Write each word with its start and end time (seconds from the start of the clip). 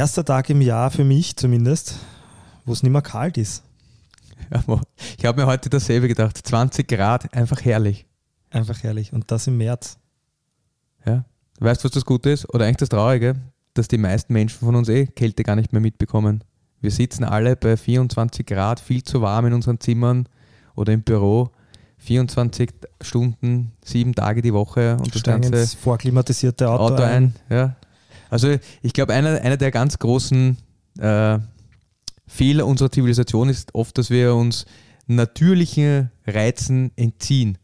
Erster 0.00 0.24
Tag 0.24 0.48
im 0.48 0.62
Jahr 0.62 0.90
für 0.90 1.04
mich 1.04 1.36
zumindest, 1.36 1.96
wo 2.64 2.72
es 2.72 2.82
nicht 2.82 2.90
mehr 2.90 3.02
kalt 3.02 3.36
ist. 3.36 3.62
Ja, 4.50 4.80
Ich 5.18 5.26
habe 5.26 5.42
mir 5.42 5.46
heute 5.46 5.68
dasselbe 5.68 6.08
gedacht. 6.08 6.38
20 6.42 6.88
Grad, 6.88 7.34
einfach 7.34 7.62
herrlich. 7.62 8.06
Einfach 8.48 8.82
herrlich. 8.82 9.12
Und 9.12 9.30
das 9.30 9.46
im 9.46 9.58
März. 9.58 9.98
Ja. 11.04 11.26
Weißt 11.58 11.84
du, 11.84 11.84
was 11.84 11.92
das 11.92 12.06
Gute 12.06 12.30
ist? 12.30 12.48
Oder 12.48 12.64
eigentlich 12.64 12.78
das 12.78 12.88
Traurige, 12.88 13.36
dass 13.74 13.88
die 13.88 13.98
meisten 13.98 14.32
Menschen 14.32 14.60
von 14.60 14.74
uns 14.74 14.88
eh 14.88 15.04
Kälte 15.04 15.42
gar 15.42 15.54
nicht 15.54 15.74
mehr 15.74 15.82
mitbekommen. 15.82 16.44
Wir 16.80 16.92
sitzen 16.92 17.22
alle 17.22 17.54
bei 17.54 17.76
24 17.76 18.46
Grad, 18.46 18.80
viel 18.80 19.04
zu 19.04 19.20
warm 19.20 19.44
in 19.48 19.52
unseren 19.52 19.80
Zimmern 19.80 20.30
oder 20.76 20.94
im 20.94 21.02
Büro. 21.02 21.50
24 21.98 22.70
Stunden, 23.02 23.72
sieben 23.84 24.14
Tage 24.14 24.40
die 24.40 24.54
Woche 24.54 24.96
und 24.96 25.14
das 25.14 25.22
Ganze 25.22 25.66
vorklimatisierte 25.76 26.70
Auto, 26.70 26.94
Auto, 26.94 27.02
ein. 27.02 27.34
Ja. 27.50 27.76
Also 28.30 28.56
ich 28.82 28.92
glaube, 28.92 29.12
einer, 29.12 29.40
einer 29.42 29.56
der 29.56 29.70
ganz 29.70 29.98
großen 29.98 30.56
äh, 30.98 31.38
Fehler 32.26 32.66
unserer 32.66 32.90
Zivilisation 32.90 33.48
ist 33.48 33.74
oft, 33.74 33.98
dass 33.98 34.08
wir 34.10 34.34
uns 34.34 34.64
natürlichen 35.06 36.10
Reizen 36.26 36.92
entziehen. 36.96 37.58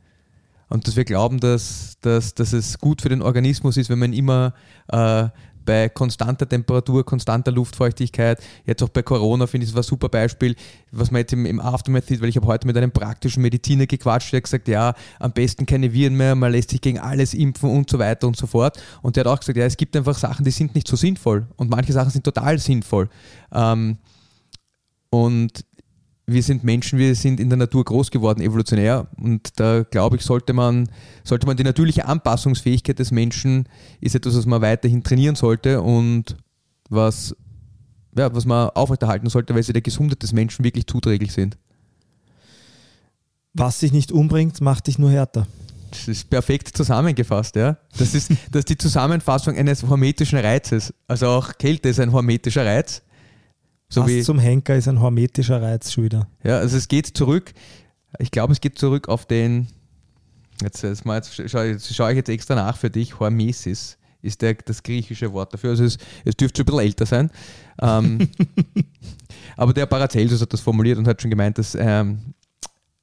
Und 0.68 0.88
dass 0.88 0.96
wir 0.96 1.04
glauben, 1.04 1.38
dass, 1.38 1.98
dass, 2.00 2.34
dass 2.34 2.52
es 2.52 2.78
gut 2.78 3.00
für 3.00 3.08
den 3.08 3.22
Organismus 3.22 3.76
ist, 3.76 3.88
wenn 3.88 4.00
man 4.00 4.12
immer 4.12 4.52
äh, 4.88 5.28
bei 5.67 5.91
konstanter 5.91 6.48
Temperatur, 6.48 7.05
konstanter 7.05 7.53
Luftfeuchtigkeit, 7.53 8.42
jetzt 8.64 8.83
auch 8.83 8.89
bei 8.89 9.03
Corona 9.03 9.47
finde 9.47 9.64
ich, 9.64 9.70
das 9.70 9.75
war 9.75 9.83
ein 9.83 9.86
super 9.86 10.09
Beispiel, 10.09 10.56
was 10.91 11.11
man 11.11 11.20
jetzt 11.20 11.33
im, 11.33 11.45
im 11.45 11.61
Aftermath 11.61 12.06
sieht, 12.06 12.22
weil 12.22 12.31
ich 12.31 12.36
habe 12.36 12.47
heute 12.47 12.67
mit 12.67 12.77
einem 12.77 12.92
praktischen 12.92 13.42
Mediziner 13.42 13.87
gequatscht, 13.87 14.33
der 14.33 14.39
hat 14.39 14.44
gesagt, 14.44 14.69
ja, 14.69 14.94
am 15.19 15.33
besten 15.33 15.67
keine 15.67 15.92
Viren 15.92 16.17
mehr, 16.17 16.34
man 16.34 16.53
lässt 16.53 16.70
sich 16.70 16.81
gegen 16.81 16.98
alles 16.98 17.34
impfen 17.34 17.69
und 17.69 17.91
so 17.91 17.98
weiter 17.98 18.27
und 18.27 18.37
so 18.37 18.47
fort. 18.47 18.81
Und 19.03 19.17
der 19.17 19.25
hat 19.25 19.33
auch 19.33 19.41
gesagt, 19.41 19.59
ja, 19.59 19.67
es 19.67 19.77
gibt 19.77 19.94
einfach 19.97 20.17
Sachen, 20.17 20.44
die 20.44 20.50
sind 20.50 20.75
nicht 20.75 20.89
so 20.89 20.97
sinnvoll 20.97 21.47
und 21.56 21.69
manche 21.69 21.92
Sachen 21.92 22.11
sind 22.11 22.25
total 22.25 22.59
sinnvoll. 22.59 23.11
Ähm, 23.53 23.98
und 25.11 25.64
wir 26.27 26.42
sind 26.42 26.64
Menschen, 26.64 26.98
wir 26.98 27.14
sind 27.14 27.38
in 27.38 27.48
der 27.48 27.56
Natur 27.56 27.84
groß 27.84 28.10
geworden, 28.10 28.41
evolutionär. 28.41 29.06
Und 29.16 29.60
da 29.60 29.84
glaube 29.84 30.16
ich, 30.16 30.22
sollte 30.22 30.52
man, 30.52 30.88
sollte 31.22 31.46
man 31.46 31.56
die 31.56 31.62
natürliche 31.62 32.06
Anpassungsfähigkeit 32.06 32.98
des 32.98 33.12
Menschen 33.12 33.69
ist 34.00 34.16
etwas, 34.16 34.36
was 34.36 34.47
man 34.47 34.60
weiterhin 34.60 35.04
trainieren 35.04 35.36
sollte 35.36 35.80
und 35.80 36.36
was, 36.91 37.36
ja, 38.16 38.34
was 38.34 38.44
man 38.44 38.70
aufrechterhalten 38.70 39.28
sollte, 39.28 39.54
weil 39.54 39.62
sie 39.62 39.72
der 39.72 39.82
Gesundheit 39.82 40.22
des 40.22 40.32
Menschen 40.32 40.64
wirklich 40.64 40.86
zuträglich 40.88 41.32
sind. 41.32 41.56
Was 43.54 43.78
dich 43.78 43.92
nicht 43.92 44.10
umbringt, 44.10 44.60
macht 44.60 44.88
dich 44.88 44.98
nur 44.98 45.10
härter. 45.12 45.47
Das 45.91 46.08
ist 46.08 46.28
perfekt 46.28 46.77
zusammengefasst, 46.77 47.54
ja. 47.54 47.78
Das 47.97 48.14
ist, 48.14 48.30
das 48.50 48.60
ist 48.60 48.69
die 48.69 48.77
Zusammenfassung 48.77 49.56
eines 49.56 49.84
hormetischen 49.84 50.38
Reizes. 50.38 50.92
Also 51.06 51.28
auch 51.28 51.56
Kälte 51.56 51.88
ist 51.88 52.00
ein 52.00 52.12
hormetischer 52.12 52.66
Reiz. 52.66 53.02
So 53.88 54.02
Was 54.02 54.08
wie, 54.08 54.22
zum 54.22 54.38
Henker 54.38 54.76
ist 54.76 54.88
ein 54.88 55.00
hormetischer 55.00 55.62
Reiz 55.62 55.92
schon 55.92 56.04
wieder. 56.04 56.28
Ja, 56.42 56.58
also 56.58 56.76
es 56.76 56.88
geht 56.88 57.06
zurück, 57.06 57.52
ich 58.19 58.30
glaube, 58.30 58.52
es 58.52 58.60
geht 58.60 58.78
zurück 58.78 59.08
auf 59.08 59.26
den, 59.26 59.69
jetzt, 60.62 60.82
jetzt, 60.82 61.04
mal, 61.04 61.16
jetzt 61.16 61.34
schaue 61.50 61.78
schaue 61.78 62.10
ich 62.10 62.16
jetzt 62.16 62.28
extra 62.28 62.54
nach 62.54 62.76
für 62.76 62.91
dich, 62.91 63.20
Hormesis 63.20 63.98
ist 64.22 64.42
der, 64.42 64.54
das 64.54 64.82
griechische 64.82 65.32
Wort 65.32 65.54
dafür. 65.54 65.70
Also 65.70 65.84
es, 65.84 65.98
es 66.25 66.36
dürfte 66.36 66.58
schon 66.58 66.64
ein 66.64 66.66
bisschen 66.66 66.86
älter 66.86 67.06
sein. 67.06 67.30
Ähm, 67.80 68.28
aber 69.56 69.72
der 69.72 69.86
Paracelsus 69.86 70.41
hat 70.41 70.52
das 70.52 70.60
formuliert 70.60 70.98
und 70.98 71.06
hat 71.06 71.22
schon 71.22 71.30
gemeint, 71.30 71.58
dass 71.58 71.76
ähm, 71.78 72.34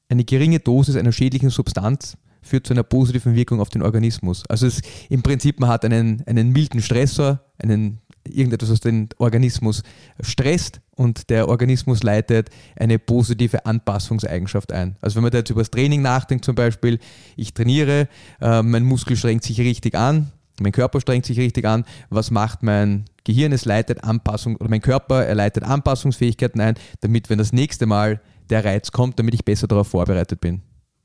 eine 0.09 0.25
geringe 0.25 0.59
Dosis 0.59 0.95
einer 0.95 1.11
schädlichen 1.11 1.49
Substanz 1.49 2.17
führt 2.43 2.67
zu 2.67 2.73
einer 2.73 2.83
positiven 2.83 3.35
Wirkung 3.35 3.59
auf 3.59 3.69
den 3.69 3.81
Organismus. 3.81 4.43
Also 4.49 4.67
es, 4.67 4.81
im 5.09 5.23
Prinzip, 5.23 5.59
man 5.59 5.69
hat 5.69 5.85
einen, 5.85 6.23
einen 6.25 6.51
milden 6.51 6.81
Stressor, 6.81 7.39
einen, 7.57 7.99
irgendetwas, 8.27 8.69
was 8.71 8.79
den 8.79 9.09
Organismus 9.17 9.83
stresst 10.21 10.81
und 10.95 11.29
der 11.29 11.49
Organismus 11.49 12.03
leitet 12.03 12.49
eine 12.75 12.99
positive 12.99 13.65
Anpassungseigenschaft 13.65 14.71
ein. 14.71 14.95
Also 15.01 15.15
wenn 15.15 15.23
man 15.23 15.31
da 15.31 15.39
jetzt 15.39 15.49
über 15.49 15.61
das 15.61 15.71
Training 15.71 16.01
nachdenkt 16.01 16.45
zum 16.45 16.55
Beispiel, 16.55 16.99
ich 17.35 17.53
trainiere, 17.53 18.07
äh, 18.41 18.61
mein 18.61 18.83
Muskel 18.83 19.17
strengt 19.17 19.43
sich 19.43 19.59
richtig 19.59 19.95
an, 19.95 20.31
mein 20.61 20.71
Körper 20.71 21.01
strengt 21.01 21.25
sich 21.25 21.39
richtig 21.39 21.65
an, 21.65 21.83
was 22.09 22.31
macht 22.31 22.63
mein 22.63 23.05
Gehirn? 23.23 23.51
Es 23.51 23.65
leitet 23.65 24.03
Anpassung, 24.03 24.55
oder 24.57 24.69
mein 24.69 24.81
Körper, 24.81 25.25
er 25.25 25.35
leitet 25.35 25.63
Anpassungsfähigkeiten 25.63 26.61
ein, 26.61 26.75
damit, 27.01 27.29
wenn 27.29 27.39
das 27.39 27.53
nächste 27.53 27.85
Mal 27.85 28.21
der 28.49 28.63
Reiz 28.63 28.91
kommt, 28.91 29.17
damit 29.19 29.33
ich 29.33 29.45
besser 29.45 29.67
darauf 29.67 29.87
vorbereitet 29.87 30.41
bin. 30.41 30.61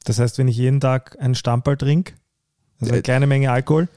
Das 0.08 0.18
heißt, 0.18 0.38
wenn 0.38 0.48
ich 0.48 0.56
jeden 0.56 0.80
Tag 0.80 1.18
einen 1.20 1.34
Stammball 1.34 1.76
trinke, 1.76 2.14
also 2.80 2.92
eine 2.92 3.00
Äh, 3.00 3.02
kleine 3.02 3.26
Menge 3.26 3.50
Alkohol, 3.50 3.88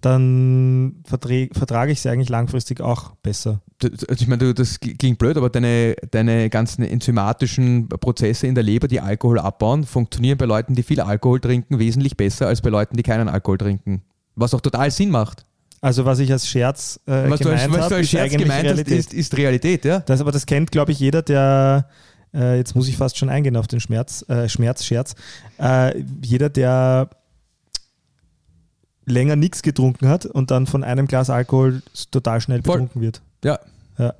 dann 0.00 0.96
vertrage 1.04 1.92
ich 1.92 2.00
sie 2.00 2.08
eigentlich 2.08 2.28
langfristig 2.28 2.80
auch 2.80 3.12
besser. 3.22 3.60
Also 3.80 4.06
ich 4.10 4.26
meine, 4.26 4.52
das 4.54 4.80
klingt 4.80 5.18
blöd, 5.18 5.36
aber 5.36 5.50
deine, 5.50 5.94
deine 6.10 6.50
ganzen 6.50 6.82
enzymatischen 6.82 7.88
Prozesse 7.88 8.48
in 8.48 8.56
der 8.56 8.64
Leber, 8.64 8.88
die 8.88 9.00
Alkohol 9.00 9.38
abbauen, 9.38 9.84
funktionieren 9.84 10.36
bei 10.36 10.46
Leuten, 10.46 10.74
die 10.74 10.82
viel 10.82 11.00
Alkohol 11.00 11.38
trinken, 11.38 11.78
wesentlich 11.78 12.16
besser 12.16 12.48
als 12.48 12.60
bei 12.60 12.70
Leuten, 12.70 12.96
die 12.96 13.04
keinen 13.04 13.28
Alkohol 13.28 13.58
trinken. 13.58 14.02
Was 14.34 14.54
auch 14.54 14.60
total 14.60 14.90
Sinn 14.90 15.10
macht. 15.10 15.46
Also 15.80 16.04
was 16.04 16.18
ich 16.18 16.32
als 16.32 16.48
Scherz 16.48 16.98
äh, 17.06 17.30
was 17.30 17.40
du 17.40 17.50
als, 17.50 17.62
gemeint 17.62 17.82
habe, 17.82 18.00
ist 18.00 18.14
Realität. 18.14 18.98
ist, 18.98 19.14
ist 19.14 19.36
Realität, 19.36 19.84
ja? 19.84 20.00
Das, 20.00 20.20
aber 20.20 20.32
das 20.32 20.46
kennt, 20.46 20.72
glaube 20.72 20.90
ich, 20.90 20.98
jeder, 20.98 21.22
der, 21.22 21.88
äh, 22.34 22.56
jetzt 22.56 22.74
muss 22.74 22.88
ich 22.88 22.96
fast 22.96 23.16
schon 23.18 23.28
eingehen 23.28 23.56
auf 23.56 23.66
den 23.66 23.80
Schmerz, 23.80 24.24
äh, 24.28 24.48
Schmerz, 24.48 24.84
Scherz, 24.84 25.14
äh, 25.58 26.02
jeder, 26.22 26.48
der 26.48 27.08
länger 29.06 29.36
nichts 29.36 29.62
getrunken 29.62 30.08
hat 30.08 30.26
und 30.26 30.50
dann 30.50 30.66
von 30.66 30.84
einem 30.84 31.06
Glas 31.06 31.28
Alkohol 31.30 31.82
total 32.10 32.40
schnell 32.40 32.62
Voll. 32.62 32.74
betrunken 32.76 33.00
wird. 33.02 33.20
Ja. 33.44 33.58
Ja. 33.98 34.14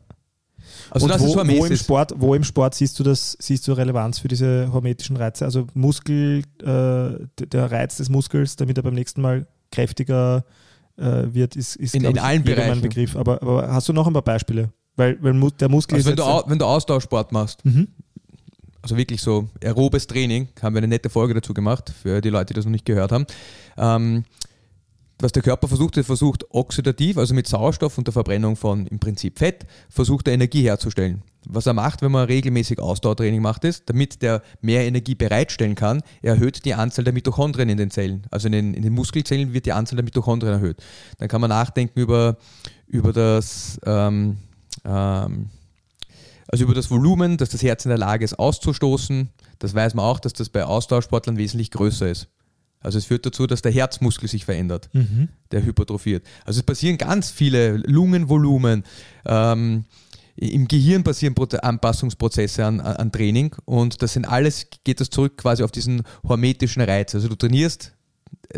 Also 0.90 1.06
und 1.06 1.10
das 1.10 1.20
wo, 1.22 1.26
ist 1.40 1.48
wo, 1.58 1.64
im. 1.66 1.76
Sport, 1.76 2.12
wo 2.16 2.34
im 2.34 2.44
Sport 2.44 2.74
siehst 2.74 2.98
du 2.98 3.02
das, 3.04 3.36
siehst 3.40 3.66
du 3.68 3.72
Relevanz 3.72 4.18
für 4.18 4.28
diese 4.28 4.72
hormetischen 4.72 5.16
Reize? 5.16 5.44
Also 5.44 5.66
Muskel, 5.74 6.42
äh, 6.60 7.44
der 7.46 7.70
Reiz 7.70 7.96
des 7.96 8.08
Muskels, 8.08 8.56
damit 8.56 8.76
er 8.76 8.82
beim 8.82 8.94
nächsten 8.94 9.22
Mal 9.22 9.46
kräftiger 9.70 10.44
äh, 10.98 11.32
wird, 11.32 11.56
ist, 11.56 11.76
ist 11.76 11.94
In- 11.94 12.04
in 12.04 12.12
ich, 12.16 12.22
allen 12.22 12.42
Bereichen. 12.42 12.80
Begriff. 12.82 13.16
Aber, 13.16 13.40
aber 13.42 13.72
hast 13.72 13.88
du 13.88 13.92
noch 13.92 14.06
ein 14.06 14.12
paar 14.12 14.22
Beispiele? 14.22 14.70
Weil, 14.96 15.16
weil 15.22 15.32
der 15.52 15.68
Muskel 15.68 15.96
Also 15.96 16.10
wenn 16.10 16.16
du, 16.16 16.22
wenn 16.46 16.58
du 16.58 16.66
Austauschsport 16.66 17.32
machst, 17.32 17.64
Mhm. 17.64 17.88
Also 18.82 18.96
wirklich 18.96 19.22
so 19.22 19.48
aerobes 19.62 20.06
Training, 20.06 20.48
haben 20.60 20.74
wir 20.74 20.78
eine 20.78 20.88
nette 20.88 21.08
Folge 21.08 21.34
dazu 21.34 21.54
gemacht, 21.54 21.92
für 22.02 22.20
die 22.20 22.30
Leute, 22.30 22.46
die 22.46 22.54
das 22.54 22.64
noch 22.64 22.72
nicht 22.72 22.84
gehört 22.84 23.12
haben. 23.12 23.26
Ähm, 23.76 24.24
was 25.22 25.30
der 25.30 25.42
Körper 25.42 25.68
versucht, 25.68 25.96
er 25.96 26.04
versucht 26.04 26.44
oxidativ, 26.50 27.16
also 27.16 27.32
mit 27.32 27.46
Sauerstoff 27.46 27.96
und 27.96 28.08
der 28.08 28.12
Verbrennung 28.12 28.56
von 28.56 28.88
im 28.88 28.98
Prinzip 28.98 29.38
Fett, 29.38 29.66
versucht 29.88 30.26
er 30.26 30.34
Energie 30.34 30.64
herzustellen. 30.64 31.22
Was 31.44 31.66
er 31.66 31.74
macht, 31.74 32.02
wenn 32.02 32.12
man 32.12 32.26
regelmäßig 32.26 32.80
Ausdauertraining 32.80 33.40
macht, 33.40 33.64
ist, 33.64 33.88
damit 33.88 34.22
der 34.22 34.42
mehr 34.60 34.84
Energie 34.84 35.14
bereitstellen 35.14 35.74
kann, 35.74 36.02
er 36.22 36.34
erhöht 36.34 36.64
die 36.64 36.74
Anzahl 36.74 37.04
der 37.04 37.12
Mitochondrien 37.12 37.68
in 37.68 37.78
den 37.78 37.90
Zellen. 37.90 38.24
Also 38.30 38.46
in 38.46 38.52
den, 38.52 38.74
in 38.74 38.82
den 38.82 38.92
Muskelzellen 38.92 39.52
wird 39.52 39.66
die 39.66 39.72
Anzahl 39.72 39.96
der 39.96 40.04
Mitochondrien 40.04 40.54
erhöht. 40.54 40.82
Dann 41.18 41.28
kann 41.28 41.40
man 41.40 41.50
nachdenken 41.50 41.98
über, 42.00 42.36
über 42.86 43.12
das 43.12 43.78
ähm, 43.84 44.38
ähm, 44.84 45.50
also 46.48 46.64
über 46.64 46.74
das 46.74 46.90
Volumen, 46.90 47.36
dass 47.36 47.50
das 47.50 47.62
Herz 47.62 47.84
in 47.84 47.90
der 47.90 47.98
Lage 47.98 48.24
ist 48.24 48.38
auszustoßen. 48.38 49.30
Das 49.58 49.74
weiß 49.74 49.94
man 49.94 50.04
auch, 50.04 50.20
dass 50.20 50.32
das 50.32 50.48
bei 50.48 50.64
Austauschsportlern 50.64 51.36
wesentlich 51.36 51.70
größer 51.70 52.08
ist. 52.10 52.28
Also 52.80 52.98
es 52.98 53.04
führt 53.04 53.24
dazu, 53.24 53.46
dass 53.46 53.62
der 53.62 53.70
Herzmuskel 53.72 54.28
sich 54.28 54.44
verändert, 54.44 54.88
Mhm. 54.92 55.28
der 55.52 55.64
hypertrophiert. 55.64 56.26
Also 56.44 56.58
es 56.60 56.64
passieren 56.66 56.98
ganz 56.98 57.30
viele 57.30 57.76
Lungenvolumen. 57.76 58.84
Ähm, 59.24 59.84
Im 60.34 60.66
Gehirn 60.66 61.04
passieren 61.04 61.34
Proze- 61.34 61.62
Anpassungsprozesse 61.62 62.64
an, 62.64 62.80
an 62.80 62.96
an 62.96 63.12
Training 63.12 63.54
und 63.66 64.02
das 64.02 64.14
sind 64.14 64.24
alles, 64.24 64.66
geht 64.82 64.98
das 65.00 65.10
zurück 65.10 65.36
quasi 65.36 65.62
auf 65.62 65.70
diesen 65.70 66.02
hormetischen 66.26 66.80
Reiz. 66.82 67.14
Also 67.14 67.28
du 67.28 67.36
trainierst, 67.36 67.92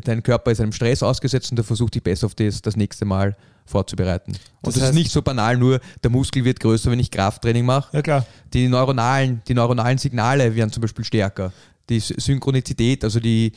dein 0.04 0.22
Körper 0.22 0.52
ist 0.52 0.60
einem 0.60 0.72
Stress 0.72 1.02
ausgesetzt 1.02 1.50
und 1.50 1.56
der 1.56 1.64
versucht 1.64 1.94
dich 1.96 2.02
besser 2.02 2.26
auf 2.26 2.34
das, 2.36 2.62
das 2.62 2.76
nächste 2.76 3.04
Mal 3.04 3.36
vorzubereiten. 3.66 4.32
Und 4.32 4.38
Das 4.62 4.74
das, 4.74 4.82
heißt- 4.82 4.88
ist 4.90 4.94
nicht 4.94 5.10
so 5.10 5.22
banal, 5.22 5.56
nur 5.56 5.80
der 6.02 6.10
Muskel 6.10 6.44
wird 6.44 6.60
größer, 6.60 6.90
wenn 6.90 7.00
ich 7.00 7.10
Krafttraining 7.10 7.64
mache. 7.64 7.96
Ja 7.96 8.02
klar. 8.02 8.26
Die 8.52 8.68
neuronalen, 8.68 9.42
die 9.48 9.54
neuronalen 9.54 9.98
Signale 9.98 10.54
werden 10.54 10.70
zum 10.70 10.80
Beispiel 10.82 11.04
stärker. 11.04 11.52
Die 11.88 12.00
Sy- 12.00 12.20
Synchronizität, 12.20 13.04
also 13.04 13.20
die, 13.20 13.52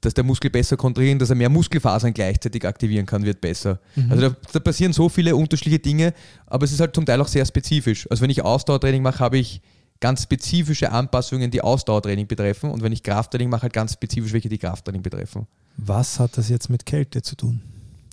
dass 0.00 0.14
der 0.14 0.24
Muskel 0.24 0.50
besser 0.50 0.76
kontrahieren, 0.76 1.18
dass 1.18 1.30
er 1.30 1.36
mehr 1.36 1.48
Muskelfasern 1.48 2.12
gleichzeitig 2.12 2.66
aktivieren 2.66 3.06
kann, 3.06 3.24
wird 3.24 3.40
besser. 3.40 3.78
Also 4.10 4.30
da, 4.30 4.36
da 4.52 4.58
passieren 4.60 4.92
so 4.92 5.08
viele 5.08 5.36
unterschiedliche 5.36 5.78
Dinge, 5.78 6.12
aber 6.46 6.64
es 6.64 6.72
ist 6.72 6.80
halt 6.80 6.94
zum 6.94 7.06
Teil 7.06 7.20
auch 7.20 7.28
sehr 7.28 7.46
spezifisch. 7.46 8.06
Also 8.10 8.22
wenn 8.22 8.30
ich 8.30 8.42
Ausdauertraining 8.42 9.02
mache, 9.02 9.20
habe 9.20 9.38
ich 9.38 9.60
ganz 10.00 10.24
spezifische 10.24 10.90
Anpassungen, 10.90 11.50
die 11.52 11.60
Ausdauertraining 11.60 12.26
betreffen 12.26 12.70
und 12.70 12.82
wenn 12.82 12.90
ich 12.90 13.04
Krafttraining 13.04 13.48
mache, 13.48 13.62
halt 13.62 13.72
ganz 13.72 13.92
spezifisch 13.92 14.32
welche, 14.32 14.48
die 14.48 14.58
Krafttraining 14.58 15.02
betreffen. 15.02 15.46
Was 15.76 16.18
hat 16.18 16.36
das 16.36 16.48
jetzt 16.48 16.68
mit 16.68 16.84
Kälte 16.84 17.22
zu 17.22 17.36
tun? 17.36 17.60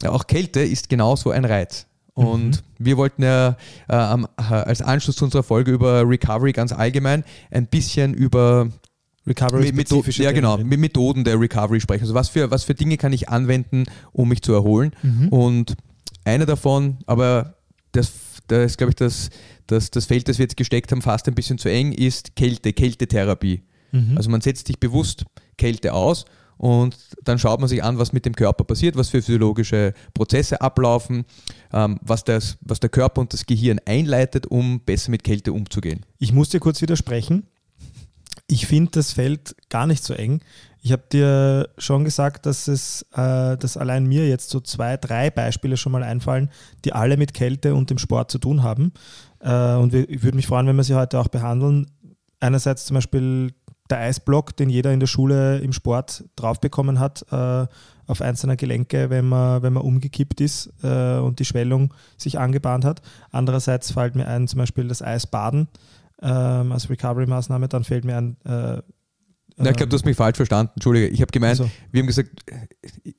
Auch 0.05 0.27
Kälte 0.27 0.61
ist 0.61 0.89
genauso 0.89 1.31
ein 1.31 1.45
Reiz. 1.45 1.85
Und 2.13 2.63
wir 2.77 2.97
wollten 2.97 3.23
ja 3.23 3.55
äh, 3.87 3.93
äh, 3.93 4.25
als 4.37 4.81
Anschluss 4.81 5.15
zu 5.15 5.25
unserer 5.25 5.43
Folge 5.43 5.71
über 5.71 6.07
Recovery 6.07 6.51
ganz 6.51 6.73
allgemein 6.73 7.23
ein 7.49 7.67
bisschen 7.67 8.13
über 8.13 8.69
Recovery 9.25 9.67
Metho- 9.77 10.01
ja, 10.23 10.31
genau, 10.33 10.57
mit 10.57 10.79
Methoden 10.79 11.23
der 11.23 11.39
Recovery 11.39 11.79
sprechen. 11.79 12.03
Also 12.03 12.13
was 12.13 12.27
für, 12.29 12.51
was 12.51 12.63
für 12.65 12.73
Dinge 12.73 12.97
kann 12.97 13.13
ich 13.13 13.29
anwenden, 13.29 13.85
um 14.11 14.27
mich 14.29 14.41
zu 14.41 14.53
erholen? 14.53 14.91
Und 15.29 15.75
eine 16.25 16.45
davon, 16.45 16.97
aber 17.05 17.55
das, 17.93 18.11
das 18.47 18.75
glaube 18.75 18.91
ich, 18.91 18.95
das, 18.95 19.29
das, 19.67 19.89
das 19.91 20.05
Feld, 20.05 20.27
das 20.27 20.39
wir 20.39 20.43
jetzt 20.43 20.57
gesteckt 20.57 20.91
haben, 20.91 21.01
fast 21.01 21.27
ein 21.27 21.35
bisschen 21.35 21.57
zu 21.57 21.69
eng, 21.69 21.93
ist 21.93 22.35
Kälte, 22.35 22.73
Kältetherapie. 22.73 23.63
Also 24.17 24.29
man 24.29 24.41
setzt 24.41 24.67
sich 24.67 24.79
bewusst 24.79 25.25
Kälte 25.57 25.93
aus 25.93 26.25
und 26.59 26.95
dann 27.23 27.39
schaut 27.39 27.61
man 27.61 27.69
sich 27.69 27.81
an, 27.81 27.97
was 27.97 28.11
mit 28.11 28.25
dem 28.25 28.35
Körper 28.35 28.65
passiert, 28.65 28.97
was 28.97 29.07
für 29.09 29.21
physiologische 29.21 29.93
Prozesse 30.13 30.59
ablaufen, 30.59 31.23
ähm, 31.71 31.97
was, 32.01 32.25
das, 32.25 32.57
was 32.59 32.81
der 32.81 32.89
Körper 32.89 33.21
und 33.21 33.31
das 33.31 33.45
Gehirn 33.45 33.79
einleitet, 33.85 34.45
um 34.45 34.81
besser 34.81 35.09
mit 35.09 35.23
Kälte 35.23 35.53
umzugehen. 35.53 36.05
Ich 36.17 36.33
muss 36.33 36.49
dir 36.49 36.59
kurz 36.59 36.81
widersprechen. 36.81 37.47
Ich 38.47 38.67
finde 38.67 38.91
das 38.91 39.13
Feld 39.13 39.55
gar 39.69 39.87
nicht 39.87 40.03
so 40.03 40.13
eng. 40.13 40.41
Ich 40.81 40.91
habe 40.91 41.03
dir 41.11 41.69
schon 41.77 42.03
gesagt, 42.03 42.45
dass 42.45 42.67
es, 42.67 43.03
äh, 43.13 43.55
dass 43.57 43.77
allein 43.77 44.05
mir 44.05 44.27
jetzt 44.27 44.49
so 44.49 44.59
zwei, 44.59 44.97
drei 44.97 45.29
Beispiele 45.29 45.77
schon 45.77 45.91
mal 45.93 46.03
einfallen, 46.03 46.49
die 46.83 46.91
alle 46.91 47.15
mit 47.15 47.33
Kälte 47.33 47.73
und 47.73 47.89
dem 47.89 47.99
Sport 47.99 48.31
zu 48.31 48.37
tun 48.37 48.63
haben. 48.63 48.91
Äh, 49.39 49.75
und 49.75 49.93
wir- 49.93 50.09
ich 50.09 50.23
würde 50.23 50.35
mich 50.35 50.47
freuen, 50.47 50.67
wenn 50.67 50.75
wir 50.75 50.83
sie 50.83 50.95
heute 50.95 51.19
auch 51.19 51.29
behandeln. 51.29 51.89
Einerseits 52.41 52.85
zum 52.85 52.95
Beispiel 52.95 53.51
der 53.89 53.99
Eisblock, 53.99 54.55
den 54.57 54.69
jeder 54.69 54.91
in 54.93 54.99
der 54.99 55.07
Schule 55.07 55.59
im 55.59 55.73
Sport 55.73 56.23
draufbekommen 56.35 56.99
hat, 56.99 57.25
äh, 57.31 57.65
auf 58.07 58.21
einzelne 58.21 58.57
Gelenke, 58.57 59.09
wenn 59.09 59.27
man, 59.27 59.61
wenn 59.61 59.73
man 59.73 59.83
umgekippt 59.83 60.41
ist 60.41 60.71
äh, 60.83 61.17
und 61.17 61.39
die 61.39 61.45
Schwellung 61.45 61.93
sich 62.17 62.39
angebahnt 62.39 62.83
hat. 62.85 63.01
Andererseits 63.31 63.91
fällt 63.91 64.15
mir 64.15 64.27
ein 64.27 64.47
zum 64.47 64.57
Beispiel 64.59 64.87
das 64.87 65.01
Eisbaden 65.03 65.67
ähm, 66.21 66.71
als 66.71 66.89
Recovery-Maßnahme. 66.89 67.67
Dann 67.67 67.83
fällt 67.83 68.05
mir 68.05 68.17
ein. 68.17 68.37
Äh, 68.45 68.81
Na, 69.57 69.69
ich 69.71 69.75
glaube, 69.75 69.89
du 69.89 69.95
hast 69.95 70.05
mich 70.05 70.17
falsch 70.17 70.37
verstanden. 70.37 70.71
Entschuldige. 70.75 71.07
Ich 71.09 71.21
habe 71.21 71.31
gemeint, 71.31 71.59
Also. 71.59 71.69
wir 71.91 71.99
haben 72.01 72.07
gesagt, 72.07 72.29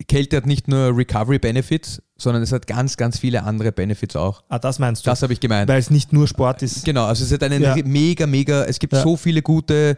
Kälte 0.09 0.37
hat 0.39 0.47
nicht 0.47 0.67
nur 0.69 0.97
Recovery-Benefits, 0.97 2.03
sondern 2.17 2.43
es 2.43 2.51
hat 2.53 2.67
ganz, 2.67 2.97
ganz 2.97 3.19
viele 3.19 3.43
andere 3.45 3.73
Benefits 3.73 4.17
auch. 4.17 4.43
ah, 4.49 4.59
das 4.59 4.79
meinst 4.79 5.07
du? 5.07 5.11
Das 5.11 5.23
habe 5.23 5.33
ich 5.33 5.41
gemeint. 5.41 5.69
Weil 5.69 5.79
es 5.79 5.91
nicht 5.91 6.13
nur 6.13 6.27
Sport 6.27 6.63
ist. 6.63 6.85
Genau, 6.85 7.05
also 7.07 7.25
es 7.25 7.33
hat 7.33 7.43
einen 7.43 7.63
Ja. 7.63 7.77
mega, 7.85 8.27
mega, 8.27 8.65
es 8.65 8.79
gibt 8.79 8.93
Ja. 8.93 9.03
so 9.03 9.17
viele 9.17 9.43
gute, 9.43 9.97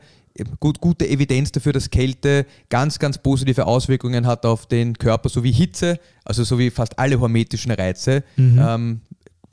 gut, 0.61 0.81
gute 0.81 1.08
Evidenz 1.08 1.52
dafür, 1.52 1.73
dass 1.73 1.90
Kälte 1.90 2.46
ganz, 2.70 2.99
ganz 2.99 3.19
positive 3.19 3.67
Auswirkungen 3.67 4.26
hat 4.26 4.46
auf 4.46 4.67
den 4.67 4.96
Körper, 4.99 5.29
so 5.29 5.43
wie 5.44 5.52
Hitze, 5.52 5.99
also 6.25 6.44
so 6.44 6.58
wie 6.58 6.70
fast 6.70 6.99
alle 6.99 7.19
hormetischen 7.20 7.70
Reize, 7.73 8.23
Mhm. 8.37 8.58
ähm, 8.67 9.00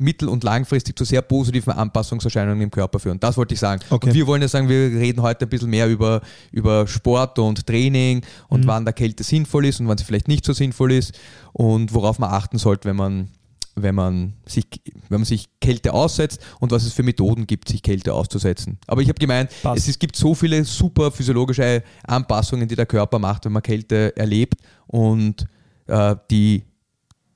mittel- 0.01 0.29
und 0.29 0.45
langfristig 0.45 0.97
zu 0.97 1.03
sehr 1.03 1.21
positiven 1.21 1.73
Anpassungserscheinungen 1.73 2.61
im 2.61 2.71
Körper 2.71 2.99
führen. 2.99 3.19
Das 3.19 3.35
wollte 3.35 3.53
ich 3.53 3.59
sagen. 3.59 3.81
Okay. 3.89 4.07
Und 4.07 4.13
wir 4.15 4.27
wollen 4.27 4.41
ja 4.41 4.47
sagen, 4.47 4.69
wir 4.69 4.77
reden 4.97 5.21
heute 5.21 5.45
ein 5.45 5.49
bisschen 5.49 5.69
mehr 5.69 5.89
über, 5.89 6.21
über 6.53 6.87
Sport 6.87 7.37
und 7.37 7.67
Training 7.67 8.21
und 8.47 8.63
Mhm. 8.63 8.67
wann 8.67 8.85
der 8.85 8.93
Kälte 8.93 9.23
sinnvoll 9.23 9.65
ist 9.65 9.81
und 9.81 9.89
wann 9.89 9.97
sie 9.97 10.05
vielleicht 10.05 10.29
nicht 10.29 10.45
so 10.45 10.53
sinnvoll 10.53 10.93
ist 10.93 11.19
und 11.51 11.93
worauf 11.93 12.17
man 12.17 12.29
achten 12.31 12.57
sollte, 12.57 12.87
wenn 12.87 12.95
man, 12.95 13.27
wenn 13.75 13.95
man, 13.95 14.33
sich, 14.45 14.65
wenn 15.09 15.19
man 15.21 15.25
sich 15.25 15.47
Kälte 15.59 15.93
aussetzt 15.93 16.41
und 16.59 16.71
was 16.71 16.83
es 16.83 16.93
für 16.93 17.03
Methoden 17.03 17.47
gibt, 17.47 17.69
sich 17.69 17.81
Kälte 17.81 18.13
auszusetzen. 18.13 18.77
Aber 18.87 19.01
ich 19.01 19.09
habe 19.09 19.19
gemeint, 19.19 19.51
Passt. 19.61 19.83
es, 19.83 19.87
ist, 19.87 19.99
gibt 19.99 20.15
so 20.15 20.35
viele 20.35 20.63
super 20.65 21.11
physiologische 21.11 21.83
Anpassungen, 22.03 22.67
die 22.67 22.75
der 22.75 22.85
Körper 22.85 23.19
macht, 23.19 23.45
wenn 23.45 23.51
man 23.51 23.63
Kälte 23.63 24.15
erlebt 24.17 24.55
und 24.87 25.47
äh, 25.87 26.15
die 26.29 26.63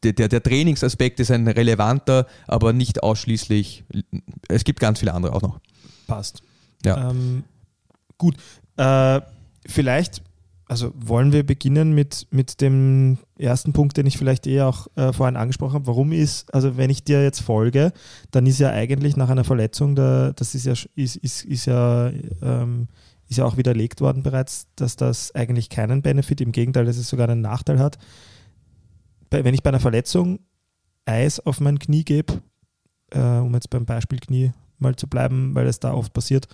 der, 0.04 0.14
der, 0.14 0.28
der 0.28 0.44
Trainingsaspekt 0.44 1.20
ist 1.20 1.32
ein 1.32 1.48
relevanter, 1.48 2.28
aber 2.48 2.74
nicht 2.74 3.04
ausschließlich. 3.04 3.86
Es 4.50 4.66
gibt 4.66 4.82
ganz 4.82 5.00
viele 5.00 5.14
andere 5.14 5.34
auch 5.34 5.42
noch. 5.42 5.60
Passt. 6.08 6.44
Ja. 6.86 7.10
Ähm, 7.10 7.44
gut. 8.18 8.36
Äh, 8.78 9.22
vielleicht, 9.66 10.22
also 10.66 10.94
wollen 10.96 11.32
wir 11.32 11.46
beginnen 11.46 11.94
mit, 11.94 12.28
mit 12.32 12.62
dem 12.62 13.18
ersten 13.38 13.74
Punkt, 13.74 13.98
den 13.98 14.06
ich 14.06 14.18
vielleicht 14.18 14.48
eh 14.48 14.62
auch 14.62 14.88
äh, 14.96 15.12
vorhin 15.12 15.36
angesprochen 15.36 15.74
habe. 15.74 15.88
Warum 15.88 16.12
ist, 16.12 16.54
also 16.54 16.78
wenn 16.78 16.90
ich 16.90 17.04
dir 17.04 17.22
jetzt 17.22 17.42
folge, 17.42 17.92
dann 18.32 18.46
ist 18.46 18.60
ja 18.60 18.70
eigentlich 18.70 19.18
nach 19.18 19.30
einer 19.30 19.44
Verletzung, 19.44 19.96
da, 19.96 20.32
das 20.34 20.56
ist 20.56 20.66
ja, 20.66 20.74
ist, 20.96 21.16
ist, 21.18 21.44
ist 21.44 21.66
ja 21.66 22.12
ähm, 22.42 22.88
ist 23.30 23.38
ja 23.38 23.46
auch 23.46 23.58
widerlegt 23.58 24.02
worden 24.02 24.24
bereits, 24.24 24.68
dass 24.76 24.96
das 24.96 25.34
eigentlich 25.34 25.70
keinen 25.70 26.02
Benefit, 26.02 26.42
im 26.42 26.52
Gegenteil, 26.52 26.86
dass 26.86 26.98
es 26.98 27.10
sogar 27.10 27.30
einen 27.30 27.42
Nachteil 27.42 27.80
hat. 27.80 27.98
Bei, 29.30 29.44
wenn 29.44 29.54
ich 29.54 29.64
bei 29.64 29.70
einer 29.70 29.80
Verletzung 29.80 30.40
Eis 31.06 31.40
auf 31.40 31.60
mein 31.60 31.80
Knie 31.80 32.04
gebe, 32.04 32.42
äh, 33.12 33.20
um 33.20 33.54
jetzt 33.54 33.70
beim 33.70 33.86
Beispiel 33.86 34.20
Knie 34.20 34.52
mal 34.78 34.96
zu 34.96 35.08
bleiben, 35.08 35.56
weil 35.56 35.68
es 35.68 35.80
da 35.80 35.94
oft 35.94 36.14
passiert, 36.14 36.48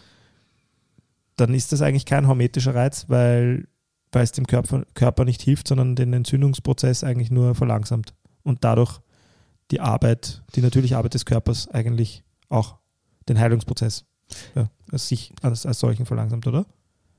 dann 1.35 1.53
ist 1.53 1.71
das 1.71 1.81
eigentlich 1.81 2.05
kein 2.05 2.27
hormetischer 2.27 2.75
Reiz, 2.75 3.05
weil, 3.07 3.67
weil 4.11 4.23
es 4.23 4.31
dem 4.31 4.47
Körper, 4.47 4.83
Körper 4.93 5.25
nicht 5.25 5.41
hilft, 5.41 5.67
sondern 5.67 5.95
den 5.95 6.13
Entzündungsprozess 6.13 7.03
eigentlich 7.03 7.31
nur 7.31 7.55
verlangsamt 7.55 8.13
und 8.43 8.63
dadurch 8.63 8.99
die 9.71 9.79
Arbeit, 9.79 10.43
die 10.55 10.61
natürliche 10.61 10.97
Arbeit 10.97 11.13
des 11.13 11.25
Körpers 11.25 11.67
eigentlich 11.67 12.23
auch 12.49 12.77
den 13.27 13.39
Heilungsprozess 13.39 14.05
ja, 14.55 14.69
als 14.91 15.07
sich 15.07 15.33
als, 15.41 15.65
als 15.65 15.79
solchen 15.79 16.05
verlangsamt, 16.05 16.47
oder? 16.47 16.65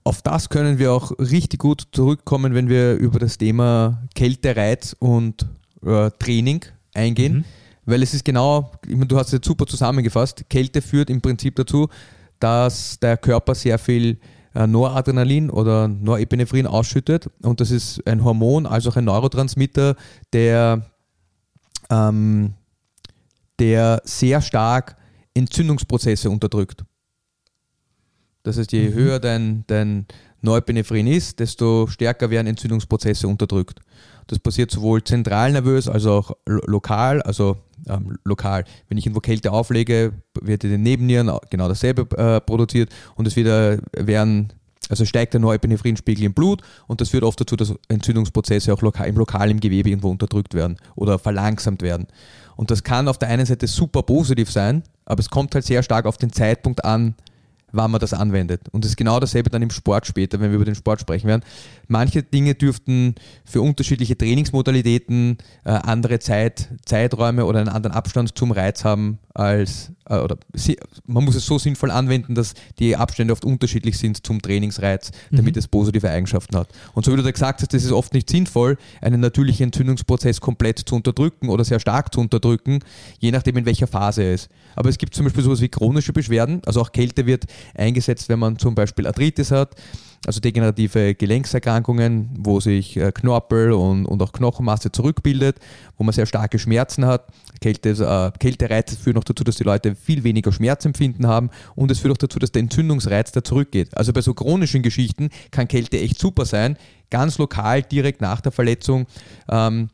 Auf 0.05 0.23
das 0.23 0.49
können 0.49 0.79
wir 0.79 0.93
auch 0.93 1.13
richtig 1.19 1.61
gut 1.61 1.89
zurückkommen, 1.93 2.55
wenn 2.55 2.69
wir 2.69 2.95
über 2.95 3.19
das 3.19 3.39
Thema 3.39 4.03
Kältereiz 4.15 4.97
und 4.99 5.47
äh, 5.85 6.11
Training 6.19 6.65
eingehen. 6.95 7.35
Mhm. 7.35 7.45
Weil 7.85 8.03
es 8.03 8.15
ist 8.15 8.25
genau, 8.25 8.73
ich 8.87 8.95
meine, 8.95 9.07
du 9.07 9.17
hast 9.19 9.29
es 9.29 9.33
jetzt 9.35 9.47
super 9.47 9.67
zusammengefasst, 9.67 10.45
Kälte 10.49 10.81
führt 10.81 11.11
im 11.11 11.21
Prinzip 11.21 11.57
dazu, 11.57 11.89
dass 12.39 12.99
der 12.99 13.17
Körper 13.17 13.55
sehr 13.55 13.79
viel 13.79 14.19
Noradrenalin 14.55 15.51
oder 15.51 15.89
Norepinephrin 15.89 16.67
ausschüttet 16.67 17.31
und 17.43 17.61
das 17.61 17.71
ist 17.71 18.07
ein 18.07 18.25
Hormon, 18.25 18.67
also 18.67 18.91
auch 18.91 18.97
ein 18.97 19.05
Neurotransmitter, 19.05 19.97
der, 20.33 20.91
ähm, 21.89 22.55
der 23.59 24.03
sehr 24.05 24.41
stark 24.43 24.97
Entzündungsprozesse 25.35 26.31
unterdrückt. 26.31 26.85
Das 28.43 28.59
heißt, 28.59 28.73
je 28.73 28.93
höher 28.93 29.21
dein, 29.21 29.65
dein 29.67 30.07
Neuepinephrin 30.41 31.07
ist, 31.07 31.39
desto 31.41 31.87
stärker 31.87 32.31
werden 32.31 32.47
Entzündungsprozesse 32.47 33.29
unterdrückt. 33.29 33.81
Das 34.31 34.39
passiert 34.39 34.71
sowohl 34.71 35.03
zentral 35.03 35.51
nervös 35.51 35.89
als 35.89 36.07
auch 36.07 36.31
lo 36.47 36.61
lokal, 36.67 37.21
also 37.23 37.57
ähm, 37.89 38.17
lokal. 38.25 38.63
Wenn 38.89 38.97
ich 38.97 39.05
irgendwo 39.05 39.19
Kälte 39.19 39.51
auflege, 39.51 40.13
wird 40.41 40.63
in 40.63 40.71
den 40.71 40.85
Nebennieren 40.85 41.37
genau 41.51 41.67
dasselbe 41.67 42.03
äh, 42.17 42.41
produziert 42.41 42.91
und 43.17 43.27
es 43.27 43.35
wieder 43.35 43.79
werden, 43.93 44.53
also 44.89 45.05
steigt 45.05 45.35
der 45.35 45.41
Neuepinephrinspiegel 45.41 46.27
im 46.27 46.33
Blut 46.33 46.63
und 46.87 47.01
das 47.01 47.09
führt 47.09 47.25
oft 47.25 47.41
dazu, 47.41 47.57
dass 47.57 47.75
Entzündungsprozesse 47.89 48.73
auch 48.73 48.83
lokal, 48.83 49.09
im 49.09 49.17
lokalen 49.17 49.59
Gewebe 49.59 49.89
irgendwo 49.89 50.11
unterdrückt 50.11 50.55
werden 50.55 50.77
oder 50.95 51.19
verlangsamt 51.19 51.83
werden. 51.83 52.07
Und 52.55 52.71
das 52.71 52.85
kann 52.85 53.09
auf 53.09 53.19
der 53.19 53.31
einen 53.31 53.47
Seite 53.47 53.67
super 53.67 54.05
positiv 54.05 54.53
sein, 54.53 54.85
aber 55.07 55.19
es 55.19 55.29
kommt 55.29 55.57
halt 55.57 55.65
sehr 55.65 55.83
stark 55.83 56.07
auf 56.07 56.19
den 56.19 56.33
Zeitpunkt 56.33 56.85
an, 56.85 57.17
wann 57.73 57.91
man 57.91 58.01
das 58.01 58.13
anwendet. 58.13 58.63
Und 58.73 58.85
es 58.85 58.93
ist 58.93 58.97
genau 58.97 59.21
dasselbe 59.21 59.51
dann 59.51 59.63
im 59.63 59.71
Sport 59.71 60.07
später, 60.07 60.41
wenn 60.41 60.51
wir 60.51 60.57
über 60.57 60.65
den 60.65 60.75
Sport 60.75 61.01
sprechen 61.01 61.29
werden. 61.29 61.43
Manche 61.89 62.23
Dinge 62.23 62.55
dürften 62.55 63.15
für 63.45 63.61
unterschiedliche 63.61 64.17
Trainingsmodalitäten 64.17 65.39
äh, 65.65 65.71
andere 65.71 66.19
Zeit, 66.19 66.69
Zeiträume 66.85 67.45
oder 67.45 67.61
einen 67.61 67.69
anderen 67.69 67.97
Abstand 67.97 68.37
zum 68.37 68.53
Reiz 68.53 68.85
haben 68.85 69.19
als, 69.35 69.93
äh, 70.11 70.19
oder 70.19 70.37
si 70.53 70.77
man 71.07 71.25
muss 71.25 71.37
es 71.37 71.47
so 71.47 71.59
sinnvoll 71.59 71.91
anwenden, 71.91 72.35
dass 72.35 72.55
die 72.79 72.97
Abstände 72.97 73.33
oft 73.33 73.45
unterschiedlich 73.45 73.97
sind 73.99 74.27
zum 74.27 74.43
Trainingsreiz, 74.43 75.13
damit 75.31 75.57
es 75.57 75.69
positive 75.69 76.11
Eigenschaften 76.11 76.57
hat. 76.57 76.69
Und 76.95 77.05
so 77.05 77.13
wie 77.13 77.17
du 77.17 77.23
da 77.23 77.31
gesagt 77.31 77.63
hast, 77.63 77.73
es 77.73 77.85
ist 77.85 77.93
oft 77.93 78.13
nicht 78.13 78.29
sinnvoll, 78.29 78.77
einen 79.01 79.21
natürlichen 79.21 79.67
Entzündungsprozess 79.67 80.41
komplett 80.41 80.81
zu 80.81 80.97
unterdrücken 80.97 81.49
oder 81.49 81.65
sehr 81.65 81.81
stark 81.81 82.13
zu 82.13 82.21
unterdrücken, 82.21 82.81
je 83.19 83.31
nachdem 83.31 83.57
in 83.57 83.65
welcher 83.65 83.87
Phase 83.87 84.23
er 84.23 84.35
ist. 84.35 84.49
Aber 84.77 84.89
es 84.89 84.99
gibt 84.99 85.15
zum 85.15 85.25
Beispiel 85.25 85.45
sowas 85.45 85.61
wie 85.61 85.69
chronische 85.69 86.13
Beschwerden, 86.13 86.61
also 86.67 86.81
auch 86.81 86.93
Kälte 86.93 87.27
wird 87.27 87.45
eingesetzt, 87.75 88.29
wenn 88.29 88.39
man 88.39 88.59
zum 88.59 88.75
Beispiel 88.75 89.07
Arthritis 89.07 89.51
hat 89.51 89.75
also 90.27 90.41
degenerative 90.41 91.15
Gelenkserkrankungen, 91.15 92.29
wo 92.39 92.61
sich 92.61 92.97
äh, 92.97 93.11
Knorpel 93.11 93.73
und, 93.73 94.05
und 94.05 94.23
auch 94.23 94.33
Knochenmasse 94.33 94.93
zurückbildet, 94.93 95.59
wo 95.97 96.05
man 96.05 96.13
sehr 96.13 96.27
starke 96.27 96.59
Schmerzen 96.59 97.07
hat. 97.07 97.27
Kälte, 97.61 97.91
äh, 97.91 98.39
Kältereize 98.39 98.97
führen 98.97 99.17
auch 99.17 99.25
dazu, 99.25 99.45
dass 99.45 99.57
die 99.57 99.65
Leute 99.65 99.95
viel 99.95 100.23
weniger 100.23 100.53
Schmerzempfinden 100.53 101.27
haben 101.27 101.51
und 101.75 101.91
es 101.91 102.01
führt 102.01 102.13
auch 102.13 102.19
dazu, 102.19 102.39
dass 102.39 102.53
der 102.53 102.61
Entzündungsreiz 102.61 103.33
da 103.33 103.43
zurückgeht. 103.43 103.97
Also 103.97 104.13
bei 104.13 104.21
so 104.21 104.35
chronischen 104.35 104.83
Geschichten 104.83 105.31
kann 105.51 105.69
Kälte 105.69 105.99
echt 105.99 106.19
super 106.19 106.45
sein, 106.45 106.77
ganz 107.09 107.39
lokal, 107.39 107.83
direkt 107.83 108.21
nach 108.21 108.43
der 108.43 108.53
Verletzung. 108.53 109.07
Ähm, 109.49 109.89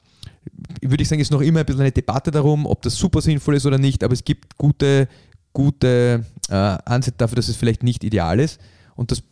würde 0.80 1.02
ich 1.02 1.08
sagen, 1.08 1.20
ist 1.20 1.30
noch 1.30 1.40
immer 1.40 1.60
ein 1.60 1.66
bisschen 1.66 1.82
eine 1.82 1.92
Debatte 1.92 2.30
darum, 2.30 2.66
ob 2.66 2.82
das 2.82 2.96
super 2.96 3.20
sinnvoll 3.20 3.56
ist 3.56 3.66
oder 3.66 3.78
nicht, 3.78 4.02
aber 4.02 4.12
es 4.12 4.24
gibt 4.24 4.58
gute, 4.58 5.08
gute 5.52 6.24
äh, 6.48 6.54
Ansätze 6.54 7.18
dafür, 7.18 7.36
dass 7.36 7.48
es 7.48 7.56
vielleicht 7.56 7.82
nicht 7.82 8.02
ideal 8.04 8.40
ist. 8.40 8.60
Und 8.94 9.10
das 9.10 9.22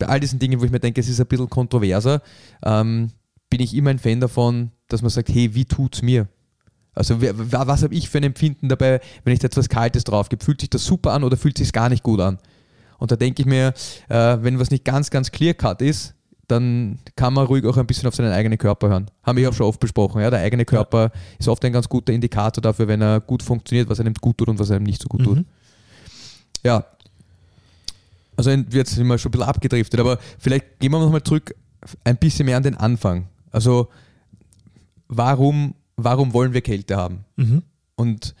bei 0.00 0.08
all 0.08 0.18
diesen 0.18 0.40
Dingen, 0.40 0.60
wo 0.60 0.64
ich 0.64 0.72
mir 0.72 0.80
denke, 0.80 1.00
es 1.00 1.08
ist 1.08 1.20
ein 1.20 1.26
bisschen 1.26 1.48
kontroverser, 1.48 2.22
ähm, 2.64 3.10
bin 3.48 3.60
ich 3.60 3.74
immer 3.74 3.90
ein 3.90 3.98
Fan 3.98 4.20
davon, 4.20 4.70
dass 4.88 5.02
man 5.02 5.10
sagt, 5.10 5.28
hey, 5.28 5.54
wie 5.54 5.64
tut's 5.64 6.02
mir? 6.02 6.26
Also 6.92 7.20
was 7.20 7.84
habe 7.84 7.94
ich 7.94 8.08
für 8.10 8.18
ein 8.18 8.24
Empfinden 8.24 8.68
dabei, 8.68 9.00
wenn 9.24 9.32
ich 9.32 9.38
da 9.38 9.46
etwas 9.46 9.68
Kaltes 9.68 10.02
drauf 10.02 10.28
gebe? 10.28 10.44
Fühlt 10.44 10.60
sich 10.60 10.70
das 10.70 10.84
super 10.84 11.12
an 11.12 11.22
oder 11.22 11.36
fühlt 11.36 11.56
sich 11.56 11.72
gar 11.72 11.88
nicht 11.88 12.02
gut 12.02 12.20
an? 12.20 12.38
Und 12.98 13.12
da 13.12 13.16
denke 13.16 13.42
ich 13.42 13.46
mir, 13.46 13.72
äh, 14.08 14.38
wenn 14.40 14.58
was 14.58 14.70
nicht 14.70 14.84
ganz, 14.84 15.10
ganz 15.10 15.30
clear-cut 15.30 15.82
ist, 15.82 16.14
dann 16.48 16.98
kann 17.14 17.32
man 17.32 17.46
ruhig 17.46 17.64
auch 17.64 17.76
ein 17.76 17.86
bisschen 17.86 18.08
auf 18.08 18.14
seinen 18.14 18.32
eigenen 18.32 18.58
Körper 18.58 18.88
hören. 18.88 19.10
Haben 19.22 19.38
wir 19.38 19.48
auch 19.48 19.54
schon 19.54 19.66
oft 19.66 19.78
besprochen. 19.78 20.20
Ja? 20.20 20.30
Der 20.30 20.40
eigene 20.40 20.64
Körper 20.64 21.12
ist 21.38 21.48
oft 21.48 21.64
ein 21.64 21.72
ganz 21.72 21.88
guter 21.88 22.12
Indikator 22.12 22.60
dafür, 22.60 22.88
wenn 22.88 23.00
er 23.00 23.20
gut 23.20 23.42
funktioniert, 23.42 23.88
was 23.88 24.00
einem 24.00 24.14
gut 24.14 24.38
tut 24.38 24.48
und 24.48 24.58
was 24.58 24.70
einem 24.70 24.84
nicht 24.84 25.00
so 25.00 25.08
gut 25.08 25.22
tut. 25.22 25.38
Mhm. 25.38 25.46
Ja. 26.64 26.84
Also 28.36 28.50
jetzt 28.50 28.94
sind 28.94 29.06
wir 29.06 29.18
schon 29.18 29.30
ein 29.30 29.32
bisschen 29.32 29.48
abgedriftet, 29.48 30.00
aber 30.00 30.18
vielleicht 30.38 30.80
gehen 30.80 30.92
wir 30.92 30.98
nochmal 30.98 31.22
zurück 31.22 31.54
ein 32.04 32.16
bisschen 32.16 32.46
mehr 32.46 32.56
an 32.56 32.62
den 32.62 32.76
Anfang. 32.76 33.28
Also 33.50 33.88
warum, 35.08 35.74
warum 35.96 36.32
wollen 36.32 36.52
wir 36.52 36.60
Kälte 36.60 36.96
haben? 36.96 37.24
Mhm. 37.36 37.62
Und 37.96 38.34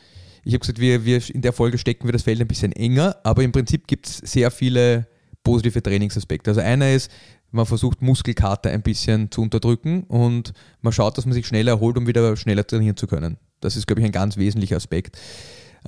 ich 0.44 0.54
habe 0.54 0.60
gesagt, 0.60 0.80
wir, 0.80 1.04
wir 1.04 1.22
in 1.30 1.42
der 1.42 1.52
Folge 1.52 1.78
stecken 1.78 2.06
wir 2.06 2.12
das 2.12 2.22
Feld 2.22 2.40
ein 2.40 2.48
bisschen 2.48 2.72
enger, 2.72 3.16
aber 3.24 3.42
im 3.42 3.52
Prinzip 3.52 3.86
gibt 3.86 4.08
es 4.08 4.18
sehr 4.18 4.50
viele 4.50 5.06
positive 5.44 5.82
Trainingsaspekte. 5.82 6.50
Also 6.50 6.60
einer 6.60 6.90
ist, 6.92 7.10
man 7.50 7.66
versucht 7.66 8.00
Muskelkater 8.00 8.70
ein 8.70 8.82
bisschen 8.82 9.30
zu 9.30 9.42
unterdrücken 9.42 10.04
und 10.04 10.52
man 10.80 10.92
schaut, 10.92 11.18
dass 11.18 11.26
man 11.26 11.32
sich 11.32 11.46
schneller 11.46 11.72
erholt, 11.72 11.98
um 11.98 12.06
wieder 12.06 12.36
schneller 12.36 12.66
trainieren 12.66 12.96
zu 12.96 13.06
können. 13.06 13.36
Das 13.60 13.76
ist, 13.76 13.86
glaube 13.86 14.00
ich, 14.00 14.06
ein 14.06 14.12
ganz 14.12 14.36
wesentlicher 14.36 14.76
Aspekt. 14.76 15.18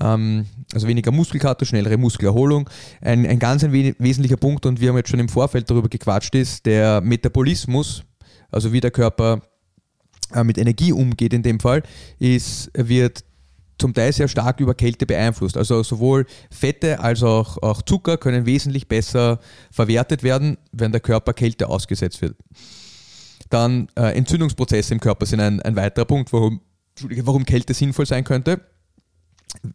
Ähm, 0.00 0.46
also 0.72 0.88
weniger 0.88 1.10
Muskelkater, 1.10 1.64
schnellere 1.64 1.96
Muskelerholung. 1.96 2.68
Ein, 3.00 3.26
ein 3.26 3.38
ganz 3.38 3.64
ein 3.64 3.72
we 3.72 3.94
wesentlicher 3.98 4.36
Punkt, 4.36 4.66
und 4.66 4.80
wir 4.80 4.88
haben 4.88 4.96
jetzt 4.96 5.10
schon 5.10 5.20
im 5.20 5.28
Vorfeld 5.28 5.68
darüber 5.70 5.88
gequatscht, 5.88 6.34
ist 6.34 6.66
der 6.66 7.00
Metabolismus, 7.00 8.04
also 8.50 8.72
wie 8.72 8.80
der 8.80 8.90
Körper 8.90 9.42
äh, 10.32 10.44
mit 10.44 10.58
Energie 10.58 10.92
umgeht 10.92 11.32
in 11.32 11.42
dem 11.42 11.60
Fall, 11.60 11.82
ist, 12.18 12.70
wird 12.74 13.24
zum 13.78 13.94
Teil 13.94 14.12
sehr 14.12 14.28
stark 14.28 14.60
über 14.60 14.74
Kälte 14.74 15.06
beeinflusst. 15.06 15.56
Also 15.56 15.82
sowohl 15.82 16.26
Fette 16.50 17.00
als 17.00 17.22
auch, 17.22 17.60
auch 17.62 17.82
Zucker 17.82 18.16
können 18.16 18.46
wesentlich 18.46 18.86
besser 18.86 19.40
verwertet 19.70 20.22
werden, 20.22 20.56
wenn 20.70 20.92
der 20.92 21.00
Körper 21.00 21.32
Kälte 21.32 21.68
ausgesetzt 21.68 22.22
wird. 22.22 22.36
Dann 23.50 23.88
äh, 23.96 24.16
Entzündungsprozesse 24.16 24.94
im 24.94 25.00
Körper 25.00 25.26
sind 25.26 25.40
ein, 25.40 25.60
ein 25.60 25.76
weiterer 25.76 26.04
Punkt, 26.04 26.32
warum, 26.32 26.60
warum 27.00 27.44
Kälte 27.44 27.74
sinnvoll 27.74 28.06
sein 28.06 28.24
könnte. 28.24 28.60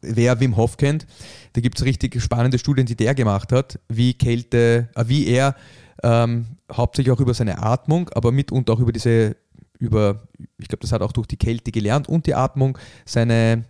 Wer 0.01 0.39
Wim 0.39 0.57
Hof 0.57 0.77
kennt, 0.77 1.05
da 1.53 1.61
gibt 1.61 1.77
es 1.77 1.85
richtig 1.85 2.21
spannende 2.21 2.59
Studien, 2.59 2.85
die 2.85 2.95
der 2.95 3.15
gemacht 3.15 3.51
hat, 3.51 3.79
wie 3.87 4.13
Kälte, 4.13 4.89
äh, 4.95 5.03
wie 5.07 5.27
er 5.27 5.55
ähm, 6.03 6.45
hauptsächlich 6.71 7.11
auch 7.11 7.19
über 7.19 7.33
seine 7.33 7.61
Atmung, 7.61 8.09
aber 8.09 8.31
mitunter 8.31 8.73
auch 8.73 8.79
über 8.79 8.91
diese, 8.91 9.35
über, 9.79 10.27
ich 10.57 10.67
glaube, 10.67 10.81
das 10.81 10.91
hat 10.91 11.01
auch 11.01 11.11
durch 11.11 11.27
die 11.27 11.37
Kälte 11.37 11.71
gelernt 11.71 12.09
und 12.09 12.25
die 12.25 12.35
Atmung, 12.35 12.77
seine, 13.05 13.65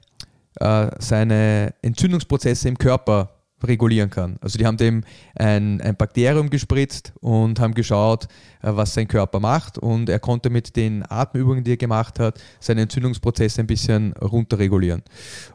äh, 0.59 0.89
seine 0.99 1.73
Entzündungsprozesse 1.81 2.67
im 2.67 2.77
Körper 2.77 3.36
regulieren 3.63 4.09
kann. 4.09 4.37
Also 4.41 4.57
die 4.57 4.65
haben 4.65 4.77
dem 4.77 5.03
ein, 5.35 5.81
ein 5.81 5.95
Bakterium 5.95 6.49
gespritzt 6.49 7.13
und 7.21 7.59
haben 7.59 7.73
geschaut, 7.73 8.25
äh, 8.61 8.69
was 8.75 8.93
sein 8.93 9.07
Körper 9.07 9.39
macht 9.39 9.77
und 9.77 10.09
er 10.09 10.19
konnte 10.19 10.49
mit 10.49 10.75
den 10.75 11.03
Atemübungen, 11.09 11.63
die 11.63 11.71
er 11.71 11.77
gemacht 11.77 12.19
hat, 12.19 12.39
seine 12.59 12.81
Entzündungsprozesse 12.81 13.61
ein 13.61 13.67
bisschen 13.67 14.13
runterregulieren. 14.13 15.01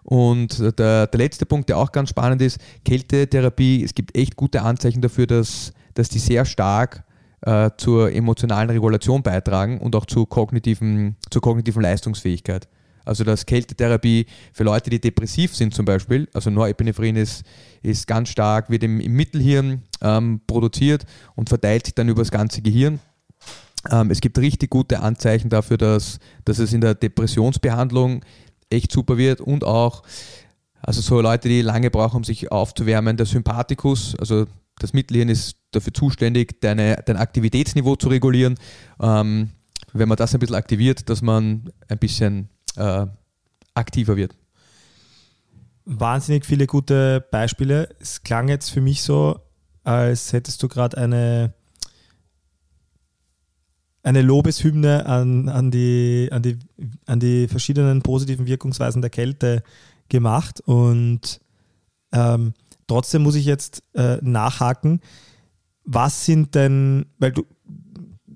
Und 0.03 0.59
der, 0.79 1.07
der 1.07 1.19
letzte 1.19 1.47
Punkt, 1.47 1.69
der 1.69 1.79
auch 1.79 1.93
ganz 1.93 2.11
spannend 2.11 2.43
ist, 2.43 2.59
Kältetherapie, 2.85 3.85
es 3.85 3.95
gibt 3.95 4.17
echt 4.17 4.37
gute 4.37 4.63
Anzeichen 4.63 5.01
dafür, 5.01 5.27
dass, 5.27 5.73
dass 5.95 6.09
die 6.09 6.19
sehr 6.19 6.45
stark 6.45 7.05
äh, 7.43 7.71
zur 7.77 8.13
emotionalen 8.13 8.71
Regulation 8.71 9.23
beitragen 9.23 9.79
und 9.79 9.95
auch 9.95 10.07
zu 10.07 10.27
kognitiven, 10.27 11.17
zur 11.31 11.43
kognitiven 11.43 11.83
Leistungsfähigkeit. 11.83 12.69
Also 13.05 13.25
dass 13.25 13.47
Kältetherapie 13.47 14.27
für 14.53 14.65
Leute, 14.65 14.91
die 14.91 15.01
depressiv 15.01 15.55
sind 15.57 15.75
zum 15.75 15.85
Beispiel, 15.85 16.29
also 16.33 16.51
Norepinephrine 16.51 17.21
ist, 17.21 17.45
ist 17.83 18.07
ganz 18.07 18.29
stark, 18.29 18.71
wird 18.71 18.85
im, 18.85 19.01
im 19.01 19.13
Mittelhirn 19.13 19.83
ähm, 20.01 20.41
produziert 20.47 21.05
und 21.35 21.49
verteilt 21.49 21.87
sich 21.87 21.95
dann 21.95 22.09
über 22.09 22.23
das 22.23 22.31
ganze 22.31 22.63
Gehirn. 22.63 23.01
Ähm, 23.91 24.11
es 24.11 24.21
gibt 24.21 24.39
richtig 24.39 24.71
gute 24.71 25.01
Anzeichen 25.01 25.49
dafür, 25.49 25.79
dass, 25.79 26.19
dass 26.45 26.59
es 26.59 26.73
in 26.73 26.81
der 26.81 26.95
Depressionsbehandlung 26.95 28.25
echt 28.71 28.93
super 28.93 29.19
wird 29.19 29.41
und 29.41 29.65
auch, 29.65 30.03
also 30.81 31.01
so 31.01 31.21
Leute, 31.21 31.49
die 31.49 31.63
lange 31.63 31.91
brauchen, 31.91 32.19
um 32.19 32.25
sich 32.25 32.51
aufzuwärmen, 32.53 33.17
der 33.17 33.27
Sympathikus, 33.27 34.15
also 34.19 34.47
das 34.79 34.93
Mittelhirn 34.93 35.29
ist 35.29 35.57
dafür 35.71 35.93
zuständig, 35.93 36.61
deine, 36.61 37.03
dein 37.05 37.17
Aktivitätsniveau 37.17 37.97
zu 37.97 38.09
regulieren. 38.09 38.57
Ähm, 39.01 39.51
wenn 39.93 40.09
man 40.09 40.17
das 40.17 40.35
ein 40.35 40.41
bisschen 40.41 40.57
aktiviert, 40.57 41.09
dass 41.09 41.23
man 41.23 41.71
ein 41.89 41.99
bisschen 41.99 42.49
äh, 42.77 43.07
aktiver 43.75 44.17
wird. 44.17 44.37
Wahnsinnig 45.85 46.47
viele 46.47 46.67
gute 46.67 47.25
Beispiele. 47.31 47.89
Es 47.99 48.23
klang 48.23 48.49
jetzt 48.49 48.71
für 48.71 48.81
mich 48.81 49.03
so, 49.03 49.41
als 49.83 50.33
hättest 50.33 50.63
du 50.63 50.69
gerade 50.69 50.97
eine, 50.97 51.55
eine 54.03 54.23
Lobeshymne 54.23 55.07
an, 55.07 55.49
an, 55.49 55.71
die, 55.71 56.29
an, 56.31 56.43
die, 56.43 56.59
an 57.07 57.19
die 57.19 57.49
verschiedenen 57.49 58.03
positiven 58.03 58.47
Wirkungsweisen 58.47 59.03
der 59.03 59.11
Kälte 59.11 59.63
gemacht. 60.09 60.61
Und 60.61 61.41
ähm, 62.13 62.55
trotzdem 62.87 63.23
muss 63.23 63.35
ich 63.35 63.45
jetzt 63.45 63.83
äh, 63.95 64.19
nachhaken. 64.23 65.01
Was 65.85 66.25
sind 66.25 66.55
denn, 66.55 67.07
weil 67.19 67.33
du 67.33 67.45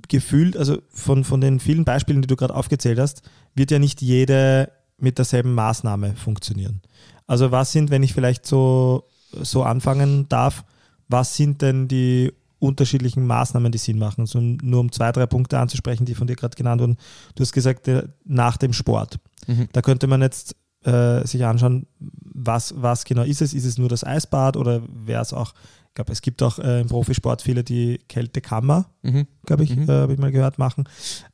gefühlt, 0.08 0.56
also 0.56 0.82
von, 0.88 1.24
von 1.24 1.40
den 1.40 1.60
vielen 1.60 1.84
Beispielen, 1.84 2.22
die 2.22 2.28
du 2.28 2.36
gerade 2.36 2.54
aufgezählt 2.54 2.98
hast, 2.98 3.22
wird 3.56 3.70
ja 3.70 3.78
nicht 3.78 4.02
jede 4.02 4.70
mit 4.98 5.18
derselben 5.18 5.54
Maßnahme 5.54 6.14
funktionieren. 6.14 6.80
Also 7.26 7.50
was 7.50 7.72
sind, 7.72 7.90
wenn 7.90 8.02
ich 8.02 8.14
vielleicht 8.14 8.46
so, 8.46 9.08
so 9.32 9.62
anfangen 9.62 10.28
darf, 10.28 10.64
was 11.08 11.36
sind 11.36 11.62
denn 11.62 11.88
die 11.88 12.32
unterschiedlichen 12.58 13.26
Maßnahmen, 13.26 13.72
die 13.72 13.78
Sinn 13.78 13.98
machen? 13.98 14.26
So 14.26 14.40
nur 14.40 14.80
um 14.80 14.92
zwei, 14.92 15.12
drei 15.12 15.26
Punkte 15.26 15.58
anzusprechen, 15.58 16.06
die 16.06 16.14
von 16.14 16.26
dir 16.26 16.36
gerade 16.36 16.56
genannt 16.56 16.80
wurden. 16.80 16.96
Du 17.34 17.42
hast 17.42 17.52
gesagt, 17.52 17.88
äh, 17.88 18.04
nach 18.24 18.56
dem 18.56 18.72
Sport. 18.72 19.18
Mhm. 19.46 19.68
Da 19.72 19.82
könnte 19.82 20.06
man 20.06 20.22
jetzt 20.22 20.56
äh, 20.84 21.26
sich 21.26 21.44
anschauen, 21.44 21.86
was, 21.98 22.74
was 22.76 23.04
genau 23.04 23.22
ist 23.22 23.42
es? 23.42 23.54
Ist 23.54 23.64
es 23.64 23.78
nur 23.78 23.88
das 23.88 24.04
Eisbad 24.04 24.56
oder 24.56 24.82
wäre 24.88 25.22
es 25.22 25.32
auch, 25.32 25.52
glaube, 25.96 26.12
es 26.12 26.22
gibt 26.22 26.42
auch 26.42 26.58
äh, 26.60 26.82
im 26.82 26.86
Profisport 26.88 27.42
viele, 27.42 27.64
die 27.64 27.98
Kältekammer, 28.08 28.86
Mhm. 29.02 29.26
glaube 29.44 29.64
ich, 29.64 29.74
Mhm. 29.74 29.88
äh, 29.90 29.92
habe 29.92 30.12
ich 30.12 30.18
mal 30.20 30.30
gehört, 30.30 30.58
machen. 30.58 30.84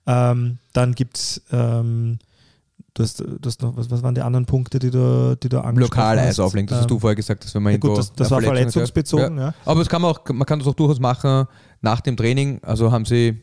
Ähm, 0.06 0.58
dann 0.72 0.94
gibt 0.94 1.18
es, 1.18 1.42
ähm, 1.52 2.18
du, 2.94 3.02
hast, 3.02 3.20
du 3.20 3.38
hast 3.44 3.60
noch, 3.62 3.76
was, 3.76 3.90
was 3.90 4.02
waren 4.02 4.14
die 4.14 4.20
anderen 4.22 4.46
Punkte, 4.46 4.78
die 4.78 4.90
du, 4.90 5.36
die 5.42 5.48
du 5.48 5.58
angesprochen 5.58 5.98
Lokal 6.00 6.20
hast? 6.20 6.26
Eis 6.28 6.40
auflegen, 6.40 6.66
das 6.68 6.78
hast 6.80 6.90
du 6.90 6.94
Ähm, 6.94 7.00
vorher 7.00 7.16
gesagt, 7.16 7.44
dass 7.44 7.54
wenn 7.54 7.62
man 7.62 7.72
ja, 7.72 7.78
gut, 7.78 7.98
das, 7.98 8.12
das 8.14 8.30
war 8.30 8.40
verletzungsbezogen, 8.40 9.36
ja. 9.38 9.54
Aber 9.64 9.80
das 9.80 9.88
kann 9.88 10.00
man, 10.02 10.12
auch, 10.12 10.20
man 10.28 10.46
kann 10.46 10.58
das 10.58 10.68
auch 10.68 10.74
durchaus 10.74 11.00
machen 11.00 11.46
nach 11.80 12.00
dem 12.00 12.16
Training. 12.16 12.60
Also 12.62 12.90
haben 12.92 13.04
sie, 13.04 13.42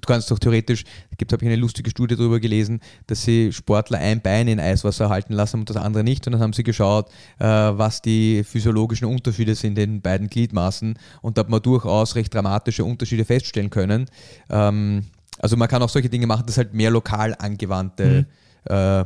du 0.00 0.06
kannst 0.06 0.30
doch 0.30 0.38
theoretisch, 0.38 0.84
gibt 1.16 1.32
habe 1.32 1.44
ich 1.44 1.50
eine 1.50 1.60
lustige 1.60 1.90
Studie 1.90 2.16
darüber 2.16 2.40
gelesen, 2.40 2.80
dass 3.06 3.22
sie 3.22 3.52
Sportler 3.52 3.98
ein 3.98 4.20
Bein 4.20 4.48
in 4.48 4.60
Eiswasser 4.60 5.08
halten 5.08 5.32
lassen 5.32 5.60
und 5.60 5.70
das 5.70 5.76
andere 5.76 6.04
nicht. 6.04 6.26
Und 6.26 6.34
dann 6.34 6.42
haben 6.42 6.52
sie 6.52 6.62
geschaut, 6.62 7.08
äh, 7.38 7.44
was 7.44 8.02
die 8.02 8.44
physiologischen 8.44 9.06
Unterschiede 9.06 9.54
sind 9.54 9.78
in 9.78 9.92
den 9.92 10.02
beiden 10.02 10.28
Gliedmaßen. 10.28 10.98
Und 11.22 11.36
da 11.36 11.40
hat 11.40 11.48
man 11.48 11.62
durchaus 11.62 12.14
recht 12.14 12.34
dramatische 12.34 12.84
Unterschiede 12.84 13.24
feststellen 13.24 13.70
können. 13.70 14.06
Ähm, 14.50 15.04
also 15.38 15.56
man 15.56 15.68
kann 15.68 15.82
auch 15.82 15.88
solche 15.88 16.08
Dinge 16.08 16.26
machen, 16.26 16.44
das 16.46 16.54
ist 16.54 16.58
halt 16.58 16.74
mehr 16.74 16.90
lokal 16.90 17.34
angewandte 17.38 18.26
äh, 18.68 19.00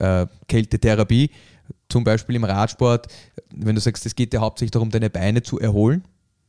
äh, 0.00 0.26
Kältetherapie. 0.48 1.30
Zum 1.88 2.04
Beispiel 2.04 2.36
im 2.36 2.44
Radsport, 2.44 3.06
wenn 3.54 3.74
du 3.74 3.80
sagst, 3.80 4.04
es 4.06 4.14
geht 4.14 4.34
ja 4.34 4.40
hauptsächlich 4.40 4.72
darum, 4.72 4.90
deine 4.90 5.10
Beine 5.10 5.42
zu 5.42 5.60
erholen, 5.60 6.04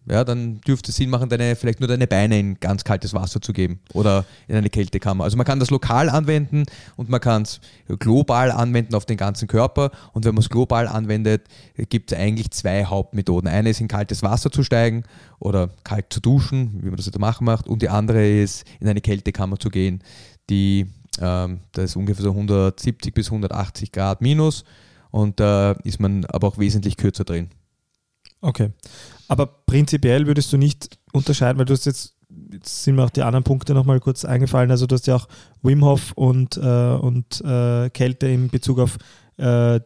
ja, 0.08 0.24
dann 0.24 0.62
dürfte 0.62 0.92
es 0.92 0.98
Sinn 0.98 1.10
machen, 1.10 1.30
deine, 1.30 1.56
vielleicht 1.56 1.80
nur 1.80 1.88
deine 1.88 2.06
Beine 2.08 2.40
in 2.40 2.60
ganz 2.60 2.84
kaltes 2.84 3.14
Wasser 3.14 3.42
zu 3.42 3.54
geben 3.54 3.80
oder 3.94 4.26
in 4.48 4.56
eine 4.56 4.70
Kältekammer. 4.70 5.24
Also 5.24 5.36
man 5.38 5.46
kann 5.46 5.60
das 5.60 5.72
lokal 5.72 6.10
anwenden 6.10 6.66
und 6.96 7.10
man 7.10 7.20
kann 7.20 7.42
es 7.42 7.60
global 8.00 8.52
anwenden 8.52 8.94
auf 8.94 9.06
den 9.06 9.18
ganzen 9.18 9.48
Körper. 9.48 9.92
Und 10.14 10.26
wenn 10.26 10.36
man 10.36 10.44
es 10.44 10.50
global 10.50 10.88
anwendet, 10.88 11.48
gibt 11.90 12.12
es 12.12 12.18
eigentlich 12.18 12.52
zwei 12.52 12.86
Hauptmethoden. 12.86 13.50
Eine 13.50 13.72
ist 13.72 13.82
in 13.82 13.88
kaltes 13.88 14.22
Wasser 14.22 14.52
zu 14.52 14.64
steigen 14.64 15.04
oder 15.40 15.70
kalt 15.84 16.14
zu 16.14 16.20
duschen, 16.20 16.80
wie 16.82 16.88
man 16.88 16.98
das 16.98 17.08
jetzt 17.08 17.20
machen 17.20 17.46
macht. 17.46 17.68
Und 17.68 17.82
die 17.82 17.90
andere 17.90 18.28
ist 18.28 18.66
in 18.80 18.88
eine 18.88 19.02
Kältekammer 19.02 19.58
zu 19.60 19.70
gehen, 19.70 20.04
die 20.50 20.88
ähm, 21.20 21.62
da 21.72 21.82
ist 21.82 21.96
ungefähr 21.96 22.24
so 22.24 22.32
170 22.32 23.14
bis 23.14 23.28
180 23.28 23.92
Grad 23.92 24.22
minus 24.22 24.66
und 25.12 25.40
da 25.40 25.72
ist 25.84 26.00
man 26.00 26.26
aber 26.26 26.48
auch 26.48 26.58
wesentlich 26.58 26.98
kürzer 26.98 27.24
drin. 27.24 27.50
Okay. 28.42 28.72
Aber 29.28 29.46
prinzipiell 29.46 30.28
würdest 30.28 30.52
du 30.54 30.58
nicht 30.58 30.98
unterscheiden, 31.14 31.58
weil 31.58 31.66
du 31.66 31.74
hast 31.74 31.86
jetzt, 31.86 32.16
jetzt 32.52 32.84
sind 32.84 32.96
mir 32.96 33.04
auch 33.04 33.10
die 33.10 33.24
anderen 33.24 33.44
Punkte 33.44 33.74
nochmal 33.74 34.00
kurz 34.00 34.26
eingefallen. 34.26 34.72
Also 34.72 34.88
du 34.88 34.96
hast 34.96 35.08
ja 35.08 35.16
auch 35.16 35.28
Wim 35.62 35.84
Hof 35.84 36.12
und, 36.14 36.58
äh, 36.58 36.96
und 36.96 37.42
äh, 37.42 37.90
Kälte 37.90 38.28
in 38.28 38.50
Bezug 38.50 38.80
auf 38.80 38.98
äh, 39.38 39.80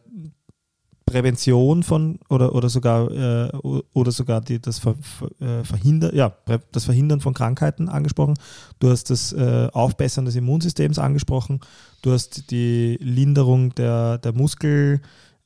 Prävention 1.10 1.82
von 1.82 2.20
oder, 2.28 2.54
oder 2.54 2.68
sogar 2.68 3.10
äh, 3.10 3.50
oder 3.92 4.12
sogar 4.12 4.40
die, 4.40 4.60
das 4.60 4.78
Ver, 4.78 4.94
Ver, 5.00 5.64
Verhindern, 5.64 6.14
ja, 6.14 6.32
das 6.70 6.84
Verhindern 6.84 7.20
von 7.20 7.34
Krankheiten 7.34 7.88
angesprochen. 7.88 8.34
Du 8.78 8.90
hast 8.90 9.10
das 9.10 9.32
äh, 9.32 9.68
Aufbessern 9.72 10.24
des 10.24 10.36
Immunsystems 10.36 11.00
angesprochen. 11.00 11.60
Du 12.02 12.12
hast 12.12 12.52
die 12.52 12.96
Linderung 13.00 13.74
der, 13.74 14.18
der 14.18 14.32
Muskel, 14.32 15.00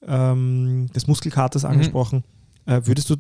ähm, 0.07 0.89
des 0.95 1.07
Muskelkaters 1.07 1.65
angesprochen. 1.65 2.25
Äh, 2.67 2.83
würdest 2.85 3.09
du, 3.09 3.17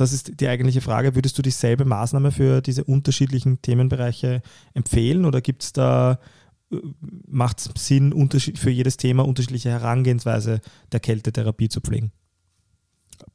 das 0.00 0.12
ist 0.12 0.40
die 0.40 0.48
eigentliche 0.48 0.80
Frage, 0.80 1.14
würdest 1.14 1.36
du 1.38 1.42
dieselbe 1.42 1.84
Maßnahme 1.84 2.32
für 2.32 2.60
diese 2.62 2.84
unterschiedlichen 2.84 3.60
Themenbereiche 3.62 4.42
empfehlen 4.74 5.24
oder 5.24 5.40
gibt 5.40 5.62
es 5.62 5.72
da, 5.72 6.18
äh, 6.72 6.76
macht 7.26 7.60
es 7.60 7.86
Sinn, 7.86 8.12
für 8.30 8.70
jedes 8.70 8.96
Thema 8.96 9.26
unterschiedliche 9.26 9.70
Herangehensweise 9.70 10.60
der 10.92 11.00
Kältetherapie 11.00 11.68
zu 11.68 11.80
pflegen? 11.80 12.12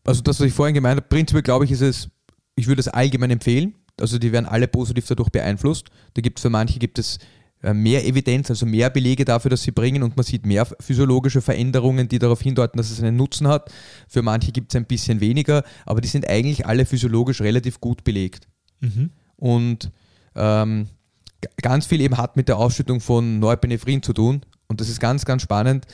Also 0.04 0.22
das, 0.22 0.40
was 0.40 0.48
ich 0.48 0.54
vorhin 0.54 0.74
gemeint 0.74 0.98
habe, 0.98 1.08
prinzipiell 1.08 1.44
glaube 1.44 1.66
ich, 1.66 1.72
ist 1.72 1.82
es, 1.82 2.10
ich 2.56 2.68
würde 2.68 2.80
es 2.80 2.88
allgemein 2.88 3.32
empfehlen. 3.32 3.76
Also 4.00 4.18
die 4.18 4.32
werden 4.32 4.46
alle 4.46 4.68
positiv 4.68 5.08
dadurch 5.08 5.30
beeinflusst. 5.30 5.90
Da 6.16 6.22
gibt 6.22 6.40
es 6.40 6.42
für 6.42 6.50
manche 6.50 6.80
gibt 6.80 7.00
es 7.00 7.20
mehr 7.74 8.06
Evidenz, 8.06 8.50
also 8.50 8.66
mehr 8.66 8.90
Belege 8.90 9.26
dafür, 9.26 9.50
dass 9.50 9.64
sie 9.64 9.72
bringen 9.72 10.04
und 10.04 10.16
man 10.16 10.26
sieht 10.26 10.46
mehr 10.46 10.66
physiologische 10.66 11.42
Veränderungen, 11.42 12.08
die 12.08 12.20
darauf 12.20 12.42
hindeuten, 12.42 12.78
dass 12.78 12.92
es 12.92 13.02
einen 13.02 13.16
Nutzen 13.16 13.48
hat. 13.48 13.72
Für 14.08 14.22
manche 14.22 14.52
gibt 14.52 14.72
es 14.72 14.76
ein 14.76 14.86
bisschen 14.86 15.20
weniger, 15.20 15.64
aber 15.86 16.02
die 16.02 16.08
sind 16.08 16.30
eigentlich 16.30 16.66
alle 16.66 16.86
physiologisch 16.86 17.42
relativ 17.42 17.80
gut 17.82 18.04
belegt. 18.04 18.48
Und 19.38 19.92
ähm, 20.36 20.88
ganz 21.62 21.86
viel 21.86 22.02
eben 22.02 22.18
hat 22.18 22.36
mit 22.36 22.48
der 22.48 22.58
Ausschüttung 22.58 23.02
von 23.02 23.40
Norepinephren 23.40 24.04
zu 24.04 24.14
tun 24.14 24.42
und 24.68 24.82
das 24.82 24.90
ist 24.90 25.00
ganz, 25.00 25.26
ganz 25.26 25.42
spannend. 25.42 25.86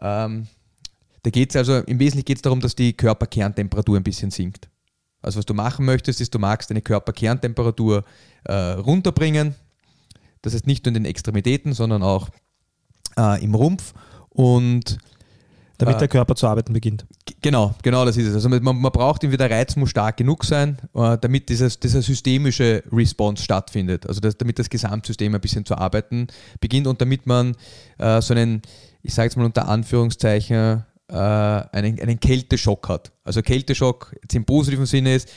Ähm, 0.00 0.46
da 1.22 1.30
geht 1.30 1.50
es 1.50 1.56
also, 1.56 1.78
im 1.78 1.98
Wesentlichen 1.98 2.24
geht 2.24 2.38
es 2.38 2.42
darum, 2.42 2.60
dass 2.60 2.74
die 2.74 2.94
Körperkerntemperatur 2.94 3.96
ein 3.96 4.02
bisschen 4.02 4.30
sinkt. 4.30 4.68
Also 5.22 5.38
was 5.38 5.46
du 5.46 5.54
machen 5.54 5.84
möchtest, 5.84 6.20
ist, 6.20 6.34
du 6.34 6.38
magst 6.38 6.70
deine 6.70 6.80
Körperkerntemperatur 6.80 8.04
äh, 8.44 8.52
runterbringen. 8.52 9.54
Das 10.42 10.54
heißt 10.54 10.66
nicht 10.66 10.84
nur 10.84 10.90
in 10.90 10.94
den 10.94 11.04
Extremitäten, 11.04 11.72
sondern 11.72 12.02
auch 12.02 12.28
äh, 13.18 13.42
im 13.44 13.54
Rumpf. 13.54 13.94
Und 14.28 14.98
Damit 15.78 15.96
Äh, 15.96 15.98
der 15.98 16.08
Körper 16.08 16.34
zu 16.34 16.46
arbeiten 16.46 16.72
beginnt. 16.72 17.06
Genau, 17.42 17.74
genau 17.82 18.04
das 18.04 18.16
ist 18.16 18.26
es. 18.26 18.34
Also 18.34 18.48
man, 18.48 18.62
man 18.62 18.92
braucht 18.92 19.22
irgendwie, 19.22 19.38
der 19.38 19.50
Reiz 19.50 19.76
muss 19.76 19.90
stark 19.90 20.16
genug 20.16 20.44
sein, 20.44 20.78
äh, 20.94 21.18
damit 21.20 21.48
dieses, 21.48 21.80
dieser 21.80 22.02
systemische 22.02 22.82
Response 22.92 23.42
stattfindet. 23.42 24.06
Also 24.06 24.20
das, 24.20 24.36
damit 24.36 24.58
das 24.58 24.70
Gesamtsystem 24.70 25.34
ein 25.34 25.40
bisschen 25.40 25.64
zu 25.64 25.76
arbeiten 25.76 26.28
beginnt 26.60 26.86
und 26.86 27.00
damit 27.00 27.26
man 27.26 27.56
äh, 27.98 28.20
so 28.20 28.34
einen, 28.34 28.62
ich 29.02 29.14
sage 29.14 29.26
jetzt 29.26 29.36
mal 29.36 29.44
unter 29.44 29.68
Anführungszeichen, 29.68 30.84
einen, 31.12 32.00
einen 32.00 32.20
Kälteschock 32.20 32.88
hat. 32.88 33.10
Also 33.24 33.42
Kälteschock 33.42 34.14
jetzt 34.22 34.32
im 34.36 34.44
positiven 34.44 34.86
Sinne 34.86 35.16
ist, 35.16 35.28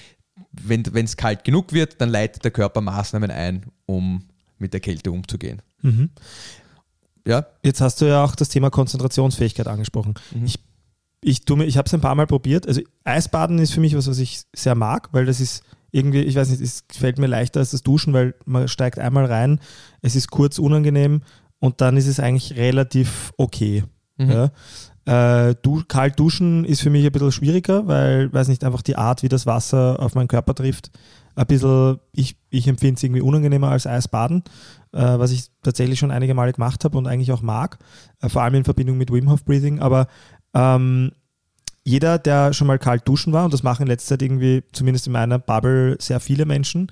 wenn 0.51 0.83
es 0.93 1.17
kalt 1.17 1.43
genug 1.43 1.74
wird, 1.74 2.00
dann 2.00 2.10
leitet 2.10 2.43
der 2.43 2.51
Körper 2.51 2.79
Maßnahmen 2.79 3.31
ein, 3.31 3.65
um 3.88 4.24
mit 4.57 4.74
der 4.74 4.79
Kälte 4.79 5.12
umzugehen. 5.12 5.62
Mhm. 5.81 6.10
Ja, 7.27 7.45
Jetzt 7.63 7.79
hast 7.81 8.01
du 8.01 8.05
ja 8.05 8.24
auch 8.24 8.36
das 8.36 8.50
Thema 8.50 8.69
Konzentrationsfähigkeit 8.69 9.67
angesprochen. 9.67 10.13
Mhm. 10.36 10.45
Ich, 10.45 10.60
ich, 11.22 11.45
tue 11.45 11.57
mir- 11.57 11.65
ich 11.65 11.77
habe 11.77 11.86
es 11.88 11.93
ein 11.93 12.01
paar 12.01 12.15
Mal 12.15 12.27
probiert. 12.27 12.67
Also 12.67 12.81
Eisbaden 13.05 13.60
ist 13.60 13.74
für 13.74 13.79
mich 13.79 13.95
was, 13.95 14.07
was 14.07 14.19
ich 14.19 14.41
sehr 14.53 14.75
mag, 14.75 15.10
weil 15.13 15.25
das 15.25 15.39
ist 15.39 15.63
irgendwie, 15.91 16.22
ich 16.22 16.36
weiß 16.36 16.50
nicht, 16.50 16.62
es 16.62 16.83
fällt 16.91 17.19
mir 17.19 17.27
leichter 17.27 17.60
als 17.62 17.72
das 17.72 17.81
Duschen, 17.83 18.13
weil 18.13 18.36
man 18.45 18.67
steigt 18.67 19.00
einmal 19.00 19.25
rein, 19.25 19.60
es 20.01 20.15
ist 20.15 20.31
kurz 20.31 20.60
unangenehm 20.60 21.22
und 21.60 21.79
dann 21.81 21.95
ist 21.98 22.07
es 22.07 22.19
eigentlich 22.19 22.57
relativ 22.57 23.31
okay. 23.38 23.83
Mhm. 24.17 24.31
Ja. 25.05 25.50
Äh, 25.50 25.55
du, 25.62 25.83
kalt 25.88 26.19
duschen 26.19 26.65
ist 26.65 26.81
für 26.81 26.89
mich 26.89 27.05
ein 27.05 27.12
bisschen 27.12 27.31
schwieriger, 27.31 27.88
weil, 27.88 28.32
weiß 28.34 28.47
nicht, 28.47 28.63
einfach 28.63 28.82
die 28.82 28.95
Art, 28.97 29.21
wie 29.23 29.30
das 29.30 29.45
Wasser 29.45 29.99
auf 29.99 30.15
meinen 30.15 30.27
Körper 30.27 30.56
trifft, 30.56 30.91
ein 31.36 31.46
bisschen, 31.48 32.00
ich, 32.12 32.36
ich 32.50 32.67
empfinde 32.67 32.96
es 32.96 33.04
irgendwie 33.04 33.22
unangenehmer 33.22 33.69
als 33.69 33.88
Eisbaden, 33.88 34.43
äh, 34.91 35.02
was 35.02 35.32
ich 35.32 35.46
tatsächlich 35.62 36.00
schon 36.00 36.12
einige 36.12 36.34
Male 36.34 36.54
gemacht 36.54 36.84
habe 36.86 36.98
und 36.98 37.08
eigentlich 37.08 37.32
auch 37.32 37.41
mag, 37.41 37.80
äh, 38.22 38.30
vor 38.30 38.43
allem 38.43 38.56
in 38.56 38.63
Verbindung 38.63 38.98
mit 38.98 39.12
Wim 39.12 39.30
Hof 39.30 39.43
Breathing, 39.46 39.80
aber 39.80 40.08
ähm, 40.54 41.12
jeder, 41.86 42.17
der 42.17 42.54
schon 42.54 42.67
mal 42.67 42.80
kalt 42.80 43.08
duschen 43.08 43.34
war, 43.34 43.46
und 43.46 43.54
das 43.54 43.63
machen 43.63 43.84
in 43.84 43.88
letzter 43.88 44.15
Zeit 44.15 44.22
irgendwie, 44.22 44.63
zumindest 44.72 45.08
in 45.08 45.13
meiner 45.13 45.39
Bubble, 45.39 45.98
sehr 46.00 46.19
viele 46.19 46.46
Menschen, 46.46 46.89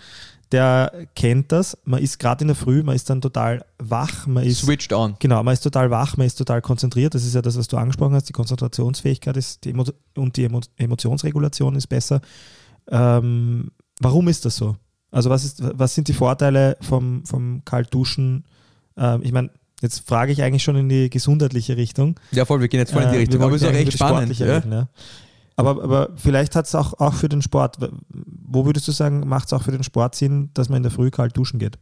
der 0.52 1.08
kennt 1.16 1.52
das. 1.52 1.78
Man 1.86 2.02
ist 2.02 2.20
gerade 2.20 2.44
in 2.44 2.48
der 2.48 2.56
Früh, 2.56 2.84
man 2.84 2.96
ist 2.96 3.10
dann 3.10 3.22
total 3.22 3.64
wach, 3.80 4.28
man 4.28 4.44
ist 4.44 4.60
switched 4.60 4.92
on. 4.92 5.16
Genau, 5.20 5.42
man 5.44 5.54
ist 5.54 5.62
total 5.62 5.90
wach, 5.92 6.18
man 6.18 6.28
ist 6.28 6.36
total 6.36 6.62
konzentriert. 6.62 7.16
Das 7.16 7.24
ist 7.24 7.36
ja 7.36 7.42
das, 7.42 7.58
was 7.58 7.68
du 7.68 7.78
angesprochen 7.78 8.16
hast. 8.16 8.28
Die 8.28 8.34
Konzentrationsfähigkeit 8.34 9.38
ist 9.38 9.64
die 9.64 9.74
und 9.74 10.36
die 10.36 10.44
Emo 10.44 10.60
Emotionsregulation 10.76 11.76
ist 11.76 11.88
besser. 11.88 12.22
Ähm, 12.90 13.72
warum 14.02 14.28
ist 14.28 14.46
das 14.46 14.56
so? 14.58 14.76
Also 15.12 15.30
was, 15.30 15.44
ist, 15.44 15.62
was 15.78 15.94
sind 15.96 16.08
die 16.08 16.14
Vorteile 16.14 16.78
vom, 16.82 17.26
vom 17.26 17.64
Kaltduschen? 17.66 18.46
Ähm, 18.98 19.22
ich 19.24 19.32
meine, 19.32 19.50
jetzt 19.82 20.08
frage 20.08 20.32
ich 20.32 20.42
eigentlich 20.42 20.64
schon 20.64 20.76
in 20.76 20.90
die 20.90 21.10
gesundheitliche 21.10 21.76
Richtung. 21.78 22.20
Ja, 22.32 22.46
voll, 22.46 22.62
wir 22.62 22.68
gehen 22.68 22.80
jetzt 22.80 22.94
voll 22.94 23.04
in 23.04 23.10
die 23.10 23.16
Äh, 23.16 23.20
Richtung. 23.20 23.40
wir 23.40 23.46
Aber 23.48 23.56
ist 23.56 23.66
auch 23.66 23.72
echt 23.72 23.94
spannend. 23.94 24.38
Ja? 24.38 24.58
reden, 24.58 24.72
ja. 24.72 24.88
Aber, 25.58 25.84
aber 25.84 26.10
vielleicht 26.16 26.56
hat 26.56 26.66
es 26.66 26.76
auch, 26.76 26.94
auch 27.00 27.14
für 27.14 27.30
den 27.30 27.42
Sport, 27.42 27.78
wo 28.10 28.66
würdest 28.66 28.88
du 28.88 28.92
sagen, 28.94 29.28
macht 29.28 29.48
es 29.48 29.54
auch 29.54 29.62
für 29.64 29.72
den 29.72 29.84
Sport 29.84 30.16
Sinn, 30.16 30.50
dass 30.54 30.70
man 30.70 30.78
in 30.78 30.84
der 30.84 30.92
Früh 30.92 31.12
kalt 31.12 31.36
duschen 31.38 31.60
geht? 31.60 31.78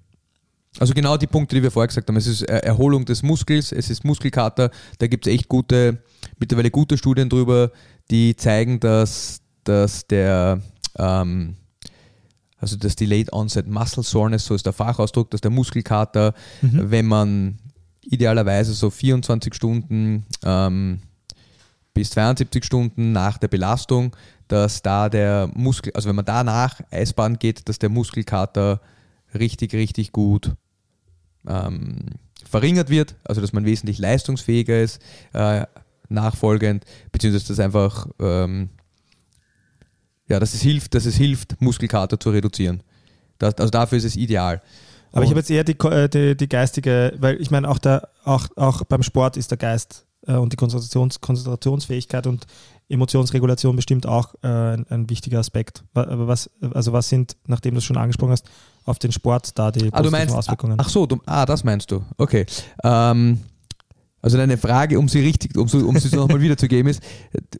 Also 0.79 0.93
genau 0.93 1.17
die 1.17 1.27
Punkte, 1.27 1.55
die 1.55 1.63
wir 1.63 1.71
vorher 1.71 1.87
gesagt 1.87 2.07
haben. 2.09 2.15
Es 2.17 2.27
ist 2.27 2.41
äh, 2.43 2.57
Erholung 2.59 3.05
des 3.05 3.23
Muskels, 3.23 3.71
es 3.71 3.89
ist 3.89 4.03
Muskelkater. 4.03 4.69
Da 4.97 5.07
gibt 5.07 5.25
es 5.27 5.33
echt 5.33 5.47
gute, 5.47 6.03
mittlerweile 6.39 6.71
gute 6.71 6.97
Studien 6.97 7.29
drüber, 7.29 7.71
die 8.11 8.35
zeigen, 8.35 8.79
dass, 8.79 9.41
dass 9.63 10.05
der 10.07 10.61
ähm, 10.97 11.55
also 12.59 12.75
das 12.77 12.95
Delayed 12.95 13.31
Onset 13.33 13.67
Muscle 13.67 14.03
Soreness, 14.03 14.45
so 14.45 14.55
ist 14.55 14.65
der 14.65 14.73
Fachausdruck, 14.73 15.31
dass 15.31 15.41
der 15.41 15.51
Muskelkater, 15.51 16.33
wenn 16.61 17.05
man 17.05 17.57
idealerweise 18.03 18.73
so 18.73 18.89
24 18.89 19.53
Stunden 19.53 20.25
ähm, 20.43 21.01
bis 21.93 22.11
72 22.11 22.63
Stunden 22.63 23.11
nach 23.11 23.37
der 23.37 23.47
Belastung, 23.47 24.15
dass 24.47 24.81
da 24.81 25.09
der 25.09 25.49
Muskel, 25.53 25.93
also 25.93 26.09
wenn 26.09 26.15
man 26.15 26.25
danach 26.25 26.81
Eisbahn 26.91 27.37
geht, 27.37 27.69
dass 27.69 27.79
der 27.79 27.89
Muskelkater 27.89 28.81
richtig, 29.33 29.73
richtig 29.73 30.11
gut 30.11 30.53
ähm, 31.47 31.97
verringert 32.49 32.89
wird, 32.89 33.15
also 33.23 33.41
dass 33.41 33.53
man 33.53 33.65
wesentlich 33.65 33.99
leistungsfähiger 33.99 34.81
ist, 34.81 35.01
äh, 35.33 35.65
nachfolgend, 36.09 36.85
beziehungsweise 37.11 37.47
dass 37.49 37.59
einfach, 37.59 38.07
ähm, 38.19 38.69
ja, 40.29 40.39
dass 40.39 40.53
es 40.53 40.61
hilft, 40.61 40.93
dass 40.95 41.05
es 41.05 41.15
hilft, 41.15 41.59
Muskelkater 41.61 42.19
zu 42.19 42.29
reduzieren. 42.29 42.81
Das, 43.39 43.55
also 43.55 43.69
dafür 43.71 43.97
ist 43.97 44.03
es 44.05 44.15
ideal. 44.15 44.61
Aber 45.11 45.23
ich 45.23 45.29
Und- 45.29 45.31
habe 45.31 45.39
jetzt 45.39 45.49
eher 45.49 45.63
die, 45.63 45.77
äh, 45.87 46.07
die, 46.07 46.37
die 46.37 46.47
geistige, 46.47 47.13
weil 47.19 47.41
ich 47.41 47.51
meine, 47.51 47.67
auch, 47.67 47.79
der, 47.79 48.09
auch, 48.23 48.47
auch 48.55 48.83
beim 48.83 49.01
Sport 49.03 49.37
ist 49.37 49.49
der 49.51 49.57
Geist 49.57 50.05
äh, 50.27 50.33
und 50.33 50.53
die 50.53 50.57
Konzentrations, 50.57 51.19
Konzentrationsfähigkeit 51.19 52.27
und 52.27 52.45
Emotionsregulation 52.89 53.75
bestimmt 53.75 54.05
auch 54.07 54.33
äh, 54.43 54.47
ein, 54.47 54.85
ein 54.89 55.09
wichtiger 55.09 55.39
Aspekt. 55.39 55.83
Was, 55.93 56.49
also 56.73 56.91
was 56.91 57.07
sind, 57.09 57.35
nachdem 57.45 57.75
du 57.75 57.77
es 57.79 57.83
schon 57.85 57.97
angesprochen 57.97 58.31
hast, 58.31 58.49
auf 58.85 58.97
den 58.99 59.11
Sport 59.11 59.57
da 59.59 59.71
die 59.71 59.87
Ah, 59.87 59.97
positiven 59.97 60.11
meinst, 60.11 60.35
Auswirkungen? 60.35 60.77
ach 60.79 60.89
so, 60.89 61.05
du, 61.05 61.19
ah, 61.25 61.45
das 61.45 61.63
meinst 61.63 61.91
du. 61.91 62.03
Okay. 62.17 62.45
Ähm, 62.83 63.39
also 64.21 64.37
deine 64.37 64.57
Frage, 64.57 64.99
um 64.99 65.07
sie 65.07 65.19
richtig, 65.21 65.57
um, 65.57 65.67
sie- 65.67 65.83
um 65.83 65.97
sie 65.97 66.09
so 66.09 66.17
nochmal 66.17 66.41
wiederzugeben, 66.41 66.89
ist, 66.89 67.01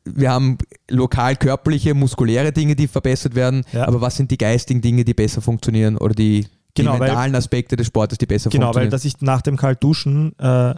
wir 0.05 0.31
haben 0.31 0.57
lokal 0.89 1.35
körperliche, 1.35 1.93
muskuläre 1.93 2.51
Dinge, 2.51 2.75
die 2.75 2.87
verbessert 2.87 3.35
werden, 3.35 3.63
Ja. 3.71 3.87
aber 3.87 4.01
was 4.01 4.17
sind 4.17 4.31
die 4.31 4.37
geistigen 4.37 4.81
Dinge, 4.81 5.03
die 5.05 5.13
besser 5.13 5.41
funktionieren 5.41 5.97
oder 5.97 6.13
die, 6.13 6.41
die 6.43 6.81
Genau, 6.81 6.93
weil- 6.93 7.07
mentalen 7.07 7.35
Aspekte 7.35 7.75
des 7.75 7.87
Sportes, 7.87 8.17
die 8.17 8.25
besser 8.25 8.49
Genau, 8.49 8.67
weil 8.67 8.73
funktionieren? 8.73 8.91
dass 8.91 9.05
ich 9.05 9.21
nach 9.21 9.41
dem 9.41 9.55
Kaltduschen, 9.57 10.37
äh, 10.39 10.75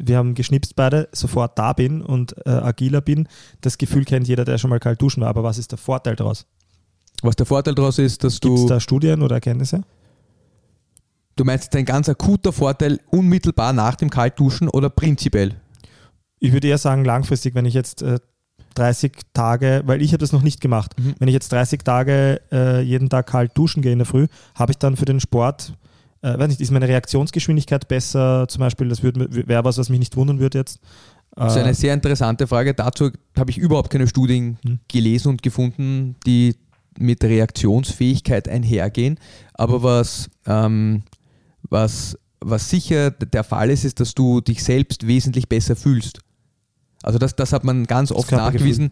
wir 0.00 0.16
haben 0.16 0.34
geschnipst 0.34 0.76
beide, 0.76 1.08
sofort 1.12 1.58
da 1.58 1.72
bin 1.72 2.02
und 2.02 2.34
äh, 2.46 2.50
agiler 2.50 3.00
bin. 3.00 3.26
Das 3.62 3.78
Gefühl 3.78 4.04
kennt 4.04 4.28
jeder, 4.28 4.44
der 4.44 4.56
schon 4.58 4.70
mal 4.70 4.78
kalt 4.78 5.02
duschen 5.02 5.22
war. 5.22 5.28
Aber 5.28 5.42
was 5.42 5.58
ist 5.58 5.72
der 5.72 5.78
Vorteil 5.78 6.14
daraus? 6.14 6.46
Was 7.22 7.34
der 7.34 7.46
Vorteil 7.46 7.74
daraus 7.74 7.98
ist, 7.98 8.22
dass 8.22 8.40
Gibt 8.40 8.54
es 8.54 8.60
du, 8.62 8.68
da 8.68 8.78
Studien 8.78 9.22
oder 9.22 9.34
Erkenntnisse? 9.34 9.82
Du 11.38 11.44
meinst 11.44 11.74
ein 11.76 11.84
ganz 11.84 12.08
akuter 12.08 12.52
Vorteil 12.52 13.00
unmittelbar 13.10 13.72
nach 13.72 13.94
dem 13.96 14.10
Kaltduschen 14.10 14.68
oder 14.68 14.90
prinzipiell? 14.90 15.54
Ich 16.40 16.52
würde 16.52 16.68
eher 16.68 16.78
sagen, 16.78 17.04
langfristig, 17.04 17.54
wenn 17.54 17.64
ich 17.66 17.74
jetzt 17.74 18.02
äh, 18.02 18.18
30 18.74 19.12
Tage, 19.32 19.82
weil 19.86 20.02
ich 20.02 20.10
habe 20.12 20.18
das 20.18 20.32
noch 20.32 20.42
nicht 20.42 20.60
gemacht, 20.60 20.94
Mhm. 20.98 21.14
wenn 21.18 21.28
ich 21.28 21.34
jetzt 21.34 21.50
30 21.50 21.82
Tage 21.82 22.40
äh, 22.52 22.80
jeden 22.82 23.08
Tag 23.08 23.26
kalt 23.26 23.52
duschen 23.56 23.82
gehe 23.82 23.92
in 23.92 23.98
der 23.98 24.06
Früh, 24.06 24.26
habe 24.54 24.72
ich 24.72 24.78
dann 24.78 24.96
für 24.96 25.04
den 25.04 25.18
Sport, 25.20 25.72
äh, 26.22 26.38
weiß 26.38 26.48
nicht, 26.48 26.60
ist 26.60 26.70
meine 26.70 26.86
Reaktionsgeschwindigkeit 26.88 27.88
besser? 27.88 28.46
Zum 28.48 28.60
Beispiel, 28.60 28.88
das 28.88 29.02
wäre 29.02 29.64
was, 29.64 29.78
was 29.78 29.88
mich 29.88 29.98
nicht 29.98 30.16
wundern 30.16 30.38
würde 30.38 30.58
jetzt. 30.58 30.80
Das 31.34 31.52
ist 31.54 31.58
Äh, 31.60 31.64
eine 31.64 31.74
sehr 31.74 31.94
interessante 31.94 32.46
Frage. 32.46 32.74
Dazu 32.74 33.10
habe 33.36 33.50
ich 33.50 33.58
überhaupt 33.58 33.90
keine 33.90 34.06
Studien 34.06 34.58
Hm. 34.64 34.78
gelesen 34.88 35.28
und 35.30 35.42
gefunden, 35.42 36.16
die 36.26 36.56
mit 36.98 37.22
Reaktionsfähigkeit 37.22 38.48
einhergehen. 38.48 39.18
Aber 39.54 39.82
was, 39.82 40.30
ähm, 40.46 41.02
was, 41.70 42.18
was 42.40 42.70
sicher 42.70 43.10
der 43.10 43.44
Fall 43.44 43.70
ist, 43.70 43.84
ist, 43.84 44.00
dass 44.00 44.14
du 44.14 44.40
dich 44.40 44.62
selbst 44.62 45.06
wesentlich 45.06 45.48
besser 45.48 45.76
fühlst. 45.76 46.20
Also 47.02 47.18
das, 47.18 47.36
das 47.36 47.52
hat 47.52 47.62
man 47.62 47.86
ganz 47.86 48.10
oft 48.10 48.32
nachgewiesen. 48.32 48.90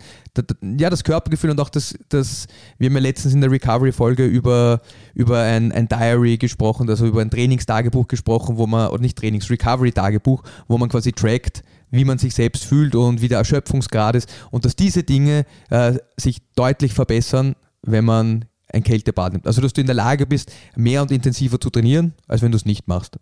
Ja, 0.79 0.91
das 0.91 1.03
Körpergefühl 1.03 1.51
und 1.51 1.61
auch 1.61 1.69
das, 1.69 1.95
das 2.09 2.47
wir 2.79 2.89
haben 2.89 2.95
ja 2.95 3.01
letztens 3.01 3.35
in 3.35 3.41
der 3.41 3.51
Recovery-Folge 3.51 4.25
über, 4.25 4.81
über 5.15 5.41
ein, 5.41 5.73
ein 5.73 5.89
Diary 5.89 6.37
gesprochen, 6.37 6.89
also 6.89 7.05
über 7.07 7.21
ein 7.21 7.31
Trainingstagebuch 7.31 8.07
gesprochen, 8.07 8.59
wo 8.59 8.67
man, 8.69 8.91
oder 8.91 9.03
nicht 9.03 9.19
Trainings, 9.19 9.51
Recovery-Tagebuch, 9.51 10.45
wo 10.69 10.79
man 10.79 10.89
quasi 10.89 11.13
trackt, 11.13 11.65
wie 11.91 12.05
man 12.05 12.19
sich 12.19 12.35
selbst 12.35 12.65
fühlt 12.65 12.95
und 12.95 13.23
wie 13.23 13.29
der 13.29 13.39
Erschöpfungsgrad 13.39 14.15
ist 14.15 14.33
und 14.53 14.65
dass 14.65 14.77
diese 14.77 15.03
Dinge 15.03 15.45
äh, 15.71 15.95
sich 16.17 16.43
deutlich 16.55 16.95
verbessern, 16.95 17.57
wenn 17.83 18.05
man 18.05 18.45
ein 18.73 18.83
Kältebad 18.83 19.33
nimmt. 19.33 19.47
Also 19.47 19.61
dass 19.61 19.73
du 19.73 19.81
in 19.81 19.87
der 19.87 19.95
Lage 19.95 20.27
bist, 20.27 20.53
mehr 20.75 21.03
und 21.03 21.11
intensiver 21.11 21.61
zu 21.61 21.71
trainieren, 21.71 22.15
als 22.27 22.43
wenn 22.43 22.53
du 22.53 22.57
es 22.57 22.65
nicht 22.65 22.89
machst. 22.89 23.19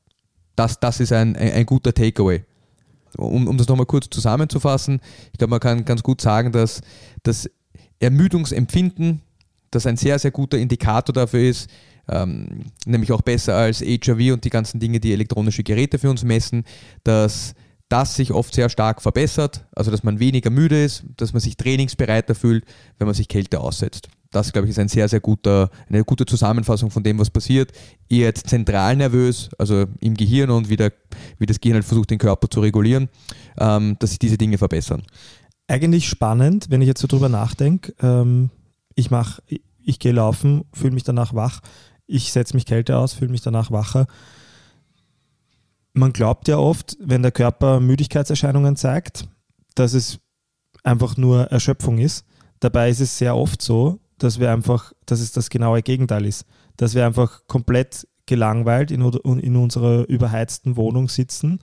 Das, 0.57 0.81
das 0.81 1.01
ist 1.01 1.13
ein, 1.13 1.37
ein, 1.37 1.53
ein 1.53 1.67
guter 1.67 1.93
Takeaway 1.93 2.45
um, 3.17 3.47
um 3.47 3.59
das 3.59 3.69
nochmal 3.69 3.87
kurz 3.87 4.09
zusammenzufassen, 4.11 5.01
ich 5.33 5.39
glaube, 5.39 5.53
man 5.53 5.61
kann 5.61 5.85
ganz 5.85 6.03
gut 6.03 6.21
sagen, 6.21 6.53
dass 6.53 6.81
das 7.23 7.51
Ermüdungsempfinden, 8.01 9.23
das 9.71 9.87
ein 9.87 9.97
sehr, 9.97 10.19
sehr 10.19 10.31
guter 10.31 10.59
Indikator 10.59 11.13
dafür 11.13 11.49
ist, 11.49 11.71
ähm, 12.09 12.65
nämlich 12.87 13.13
auch 13.13 13.23
besser 13.23 13.57
als 13.57 13.81
HRV 13.81 14.33
und 14.33 14.45
die 14.45 14.51
ganzen 14.51 14.79
Dinge, 14.79 15.01
die 15.01 15.13
elektronische 15.13 15.63
Geräte 15.63 15.99
für 15.99 16.11
uns 16.11 16.23
messen, 16.23 16.65
dass 17.03 17.55
das 17.89 18.15
sich 18.15 18.33
oft 18.33 18.55
sehr 18.55 18.69
stark 18.69 19.03
verbessert, 19.03 19.67
also 19.75 19.91
dass 19.91 20.03
man 20.03 20.19
weniger 20.19 20.51
müde 20.51 20.83
ist, 20.85 21.05
dass 21.17 21.33
man 21.33 21.41
sich 21.41 21.57
trainingsbereiter 21.57 22.35
fühlt, 22.35 22.65
wenn 22.99 23.07
man 23.07 23.15
sich 23.15 23.29
Kälte 23.29 23.61
aussetzt. 23.61 24.09
Das, 24.35 24.53
glaube 24.53 24.67
ich, 24.67 24.71
ist 24.71 24.79
ein 24.79 24.89
sehr, 24.89 25.09
sehr 25.09 25.21
guter, 25.21 25.71
eine 25.89 26.03
gute 26.05 26.27
Zusammenfassung 26.27 26.91
von 26.91 27.05
dem, 27.05 27.19
was 27.19 27.31
passiert. 27.31 27.71
Eher 28.09 28.27
jetzt 28.27 28.49
zentral 28.49 28.97
nervös, 28.97 29.49
also 29.59 29.85
im 30.01 30.15
Gehirn 30.15 30.51
und 30.51 30.69
wie, 30.69 30.77
der, 30.77 30.93
wie 31.39 31.47
das 31.47 31.61
Gehirn 31.61 31.77
halt 31.77 31.85
versucht, 31.85 32.11
den 32.11 32.19
Körper 32.19 32.51
zu 32.51 32.61
regulieren, 32.61 33.09
ähm, 33.59 33.97
dass 34.01 34.11
sich 34.11 34.19
diese 34.19 34.37
Dinge 34.37 34.59
verbessern. 34.59 35.03
eigentlich 35.69 36.09
spannend, 36.09 36.67
wenn 36.71 36.83
ich 36.83 36.89
jetzt 36.89 37.01
so 37.01 37.07
drüber 37.07 37.29
nachdenke. 37.29 37.95
Ähm, 38.03 38.51
ich 38.95 39.11
mache, 39.11 39.43
ich, 39.47 39.63
ich 39.83 39.99
gehe 39.99 40.13
laufen, 40.13 40.65
fühle 40.73 40.95
mich 40.95 41.05
danach 41.05 41.35
wach. 41.35 41.61
Ich 42.07 42.33
setze 42.33 42.55
mich 42.55 42.67
Kälte 42.67 42.99
aus, 42.99 43.15
fühle 43.15 43.31
mich 43.31 43.41
danach 43.43 43.71
wacher. 43.71 44.07
Man 45.93 46.13
glaubt 46.13 46.49
ja 46.49 46.59
oft, 46.59 46.97
wenn 47.01 47.23
der 47.23 47.33
Körper 47.33 47.81
Müdigkeitserscheinungen 47.81 48.77
zeigt, 48.77 49.29
dass 49.77 49.95
es 49.95 50.19
einfach 50.83 51.17
nur 51.17 51.45
Erschöpfung 51.45 51.99
ist. 51.99 52.27
Dabei 52.61 52.91
ist 52.91 53.01
es 53.01 53.17
sehr 53.17 53.37
oft 53.37 53.63
so, 53.63 54.01
dass 54.19 54.39
wir 54.39 54.53
einfach, 54.53 54.93
dass 55.07 55.21
es 55.21 55.33
das 55.33 55.51
genaue 55.51 55.83
Gegenteil 55.83 56.25
ist. 56.25 56.47
Dass 56.77 56.95
wir 56.95 57.07
einfach 57.07 57.43
komplett 57.47 58.07
gelangweilt 58.27 58.91
in, 58.91 59.03
in 59.03 59.57
unserer 59.57 60.09
überheizten 60.09 60.77
Wohnung 60.77 61.09
sitzen, 61.09 61.61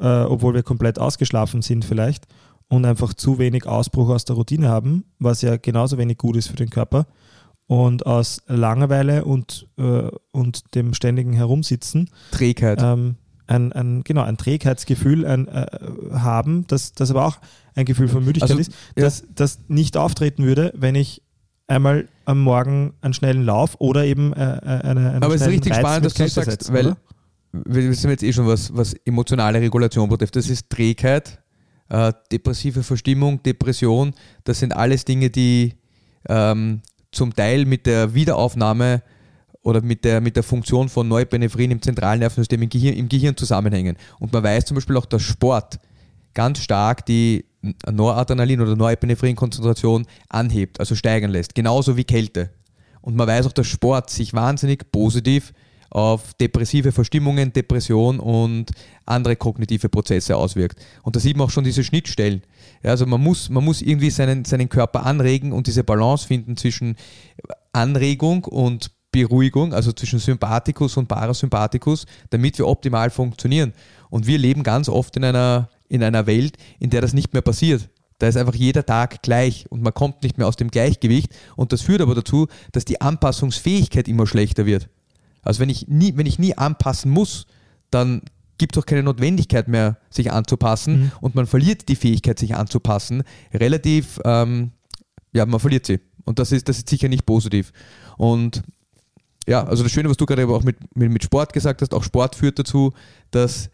äh, 0.00 0.22
obwohl 0.22 0.54
wir 0.54 0.62
komplett 0.62 0.98
ausgeschlafen 0.98 1.62
sind 1.62 1.84
vielleicht 1.84 2.26
und 2.68 2.84
einfach 2.84 3.14
zu 3.14 3.38
wenig 3.38 3.66
Ausbruch 3.66 4.10
aus 4.10 4.24
der 4.24 4.36
Routine 4.36 4.68
haben, 4.68 5.04
was 5.18 5.42
ja 5.42 5.56
genauso 5.56 5.98
wenig 5.98 6.18
gut 6.18 6.36
ist 6.36 6.48
für 6.48 6.56
den 6.56 6.70
Körper. 6.70 7.06
Und 7.66 8.06
aus 8.06 8.42
Langeweile 8.46 9.26
und, 9.26 9.68
äh, 9.76 10.10
und 10.32 10.74
dem 10.74 10.94
ständigen 10.94 11.34
Herumsitzen 11.34 12.08
Trägheit. 12.30 12.80
ähm, 12.82 13.16
ein, 13.46 13.72
ein, 13.72 14.04
genau, 14.04 14.22
ein 14.22 14.38
Trägheitsgefühl 14.38 15.26
ein, 15.26 15.48
äh, 15.48 15.66
haben, 16.12 16.66
das, 16.68 16.92
das 16.92 17.10
aber 17.10 17.26
auch 17.26 17.38
ein 17.74 17.84
Gefühl 17.84 18.08
von 18.08 18.24
Müdigkeit 18.24 18.50
Also, 18.50 18.60
ist, 18.60 18.72
das, 18.94 19.24
das 19.34 19.58
nicht 19.68 19.98
auftreten 19.98 20.44
würde, 20.44 20.72
wenn 20.76 20.94
ich 20.94 21.22
einmal 21.68 22.08
am 22.24 22.40
Morgen 22.40 22.94
einen 23.00 23.14
schnellen 23.14 23.44
Lauf 23.44 23.76
oder 23.78 24.04
eben 24.04 24.32
äh, 24.32 24.56
äh, 24.56 24.60
eine, 24.60 25.10
einen 25.10 25.22
Aber 25.22 25.34
es 25.34 25.42
ist 25.42 25.48
richtig 25.48 25.72
Reiz 25.72 25.80
spannend, 25.80 26.06
dass 26.06 26.14
du 26.14 26.28
sagst, 26.28 26.50
setze, 26.50 26.72
weil 26.72 26.86
oder? 26.88 26.96
wir 27.52 27.90
wissen 27.90 28.10
jetzt 28.10 28.22
eh 28.22 28.32
schon, 28.32 28.46
was, 28.46 28.74
was 28.76 28.94
emotionale 29.04 29.60
Regulation 29.60 30.08
betrifft. 30.08 30.36
Das 30.36 30.48
ist 30.48 30.68
Trägheit, 30.70 31.40
äh, 31.88 32.12
depressive 32.32 32.82
Verstimmung, 32.82 33.42
Depression. 33.42 34.14
Das 34.44 34.58
sind 34.58 34.74
alles 34.74 35.04
Dinge, 35.04 35.30
die 35.30 35.74
ähm, 36.28 36.82
zum 37.12 37.34
Teil 37.34 37.64
mit 37.64 37.86
der 37.86 38.14
Wiederaufnahme 38.14 39.02
oder 39.62 39.82
mit 39.82 40.04
der, 40.04 40.20
mit 40.20 40.36
der 40.36 40.42
Funktion 40.42 40.88
von 40.88 41.08
Neupenephrin 41.08 41.70
im 41.70 41.82
zentralen 41.82 42.20
Nervensystem 42.20 42.62
im 42.62 42.68
Gehirn, 42.68 42.94
im 42.94 43.08
Gehirn 43.08 43.36
zusammenhängen. 43.36 43.96
Und 44.18 44.32
man 44.32 44.42
weiß 44.42 44.66
zum 44.66 44.76
Beispiel 44.76 44.96
auch, 44.96 45.06
dass 45.06 45.22
Sport 45.22 45.78
ganz 46.34 46.60
stark 46.60 47.04
die 47.06 47.44
Noradrenalin- 47.86 48.60
oder 48.60 48.76
Norepinephren-Konzentration 48.76 50.06
anhebt, 50.28 50.80
also 50.80 50.94
steigern 50.94 51.30
lässt, 51.30 51.54
genauso 51.54 51.96
wie 51.96 52.04
Kälte. 52.04 52.50
Und 53.00 53.16
man 53.16 53.26
weiß 53.26 53.46
auch, 53.46 53.52
dass 53.52 53.66
Sport 53.66 54.10
sich 54.10 54.34
wahnsinnig 54.34 54.90
positiv 54.92 55.52
auf 55.90 56.34
depressive 56.34 56.92
Verstimmungen, 56.92 57.52
Depression 57.52 58.20
und 58.20 58.72
andere 59.06 59.36
kognitive 59.36 59.88
Prozesse 59.88 60.36
auswirkt. 60.36 60.80
Und 61.02 61.16
da 61.16 61.20
sieht 61.20 61.36
man 61.36 61.46
auch 61.46 61.50
schon 61.50 61.64
diese 61.64 61.84
Schnittstellen. 61.84 62.42
Ja, 62.82 62.90
also 62.90 63.06
man 63.06 63.22
muss, 63.22 63.48
man 63.48 63.64
muss 63.64 63.80
irgendwie 63.80 64.10
seinen, 64.10 64.44
seinen 64.44 64.68
Körper 64.68 65.06
anregen 65.06 65.52
und 65.52 65.66
diese 65.66 65.84
Balance 65.84 66.26
finden 66.26 66.56
zwischen 66.56 66.96
Anregung 67.72 68.44
und 68.44 68.90
Beruhigung, 69.10 69.72
also 69.72 69.92
zwischen 69.92 70.18
Sympathikus 70.18 70.96
und 70.98 71.08
Parasympathikus, 71.08 72.04
damit 72.30 72.58
wir 72.58 72.66
optimal 72.66 73.08
funktionieren. 73.08 73.72
Und 74.10 74.26
wir 74.26 74.38
leben 74.38 74.62
ganz 74.62 74.88
oft 74.88 75.16
in 75.16 75.24
einer, 75.24 75.70
in 75.88 76.02
einer 76.02 76.26
Welt, 76.26 76.56
in 76.78 76.90
der 76.90 77.00
das 77.00 77.14
nicht 77.14 77.32
mehr 77.32 77.42
passiert. 77.42 77.88
Da 78.18 78.26
ist 78.26 78.36
einfach 78.36 78.54
jeder 78.54 78.84
Tag 78.84 79.22
gleich 79.22 79.66
und 79.70 79.82
man 79.82 79.94
kommt 79.94 80.22
nicht 80.22 80.38
mehr 80.38 80.48
aus 80.48 80.56
dem 80.56 80.70
Gleichgewicht. 80.70 81.32
Und 81.56 81.72
das 81.72 81.82
führt 81.82 82.00
aber 82.00 82.14
dazu, 82.14 82.48
dass 82.72 82.84
die 82.84 83.00
Anpassungsfähigkeit 83.00 84.08
immer 84.08 84.26
schlechter 84.26 84.66
wird. 84.66 84.88
Also 85.42 85.60
wenn 85.60 85.68
ich 85.70 85.86
nie, 85.86 86.16
wenn 86.16 86.26
ich 86.26 86.38
nie 86.38 86.56
anpassen 86.56 87.10
muss, 87.10 87.46
dann 87.90 88.22
gibt 88.58 88.76
es 88.76 88.82
auch 88.82 88.86
keine 88.86 89.04
Notwendigkeit 89.04 89.68
mehr, 89.68 89.98
sich 90.10 90.32
anzupassen 90.32 91.00
Mhm. 91.00 91.12
und 91.20 91.34
man 91.36 91.46
verliert 91.46 91.88
die 91.88 91.94
Fähigkeit, 91.94 92.40
sich 92.40 92.56
anzupassen, 92.56 93.22
relativ, 93.54 94.20
ähm, 94.24 94.72
ja, 95.32 95.46
man 95.46 95.60
verliert 95.60 95.86
sie. 95.86 96.00
Und 96.24 96.40
das 96.40 96.50
ist, 96.50 96.68
das 96.68 96.78
ist 96.78 96.88
sicher 96.88 97.08
nicht 97.08 97.24
positiv. 97.24 97.72
Und 98.16 98.62
ja, 99.46 99.64
also 99.64 99.84
das 99.84 99.92
Schöne, 99.92 100.10
was 100.10 100.16
du 100.16 100.26
gerade 100.26 100.42
aber 100.42 100.56
auch 100.56 100.64
mit, 100.64 100.76
mit, 100.96 101.10
mit 101.10 101.22
Sport 101.22 101.52
gesagt 101.52 101.80
hast, 101.82 101.94
auch 101.94 102.02
Sport 102.02 102.34
führt 102.34 102.58
dazu, 102.58 102.92
dass 103.30 103.70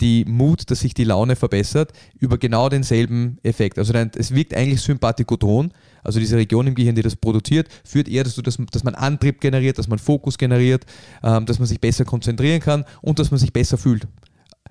die 0.00 0.24
Mut, 0.24 0.70
dass 0.70 0.80
sich 0.80 0.94
die 0.94 1.04
Laune 1.04 1.36
verbessert, 1.36 1.92
über 2.18 2.38
genau 2.38 2.68
denselben 2.68 3.38
Effekt. 3.42 3.78
Also 3.78 3.92
es 3.94 4.34
wirkt 4.34 4.54
eigentlich 4.54 4.80
Sympathikoton, 4.82 5.72
also 6.02 6.18
diese 6.20 6.36
Region 6.36 6.66
im 6.66 6.74
Gehirn, 6.74 6.94
die 6.94 7.02
das 7.02 7.16
produziert, 7.16 7.68
führt 7.84 8.08
eher 8.08 8.24
dazu, 8.24 8.42
dass, 8.42 8.58
dass 8.70 8.84
man 8.84 8.94
Antrieb 8.94 9.40
generiert, 9.40 9.78
dass 9.78 9.88
man 9.88 9.98
Fokus 9.98 10.38
generiert, 10.38 10.84
ähm, 11.22 11.46
dass 11.46 11.58
man 11.58 11.66
sich 11.66 11.80
besser 11.80 12.04
konzentrieren 12.04 12.60
kann 12.60 12.84
und 13.00 13.18
dass 13.18 13.30
man 13.30 13.38
sich 13.38 13.52
besser 13.52 13.78
fühlt. 13.78 14.06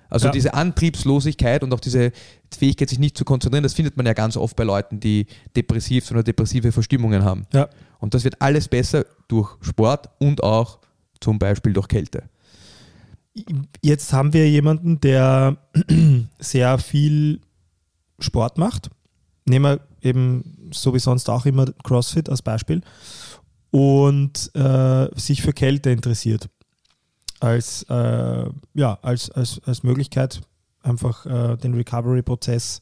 Also 0.08 0.26
Ja. 0.26 0.32
diese 0.32 0.54
Antriebslosigkeit 0.54 1.64
und 1.64 1.74
auch 1.74 1.80
diese 1.80 2.12
Fähigkeit, 2.56 2.88
sich 2.88 2.98
nicht 3.00 3.18
zu 3.18 3.24
konzentrieren, 3.24 3.64
das 3.64 3.74
findet 3.74 3.96
man 3.96 4.06
ja 4.06 4.12
ganz 4.12 4.36
oft 4.36 4.54
bei 4.56 4.62
Leuten, 4.64 5.00
die 5.00 5.26
depressiv 5.56 6.10
oder 6.12 6.22
depressive 6.22 6.70
Verstimmungen 6.70 7.24
haben. 7.24 7.46
Ja. 7.52 7.68
Und 7.98 8.14
das 8.14 8.22
wird 8.24 8.40
alles 8.40 8.68
besser 8.68 9.04
durch 9.26 9.50
Sport 9.62 10.08
und 10.18 10.42
auch 10.42 10.78
zum 11.20 11.38
Beispiel 11.38 11.72
durch 11.72 11.88
Kälte. 11.88 12.24
Jetzt 13.82 14.12
haben 14.12 14.32
wir 14.32 14.48
jemanden, 14.48 15.00
der 15.00 15.58
sehr 16.38 16.78
viel 16.78 17.40
Sport 18.18 18.58
macht. 18.58 18.90
Nehmen 19.44 19.78
wir 19.78 19.80
eben 20.08 20.70
so 20.72 20.94
wie 20.94 20.98
sonst 20.98 21.28
auch 21.28 21.46
immer 21.46 21.66
CrossFit 21.84 22.28
als 22.28 22.42
Beispiel 22.42 22.82
und 23.70 24.50
äh, 24.54 25.08
sich 25.18 25.42
für 25.42 25.52
Kälte 25.52 25.90
interessiert. 25.90 26.48
Als, 27.40 27.82
äh, 27.90 28.46
ja, 28.74 28.98
als, 29.02 29.30
als, 29.30 29.60
als 29.64 29.82
Möglichkeit, 29.82 30.40
einfach 30.82 31.26
äh, 31.26 31.56
den 31.56 31.74
Recovery-Prozess 31.74 32.80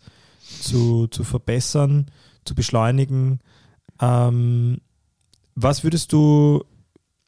zu, 0.60 1.08
zu 1.08 1.24
verbessern, 1.24 2.06
zu 2.44 2.54
beschleunigen. 2.54 3.40
Ähm, 4.00 4.80
was 5.54 5.82
würdest 5.82 6.12
du 6.12 6.64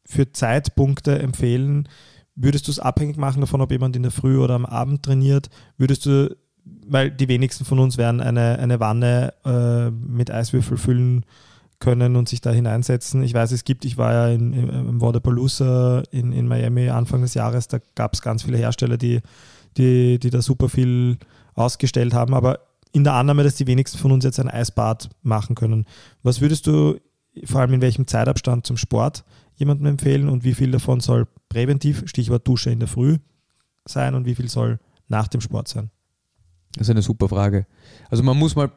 für 0.04 0.30
Zeitpunkte 0.32 1.18
empfehlen? 1.18 1.88
Würdest 2.36 2.68
du 2.68 2.70
es 2.70 2.78
abhängig 2.78 3.16
machen 3.16 3.40
davon, 3.40 3.60
ob 3.60 3.72
jemand 3.72 3.96
in 3.96 4.02
der 4.02 4.12
Früh 4.12 4.38
oder 4.38 4.54
am 4.54 4.66
Abend 4.66 5.02
trainiert? 5.02 5.48
Würdest 5.78 6.06
du, 6.06 6.36
weil 6.64 7.10
die 7.10 7.28
wenigsten 7.28 7.64
von 7.64 7.78
uns 7.78 7.96
werden 7.96 8.20
eine, 8.20 8.58
eine 8.58 8.78
Wanne 8.78 9.32
äh, 9.44 9.90
mit 9.90 10.30
Eiswürfel 10.30 10.76
füllen 10.76 11.24
können 11.78 12.16
und 12.16 12.28
sich 12.28 12.40
da 12.40 12.50
hineinsetzen. 12.50 13.22
Ich 13.22 13.34
weiß, 13.34 13.52
es 13.52 13.64
gibt, 13.64 13.84
ich 13.84 13.98
war 13.98 14.12
ja 14.12 14.28
in, 14.28 14.52
im, 14.52 14.70
im 14.70 15.00
Waterpalooza 15.00 16.04
in, 16.10 16.32
in 16.32 16.48
Miami 16.48 16.88
Anfang 16.88 17.22
des 17.22 17.34
Jahres, 17.34 17.68
da 17.68 17.78
gab 17.94 18.14
es 18.14 18.22
ganz 18.22 18.42
viele 18.42 18.56
Hersteller, 18.56 18.96
die, 18.96 19.20
die, 19.76 20.18
die 20.18 20.30
da 20.30 20.40
super 20.40 20.68
viel 20.68 21.18
ausgestellt 21.54 22.14
haben, 22.14 22.34
aber 22.34 22.60
in 22.92 23.04
der 23.04 23.12
Annahme, 23.12 23.44
dass 23.44 23.56
die 23.56 23.66
wenigsten 23.66 23.98
von 23.98 24.12
uns 24.12 24.24
jetzt 24.24 24.40
ein 24.40 24.48
Eisbad 24.48 25.10
machen 25.22 25.54
können. 25.54 25.84
Was 26.22 26.40
würdest 26.40 26.66
du 26.66 26.96
vor 27.44 27.60
allem 27.60 27.74
in 27.74 27.82
welchem 27.82 28.06
Zeitabstand 28.06 28.66
zum 28.66 28.78
Sport 28.78 29.24
jemandem 29.56 29.86
empfehlen 29.86 30.28
und 30.30 30.44
wie 30.44 30.54
viel 30.54 30.70
davon 30.70 31.00
soll 31.00 31.26
präventiv, 31.60 32.02
Stichwort 32.04 32.46
Dusche 32.46 32.70
in 32.70 32.80
der 32.80 32.88
Früh 32.88 33.16
sein 33.86 34.14
und 34.14 34.26
wie 34.26 34.34
viel 34.34 34.48
soll 34.50 34.78
nach 35.08 35.26
dem 35.26 35.40
Sport 35.40 35.68
sein? 35.68 35.90
Das 36.74 36.82
ist 36.82 36.90
eine 36.90 37.00
super 37.00 37.30
Frage. 37.30 37.66
Also 38.10 38.22
man 38.22 38.36
muss 38.36 38.54
mal, 38.56 38.70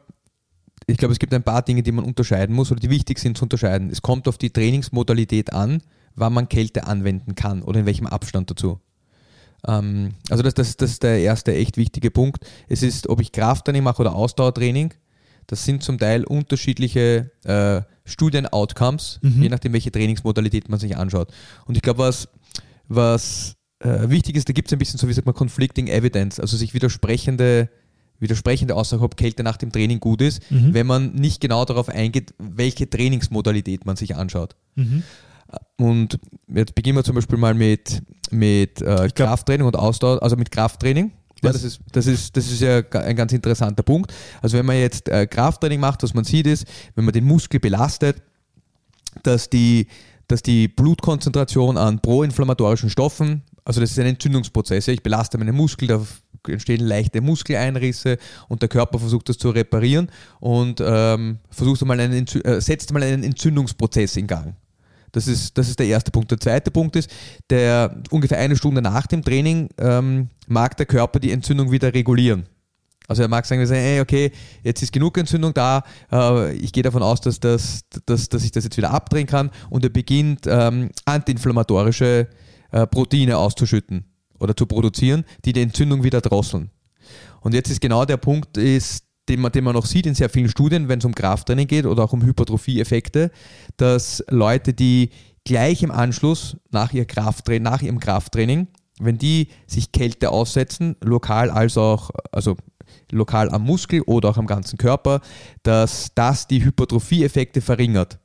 ich 0.86 0.96
glaube, 0.96 1.12
es 1.12 1.18
gibt 1.18 1.34
ein 1.34 1.42
paar 1.42 1.60
Dinge, 1.60 1.82
die 1.82 1.92
man 1.92 2.06
unterscheiden 2.06 2.56
muss 2.56 2.70
oder 2.72 2.80
die 2.80 2.88
wichtig 2.88 3.18
sind 3.18 3.36
zu 3.36 3.44
unterscheiden. 3.44 3.90
Es 3.90 4.00
kommt 4.00 4.26
auf 4.28 4.38
die 4.38 4.48
Trainingsmodalität 4.48 5.52
an, 5.52 5.82
wann 6.14 6.32
man 6.32 6.48
Kälte 6.48 6.86
anwenden 6.86 7.34
kann 7.34 7.60
oder 7.60 7.80
in 7.80 7.86
welchem 7.86 8.06
Abstand 8.06 8.50
dazu. 8.50 8.80
Ähm, 9.68 10.14
also 10.30 10.42
das, 10.42 10.54
das, 10.54 10.78
das 10.78 10.92
ist 10.92 11.02
der 11.02 11.18
erste 11.20 11.54
echt 11.54 11.76
wichtige 11.76 12.10
Punkt. 12.10 12.46
Es 12.70 12.82
ist, 12.82 13.10
ob 13.10 13.20
ich 13.20 13.30
Krafttraining 13.30 13.82
mache 13.82 14.00
oder 14.00 14.14
Ausdauertraining. 14.14 14.94
Das 15.48 15.66
sind 15.66 15.82
zum 15.82 15.98
Teil 15.98 16.24
unterschiedliche 16.24 17.30
äh, 17.44 17.82
Studien-Outcomes, 18.06 19.18
Mhm. 19.22 19.42
je 19.42 19.48
nachdem, 19.50 19.72
welche 19.74 19.92
Trainingsmodalität 19.92 20.68
man 20.70 20.78
sich 20.80 20.96
anschaut. 20.96 21.30
Und 21.66 21.76
ich 21.76 21.82
glaube, 21.82 21.98
was, 21.98 22.28
was 22.90 23.54
äh, 23.78 24.10
wichtig 24.10 24.36
ist, 24.36 24.48
da 24.48 24.52
gibt 24.52 24.68
es 24.68 24.72
ein 24.74 24.78
bisschen 24.78 24.98
so, 24.98 25.08
wie 25.08 25.12
sagt 25.14 25.24
man, 25.26 25.34
Conflicting 25.34 25.86
Evidence, 25.86 26.38
also 26.38 26.56
sich 26.58 26.74
widersprechende, 26.74 27.70
widersprechende 28.18 28.74
Aussagen, 28.74 29.02
ob 29.02 29.16
Kälte 29.16 29.42
nach 29.42 29.56
dem 29.56 29.72
Training 29.72 30.00
gut 30.00 30.20
ist, 30.20 30.42
Mhm. 30.50 30.74
wenn 30.74 30.86
man 30.86 31.14
nicht 31.14 31.40
genau 31.40 31.64
darauf 31.64 31.88
eingeht, 31.88 32.34
welche 32.38 32.90
Trainingsmodalität 32.90 33.86
man 33.86 33.96
sich 33.96 34.16
anschaut. 34.16 34.54
Und 35.76 36.18
jetzt 36.54 36.74
beginnen 36.74 36.96
wir 36.98 37.04
zum 37.04 37.14
Beispiel 37.14 37.38
mal 37.38 37.54
mit, 37.54 38.02
mit 38.30 38.80
äh, 38.82 38.84
glaub- 38.84 39.14
Krafttraining 39.14 39.66
und 39.66 39.76
Ausdauer, 39.76 40.22
also 40.22 40.36
mit 40.36 40.50
Krafttraining. 40.50 41.12
Ja, 41.42 41.52
das, 41.52 41.64
ist, 41.64 41.80
das, 41.92 42.06
ist, 42.06 42.36
das 42.36 42.52
ist 42.52 42.60
ja 42.60 42.82
ein 43.00 43.16
ganz 43.16 43.32
interessanter 43.32 43.82
Punkt. 43.82 44.12
Also 44.42 44.58
wenn 44.58 44.66
man 44.66 44.76
jetzt 44.76 45.08
äh, 45.08 45.26
Krafttraining 45.26 45.80
macht, 45.80 46.02
was 46.02 46.12
man 46.12 46.24
sieht 46.24 46.46
ist, 46.46 46.66
wenn 46.94 47.04
man 47.06 47.14
den 47.14 47.24
Muskel 47.24 47.58
belastet, 47.60 48.20
dass 49.22 49.48
die, 49.48 49.86
dass 50.30 50.42
die 50.42 50.68
Blutkonzentration 50.68 51.76
an 51.76 52.00
proinflammatorischen 52.00 52.90
Stoffen, 52.90 53.42
also 53.64 53.80
das 53.80 53.90
ist 53.90 53.98
ein 53.98 54.06
Entzündungsprozess, 54.06 54.88
ich 54.88 55.02
belaste 55.02 55.38
meinen 55.38 55.54
Muskel, 55.54 55.88
da 55.88 56.00
entstehen 56.48 56.80
leichte 56.80 57.20
Muskeleinrisse 57.20 58.18
und 58.48 58.62
der 58.62 58.68
Körper 58.68 58.98
versucht 58.98 59.28
das 59.28 59.38
zu 59.38 59.50
reparieren 59.50 60.10
und 60.38 60.80
ähm, 60.84 61.38
versucht 61.50 61.84
mal 61.84 62.00
einen, 62.00 62.26
äh, 62.26 62.60
setzt 62.60 62.92
mal 62.92 63.02
einen 63.02 63.22
Entzündungsprozess 63.22 64.16
in 64.16 64.26
Gang. 64.26 64.54
Das 65.12 65.26
ist, 65.26 65.58
das 65.58 65.68
ist 65.68 65.78
der 65.78 65.86
erste 65.86 66.10
Punkt. 66.10 66.30
Der 66.30 66.38
zweite 66.38 66.70
Punkt 66.70 66.94
ist, 66.96 67.10
der 67.50 68.00
ungefähr 68.10 68.38
eine 68.38 68.56
Stunde 68.56 68.80
nach 68.80 69.06
dem 69.06 69.22
Training 69.22 69.68
ähm, 69.78 70.28
mag 70.46 70.76
der 70.76 70.86
Körper 70.86 71.18
die 71.18 71.32
Entzündung 71.32 71.72
wieder 71.72 71.92
regulieren. 71.92 72.46
Also 73.10 73.22
er 73.22 73.28
mag 73.28 73.44
sagen, 73.44 73.68
ey, 73.68 74.00
okay, 74.00 74.30
jetzt 74.62 74.84
ist 74.84 74.92
genug 74.92 75.18
Entzündung 75.18 75.52
da, 75.52 75.82
äh, 76.12 76.54
ich 76.54 76.72
gehe 76.72 76.84
davon 76.84 77.02
aus, 77.02 77.20
dass, 77.20 77.40
das, 77.40 77.80
dass, 78.06 78.28
dass 78.28 78.44
ich 78.44 78.52
das 78.52 78.62
jetzt 78.62 78.76
wieder 78.76 78.92
abdrehen 78.92 79.26
kann 79.26 79.50
und 79.68 79.82
er 79.82 79.90
beginnt 79.90 80.46
ähm, 80.46 80.90
antiinflammatorische 81.06 82.28
äh, 82.70 82.86
Proteine 82.86 83.36
auszuschütten 83.36 84.04
oder 84.38 84.56
zu 84.56 84.64
produzieren, 84.64 85.24
die 85.44 85.52
die 85.52 85.60
Entzündung 85.60 86.04
wieder 86.04 86.20
drosseln. 86.20 86.70
Und 87.40 87.52
jetzt 87.52 87.68
ist 87.68 87.80
genau 87.80 88.04
der 88.04 88.16
Punkt, 88.16 88.56
ist, 88.56 89.06
den, 89.28 89.40
man, 89.40 89.50
den 89.50 89.64
man 89.64 89.74
noch 89.74 89.86
sieht 89.86 90.06
in 90.06 90.14
sehr 90.14 90.30
vielen 90.30 90.48
Studien, 90.48 90.86
wenn 90.86 91.00
es 91.00 91.04
um 91.04 91.12
Krafttraining 91.12 91.66
geht 91.66 91.86
oder 91.86 92.04
auch 92.04 92.12
um 92.12 92.22
Hypertrophie-Effekte, 92.22 93.32
dass 93.76 94.22
Leute, 94.28 94.72
die 94.72 95.10
gleich 95.44 95.82
im 95.82 95.90
Anschluss 95.90 96.58
nach, 96.70 96.92
ihr 96.92 97.06
Krafttraining, 97.06 97.64
nach 97.64 97.82
ihrem 97.82 97.98
Krafttraining, 97.98 98.68
wenn 99.00 99.18
die 99.18 99.48
sich 99.66 99.90
Kälte 99.90 100.30
aussetzen, 100.30 100.94
lokal 101.02 101.50
als 101.50 101.76
auch, 101.76 102.10
also 102.30 102.56
lokal 103.10 103.50
am 103.50 103.64
Muskel 103.64 104.02
oder 104.02 104.30
auch 104.30 104.38
am 104.38 104.46
ganzen 104.46 104.78
Körper, 104.78 105.20
dass 105.62 106.12
das 106.14 106.46
die 106.46 106.64
Hypertrophie-Effekte 106.64 107.60
verringert. 107.60 108.18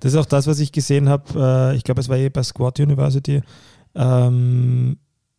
Das 0.00 0.12
ist 0.12 0.18
auch 0.18 0.26
das, 0.26 0.46
was 0.46 0.58
ich 0.58 0.72
gesehen 0.72 1.08
habe. 1.08 1.72
Äh, 1.72 1.76
ich 1.76 1.84
glaube, 1.84 2.00
es 2.00 2.08
war 2.08 2.16
eh 2.16 2.28
bei 2.28 2.42
Squat 2.42 2.80
University. 2.80 3.42
Ähm, 3.94 4.96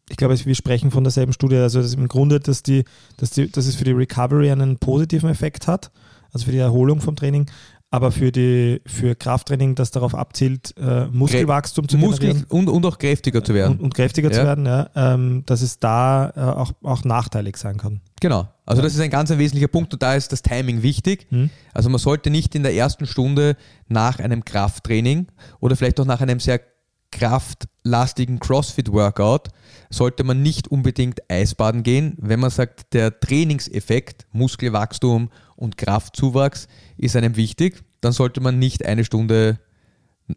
ich 0.09 0.17
glaube, 0.17 0.37
wir 0.43 0.55
sprechen 0.55 0.91
von 0.91 1.03
derselben 1.03 1.33
Studie. 1.33 1.57
Also 1.57 1.81
das 1.81 1.93
im 1.93 2.07
Grunde, 2.07 2.39
dass, 2.39 2.63
die, 2.63 2.83
dass, 3.17 3.31
die, 3.31 3.49
dass 3.49 3.65
es 3.65 3.75
für 3.75 3.85
die 3.85 3.91
Recovery 3.91 4.51
einen 4.51 4.77
positiven 4.77 5.29
Effekt 5.29 5.67
hat, 5.67 5.91
also 6.33 6.45
für 6.45 6.51
die 6.51 6.57
Erholung 6.57 7.01
vom 7.01 7.15
Training, 7.15 7.49
aber 7.93 8.11
für, 8.11 8.31
die, 8.31 8.81
für 8.87 9.15
Krafttraining, 9.15 9.75
das 9.75 9.91
darauf 9.91 10.15
abzielt, 10.15 10.73
äh, 10.77 11.07
Muskelwachstum 11.07 11.89
zu 11.89 11.97
Muskel 11.97 12.29
generieren 12.29 12.45
und, 12.49 12.69
und 12.69 12.85
auch 12.85 12.97
kräftiger 12.97 13.43
zu 13.43 13.53
werden. 13.53 13.73
und, 13.73 13.81
und 13.81 13.93
kräftiger 13.93 14.31
zu 14.31 14.39
Ja. 14.39 14.45
werden, 14.45 14.65
ja, 14.65 14.89
ähm, 14.95 15.43
dass 15.45 15.61
es 15.61 15.77
da 15.77 16.29
äh, 16.35 16.39
auch, 16.39 16.71
auch 16.83 17.03
nachteilig 17.03 17.57
sein 17.57 17.75
kann. 17.77 17.99
Genau. 18.21 18.47
Also 18.65 18.81
das 18.81 18.93
ist 18.93 19.01
ein 19.01 19.09
ganz 19.09 19.29
ein 19.29 19.39
wesentlicher 19.39 19.67
Punkt 19.67 19.93
und 19.93 20.01
da 20.01 20.15
ist 20.15 20.31
das 20.31 20.41
Timing 20.41 20.81
wichtig. 20.83 21.27
Hm? 21.29 21.49
Also 21.73 21.89
man 21.89 21.99
sollte 21.99 22.29
nicht 22.29 22.55
in 22.55 22.63
der 22.63 22.73
ersten 22.73 23.05
Stunde 23.05 23.57
nach 23.89 24.19
einem 24.19 24.45
Krafttraining 24.45 25.27
oder 25.59 25.75
vielleicht 25.75 25.99
auch 25.99 26.05
nach 26.05 26.21
einem 26.21 26.39
sehr 26.39 26.61
kraftlastigen 27.11 28.39
CrossFit-Workout 28.39 29.49
sollte 29.89 30.23
man 30.23 30.41
nicht 30.41 30.69
unbedingt 30.69 31.29
Eisbaden 31.29 31.83
gehen, 31.83 32.15
wenn 32.19 32.39
man 32.39 32.49
sagt, 32.49 32.93
der 32.93 33.19
Trainingseffekt, 33.19 34.25
Muskelwachstum 34.31 35.29
und 35.55 35.77
Kraftzuwachs 35.77 36.67
ist 36.97 37.15
einem 37.15 37.35
wichtig, 37.35 37.83
dann 37.99 38.13
sollte 38.13 38.41
man 38.41 38.57
nicht 38.57 38.85
eine 38.85 39.05
Stunde, 39.05 39.59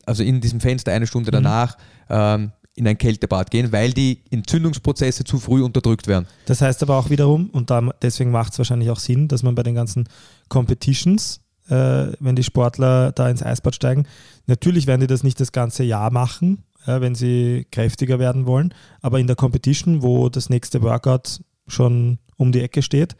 also 0.05 0.23
in 0.23 0.41
diesem 0.41 0.61
Fenster 0.61 0.93
eine 0.93 1.07
Stunde 1.07 1.31
danach 1.31 1.79
ähm, 2.11 2.53
in 2.77 2.89
ein 2.89 2.99
Kältebad 2.99 3.51
gehen, 3.51 3.71
weil 3.73 3.93
die 3.93 4.23
Entzündungsprozesse 4.31 5.25
zu 5.25 5.39
früh 5.39 5.63
unterdrückt 5.63 6.09
werden. 6.09 6.27
Das 6.47 6.61
heißt 6.61 6.83
aber 6.83 6.99
auch 6.99 7.09
wiederum, 7.09 7.51
und 7.51 7.73
deswegen 8.03 8.33
macht 8.33 8.53
es 8.53 8.59
wahrscheinlich 8.59 8.91
auch 8.91 8.99
Sinn, 8.99 9.29
dass 9.29 9.43
man 9.43 9.55
bei 9.55 9.63
den 9.63 9.77
ganzen 9.77 10.09
Competitions, 10.49 11.41
äh, 11.69 12.13
wenn 12.21 12.37
die 12.37 12.43
Sportler 12.43 13.13
da 13.13 13.29
ins 13.29 13.43
Eisbad 13.43 13.75
steigen, 13.75 14.07
natürlich 14.47 14.87
werden 14.87 15.01
die 15.01 15.07
das 15.07 15.23
nicht 15.23 15.41
das 15.41 15.53
ganze 15.53 15.85
Jahr 15.85 16.11
machen, 16.11 16.65
äh, 16.87 17.01
wenn 17.01 17.15
sie 17.15 17.67
kräftiger 17.71 18.19
werden 18.19 18.47
wollen, 18.47 18.75
aber 19.01 19.21
in 19.21 19.27
der 19.27 19.37
Competition, 19.37 20.03
wo 20.03 20.29
das 20.29 20.51
nächste 20.51 20.83
Workout 20.83 21.41
schon 21.67 22.19
um 22.37 22.53
die 22.53 22.61
Ecke 22.61 22.83
steht, 22.83 23.17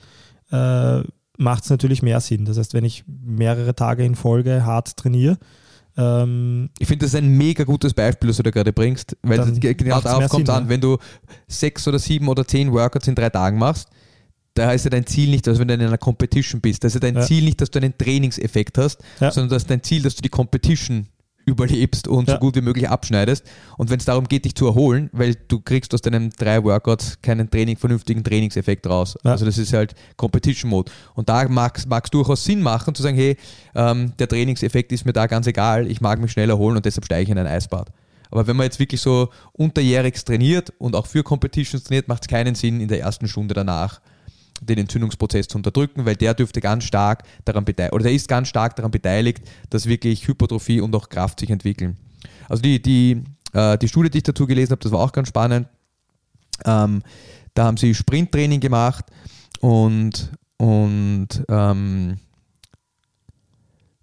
äh, 0.51 1.03
macht 1.37 1.65
es 1.65 1.71
natürlich 1.71 2.03
mehr 2.03 2.21
Sinn. 2.21 2.45
Das 2.45 2.59
heißt, 2.59 2.75
wenn 2.75 2.85
ich 2.85 3.05
mehrere 3.07 3.75
Tage 3.75 4.05
in 4.05 4.15
Folge 4.15 4.65
hart 4.65 4.97
trainiere, 4.97 5.39
ähm, 5.97 6.71
Ich 6.79 6.89
finde, 6.89 7.05
das 7.05 7.15
ist 7.15 7.21
ein 7.21 7.37
mega 7.37 7.65
gutes 7.65 7.95
Beispiel, 7.95 8.29
das 8.29 8.37
du 8.37 8.43
da 8.43 8.51
gerade 8.51 8.73
bringst, 8.73 9.17
weil 9.23 9.39
genau 9.61 10.01
darauf 10.01 10.29
kommt 10.29 10.47
Sinn, 10.47 10.55
an, 10.55 10.65
ja. 10.65 10.69
wenn 10.69 10.81
du 10.81 10.99
sechs 11.47 11.87
oder 11.87 11.99
sieben 11.99 12.29
oder 12.29 12.47
zehn 12.47 12.73
Workouts 12.73 13.09
in 13.09 13.15
drei 13.15 13.31
Tagen 13.31 13.59
machst, 13.59 13.89
da 14.55 14.73
ist 14.73 14.85
ja 14.85 14.91
dein 14.91 15.07
Ziel 15.07 15.31
nicht, 15.31 15.47
dass 15.47 15.59
wenn 15.59 15.69
du 15.69 15.75
in 15.75 15.81
einer 15.83 15.99
Competition 15.99 16.61
bist, 16.61 16.85
da 16.85 16.87
ist 16.89 16.95
ja 16.95 17.01
dein 17.01 17.17
Ja. 17.17 17.23
Ziel 17.23 17.45
nicht, 17.45 17.61
dass 17.61 17.71
du 17.71 17.79
einen 17.81 17.97
Trainingseffekt 17.97 18.79
hast, 18.79 19.01
Ja. 19.21 19.31
sondern 19.31 19.51
das 19.51 19.63
ist 19.65 19.71
dein 19.71 19.83
Ziel, 19.83 20.03
dass 20.03 20.15
du 20.15 20.23
die 20.23 20.29
Competition 20.29 21.07
überlebst 21.47 22.09
und 22.09 22.27
Ja. 22.29 22.35
so 22.35 22.41
gut 22.41 22.57
wie 22.57 22.63
möglich 22.63 22.89
abschneidest. 22.89 23.45
Und 23.77 23.91
wenn 23.91 23.99
es 23.99 24.07
darum 24.07 24.27
geht, 24.27 24.47
dich 24.47 24.55
zu 24.55 24.67
erholen, 24.67 25.11
weil 25.13 25.35
du 25.49 25.61
kriegst 25.61 25.93
aus 25.93 26.01
deinen 26.01 26.31
drei 26.31 26.63
Workouts 26.65 27.19
keinen 27.21 27.51
Training, 27.51 27.77
vernünftigen 27.77 28.25
Trainingseffekt 28.25 28.87
raus. 28.87 29.19
Ja. 29.25 29.33
Also 29.33 29.45
das 29.45 29.59
ist 29.59 29.73
halt 29.75 29.95
Competition 30.17 30.71
Mode. 30.71 30.91
Und 31.15 31.29
da 31.29 31.47
mag 31.49 31.77
es 31.77 32.11
durchaus 32.11 32.45
Sinn 32.45 32.63
machen, 32.63 32.95
zu 32.95 33.03
sagen, 33.03 33.17
hey, 33.17 33.37
ähm, 33.75 34.13
der 34.19 34.29
Trainingseffekt 34.29 34.91
ist 34.93 35.05
mir 35.05 35.13
da 35.13 35.27
ganz 35.27 35.47
egal, 35.47 35.87
ich 35.91 36.01
mag 36.01 36.19
mich 36.19 36.33
schnell 36.33 36.49
erholen 36.49 36.77
und 36.77 36.87
deshalb 36.87 37.05
steige 37.05 37.25
ich 37.25 37.29
in 37.29 37.39
ein 37.39 37.47
Eisbad. 37.47 37.91
Aber 38.31 38.47
wenn 38.47 38.57
man 38.57 38.65
jetzt 38.65 38.79
wirklich 38.79 39.01
so 39.03 39.29
unterjährig 39.53 40.15
trainiert 40.25 40.73
und 40.79 40.97
auch 40.97 41.07
für 41.07 41.23
Competitions 41.23 41.85
trainiert, 41.85 42.09
macht 42.09 42.23
es 42.23 42.29
keinen 42.29 42.55
Sinn, 42.55 42.81
in 42.81 42.89
der 42.89 43.01
ersten 43.01 43.29
Stunde 43.29 43.55
danach 43.55 44.01
den 44.67 44.79
Entzündungsprozess 44.79 45.49
zu 45.49 45.59
unterdrücken, 45.59 46.05
weil 46.07 46.17
der 46.17 46.35
dürfte 46.35 46.61
ganz 46.61 46.85
stark 46.85 47.25
daran 47.45 47.65
beteiligt, 47.65 47.93
oder 47.93 48.05
der 48.05 48.13
ist 48.13 48.29
ganz 48.29 48.49
stark 48.49 48.77
daran 48.77 48.91
beteiligt, 48.91 49.43
dass 49.71 49.87
wirklich 49.87 50.27
Hypertrophie 50.27 50.81
und 50.81 50.95
auch 50.95 51.09
Kraft 51.09 51.41
sich 51.41 51.51
entwickeln. 51.51 51.97
Also 52.49 52.63
die, 52.63 52.81
die, 52.81 53.23
äh, 53.53 53.79
die 53.79 53.89
Studie, 53.89 54.11
die 54.11 54.19
ich 54.19 54.25
dazu 54.25 54.47
gelesen 54.47 54.73
habe, 54.73 54.83
das 54.83 54.93
war 54.93 55.01
auch 55.01 55.13
ganz 55.13 55.29
spannend. 55.29 55.69
Ähm, 56.65 57.03
da 57.55 57.65
haben 57.65 57.77
sie 57.77 57.95
Sprinttraining 57.95 58.61
gemacht 58.61 59.07
und, 59.61 60.31
und 60.57 61.29
ähm, 61.49 62.19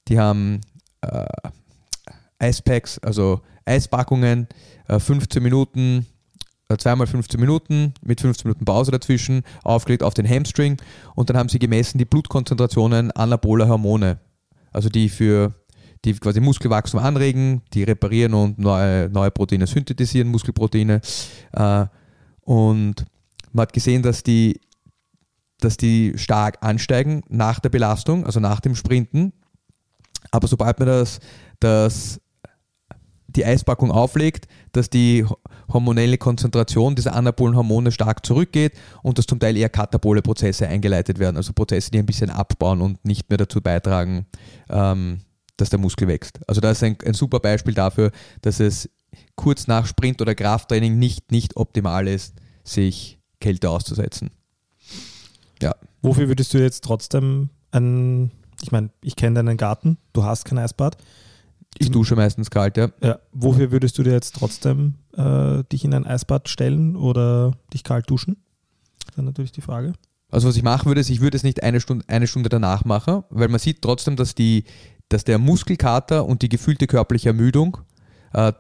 die 0.08 0.20
haben 0.20 0.62
äh, 1.02 1.26
Eispacks, 2.40 2.98
also 3.00 3.42
Eispackungen, 3.66 4.48
äh, 4.88 5.00
15 5.00 5.44
Minuten, 5.44 6.06
zweimal 6.78 7.08
15 7.08 7.40
Minuten 7.40 7.94
mit 8.04 8.22
15 8.22 8.48
Minuten 8.48 8.66
Pause 8.66 8.92
dazwischen, 8.92 9.44
aufgelegt 9.64 10.04
auf 10.04 10.14
den 10.14 10.28
Hamstring 10.28 10.78
und 11.16 11.30
dann 11.30 11.38
haben 11.38 11.50
sie 11.50 11.60
gemessen 11.60 11.98
die 11.98 12.06
Blutkonzentrationen 12.06 13.12
anaboler 13.12 13.68
Hormone, 13.68 14.20
also 14.72 14.90
die 14.90 15.10
für 15.10 15.54
die 16.04 16.14
quasi 16.14 16.40
Muskelwachstum 16.40 17.00
anregen, 17.00 17.62
die 17.74 17.84
reparieren 17.84 18.34
und 18.34 18.58
neue, 18.58 19.10
neue 19.10 19.32
Proteine 19.32 19.68
synthetisieren, 19.68 20.30
Muskelproteine. 20.30 21.02
Äh, 21.52 21.86
und 22.42 23.06
man 23.52 23.64
hat 23.64 23.74
gesehen, 23.74 24.02
dass 24.02 24.24
die, 24.24 24.60
dass 25.60 25.78
die 25.78 26.14
stark 26.16 26.58
ansteigen 26.62 27.22
nach 27.30 27.60
der 27.60 27.70
Belastung, 27.70 28.26
also 28.26 28.40
nach 28.40 28.62
dem 28.62 28.76
Sprinten. 28.76 29.34
Aber 30.32 30.48
sobald 30.48 30.80
man 30.80 30.88
das, 30.88 31.20
das 31.60 32.20
die 33.28 33.46
Eispackung 33.46 33.92
auflegt, 33.92 34.48
dass 34.72 34.90
die 34.90 35.26
hormonelle 35.74 36.18
Konzentration 36.18 36.96
dieser 36.96 37.16
anabolen 37.16 37.56
Hormone 37.56 37.92
stark 37.92 38.26
zurückgeht 38.26 38.74
und 39.04 39.18
dass 39.18 39.26
zum 39.26 39.40
Teil 39.40 39.58
eher 39.58 39.70
katabole 39.70 40.22
Prozesse 40.22 40.68
eingeleitet 40.68 41.20
werden, 41.20 41.38
also 41.38 41.54
Prozesse, 41.54 41.92
die 41.92 42.00
ein 42.00 42.06
bisschen 42.06 42.30
abbauen 42.30 42.82
und 42.82 43.04
nicht 43.06 43.30
mehr 43.30 43.38
dazu 43.38 43.62
beitragen, 43.62 44.26
ähm, 44.70 45.20
dass 45.58 45.70
der 45.70 45.80
Muskel 45.80 46.08
wächst. 46.08 46.40
Also 46.48 46.62
das 46.62 46.78
ist 46.78 46.84
ein, 46.84 46.98
ein 47.06 47.14
super 47.14 47.40
Beispiel 47.40 47.74
dafür, 47.74 48.12
dass 48.42 48.60
es 48.60 48.90
kurz 49.36 49.68
nach 49.68 49.86
Sprint 49.86 50.22
oder 50.22 50.36
Krafttraining 50.36 50.98
nicht, 50.98 51.32
nicht 51.32 51.58
optimal 51.58 52.08
ist, 52.08 52.36
sich 52.64 53.20
Kälte 53.40 53.70
auszusetzen. 53.70 54.32
Ja. 55.62 55.76
Wofür 56.02 56.28
würdest 56.28 56.54
du 56.54 56.58
jetzt 56.58 56.84
trotzdem 56.84 57.50
ein, 57.72 58.32
ich 58.62 58.72
meine, 58.72 58.90
ich 59.02 59.16
kenne 59.16 59.36
deinen 59.36 59.58
Garten, 59.58 59.98
du 60.14 60.24
hast 60.24 60.46
kein 60.46 60.58
Eisbad. 60.58 60.98
Ich 61.78 61.90
dusche 61.90 62.16
meistens 62.16 62.50
kalt, 62.50 62.78
ja. 62.78 62.90
Ja, 63.02 63.20
wofür 63.32 63.72
würdest 63.72 63.98
du 63.98 64.04
dir 64.04 64.12
jetzt 64.12 64.36
trotzdem 64.36 64.96
äh, 65.16 65.64
dich 65.72 65.84
in 65.84 65.94
ein 65.94 66.06
Eisbad 66.06 66.50
stellen 66.50 66.96
oder 66.96 67.54
dich 67.74 67.84
kalt 67.84 68.10
duschen? 68.10 68.38
Das 69.08 69.18
ist 69.18 69.24
natürlich 69.24 69.52
die 69.52 69.62
Frage. 69.62 69.94
Also 70.30 70.48
was 70.48 70.56
ich 70.56 70.64
machen 70.64 70.86
würde, 70.86 71.02
ist, 71.02 71.10
ich 71.10 71.22
würde 71.22 71.36
es 71.36 71.44
nicht 71.44 71.64
eine 71.64 71.82
Stunde, 71.82 72.06
eine 72.08 72.28
Stunde 72.28 72.50
danach 72.50 72.86
machen, 72.86 73.24
weil 73.30 73.50
man 73.50 73.60
sieht 73.60 73.82
trotzdem, 73.82 74.16
dass, 74.16 74.36
die, 74.36 74.64
dass 75.10 75.24
der 75.24 75.38
Muskelkater 75.38 76.26
und 76.26 76.42
die 76.42 76.50
gefühlte 76.50 76.88
körperliche 76.88 77.30
Ermüdung, 77.30 77.78
äh, 78.34 78.54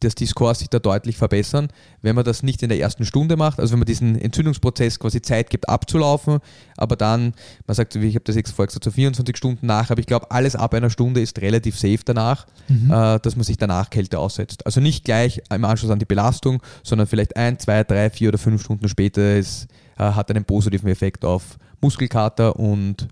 dass 0.00 0.14
die 0.14 0.26
Scores 0.26 0.58
sich 0.58 0.68
da 0.68 0.78
deutlich 0.78 1.16
verbessern, 1.16 1.68
wenn 2.02 2.14
man 2.14 2.24
das 2.24 2.42
nicht 2.42 2.62
in 2.62 2.68
der 2.68 2.78
ersten 2.78 3.04
Stunde 3.04 3.36
macht, 3.36 3.60
also 3.60 3.72
wenn 3.72 3.80
man 3.80 3.86
diesen 3.86 4.18
Entzündungsprozess 4.20 4.98
quasi 4.98 5.22
Zeit 5.22 5.50
gibt 5.50 5.68
abzulaufen, 5.68 6.38
aber 6.76 6.96
dann, 6.96 7.34
man 7.66 7.74
sagt, 7.74 7.94
ich 7.96 8.14
habe 8.14 8.24
das 8.24 8.36
jetzt 8.36 8.50
vorher 8.52 8.66
gesagt, 8.66 8.84
so 8.84 8.90
24 8.90 9.36
Stunden 9.36 9.66
nach, 9.66 9.90
aber 9.90 10.00
ich 10.00 10.06
glaube, 10.06 10.30
alles 10.30 10.56
ab 10.56 10.74
einer 10.74 10.90
Stunde 10.90 11.20
ist 11.20 11.40
relativ 11.40 11.78
safe 11.78 12.00
danach, 12.04 12.46
äh, 12.68 13.20
dass 13.20 13.36
man 13.36 13.44
sich 13.44 13.56
danach 13.56 13.90
Kälte 13.90 14.18
aussetzt. 14.18 14.66
Also 14.66 14.80
nicht 14.80 15.04
gleich 15.04 15.42
im 15.50 15.64
Anschluss 15.64 15.90
an 15.90 15.98
die 15.98 16.04
Belastung, 16.04 16.62
sondern 16.82 17.06
vielleicht 17.06 17.36
ein, 17.36 17.58
zwei, 17.58 17.84
drei, 17.84 18.10
vier 18.10 18.28
oder 18.28 18.38
fünf 18.38 18.62
Stunden 18.62 18.88
später 18.88 19.36
ist, 19.36 19.68
äh, 19.98 20.02
hat 20.04 20.30
einen 20.30 20.44
positiven 20.44 20.88
Effekt 20.88 21.24
auf 21.24 21.58
Muskelkater 21.80 22.56
und, 22.56 23.08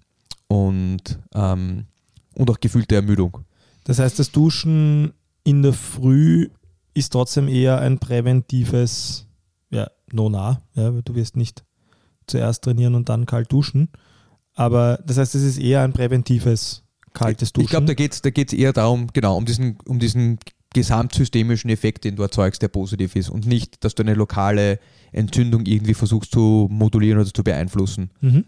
und, 0.49 1.19
ähm, 1.35 1.87
und 2.35 2.51
auch 2.51 2.61
gefühlte 2.61 2.97
Ermüdung. 2.97 3.39
Das 3.85 3.99
heißt, 3.99 4.19
das 4.19 4.31
Duschen 4.31 5.13
in 5.45 5.63
der 5.63 5.73
Früh 5.73 6.49
ist 6.95 7.11
trotzdem 7.11 7.49
eher 7.49 7.79
ein 7.79 7.99
präventives 7.99 9.27
ja, 9.71 9.91
No-Nah. 10.13 10.63
Ja, 10.75 10.91
du 10.91 11.15
wirst 11.15 11.37
nicht 11.37 11.65
zuerst 12.27 12.65
trainieren 12.65 12.95
und 12.95 13.09
dann 13.09 13.27
kalt 13.27 13.51
duschen. 13.51 13.89
Aber 14.55 14.99
das 15.07 15.19
heißt, 15.19 15.35
es 15.35 15.43
ist 15.43 15.59
eher 15.59 15.83
ein 15.83 15.93
präventives 15.93 16.85
kaltes 17.15 17.53
Duschen. 17.53 17.65
Ich 17.65 17.71
glaube, 17.71 17.87
da 17.87 17.95
geht 17.95 18.13
es 18.13 18.23
da 18.23 18.31
geht's 18.31 18.53
eher 18.53 18.73
darum, 18.73 19.09
genau, 19.13 19.37
um 19.37 19.45
diesen, 19.45 19.79
um 19.87 19.99
diesen 19.99 20.39
gesamtsystemischen 20.75 21.71
Effekt, 21.71 22.05
den 22.05 22.17
du 22.17 22.23
erzeugst, 22.23 22.63
der 22.63 22.69
positiv 22.69 23.17
ist 23.17 23.29
und 23.29 23.47
nicht, 23.47 23.85
dass 23.85 23.95
du 23.95 24.03
eine 24.03 24.15
lokale 24.15 24.79
Entzündung 25.13 25.67
irgendwie 25.67 25.95
versuchst 25.95 26.33
zu 26.33 26.69
modulieren 26.71 27.21
oder 27.21 27.33
zu 27.33 27.45
beeinflussen. 27.45 28.11
mhm. 28.21 28.45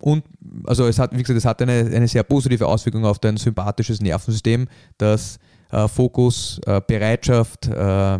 Und 0.00 0.22
also 0.64 0.86
es 0.86 1.00
hat, 1.00 1.12
wie 1.12 1.22
gesagt, 1.22 1.38
es 1.38 1.44
hat 1.44 1.60
eine, 1.60 1.72
eine 1.72 2.06
sehr 2.06 2.22
positive 2.22 2.68
Auswirkung 2.68 3.04
auf 3.04 3.18
dein 3.18 3.36
sympathisches 3.36 4.00
Nervensystem, 4.00 4.68
das 4.96 5.36
äh, 5.36 5.40
Fokus, 5.88 6.60
äh, 6.66 6.80
Bereitschaft, 6.86 7.66
äh, 7.68 8.18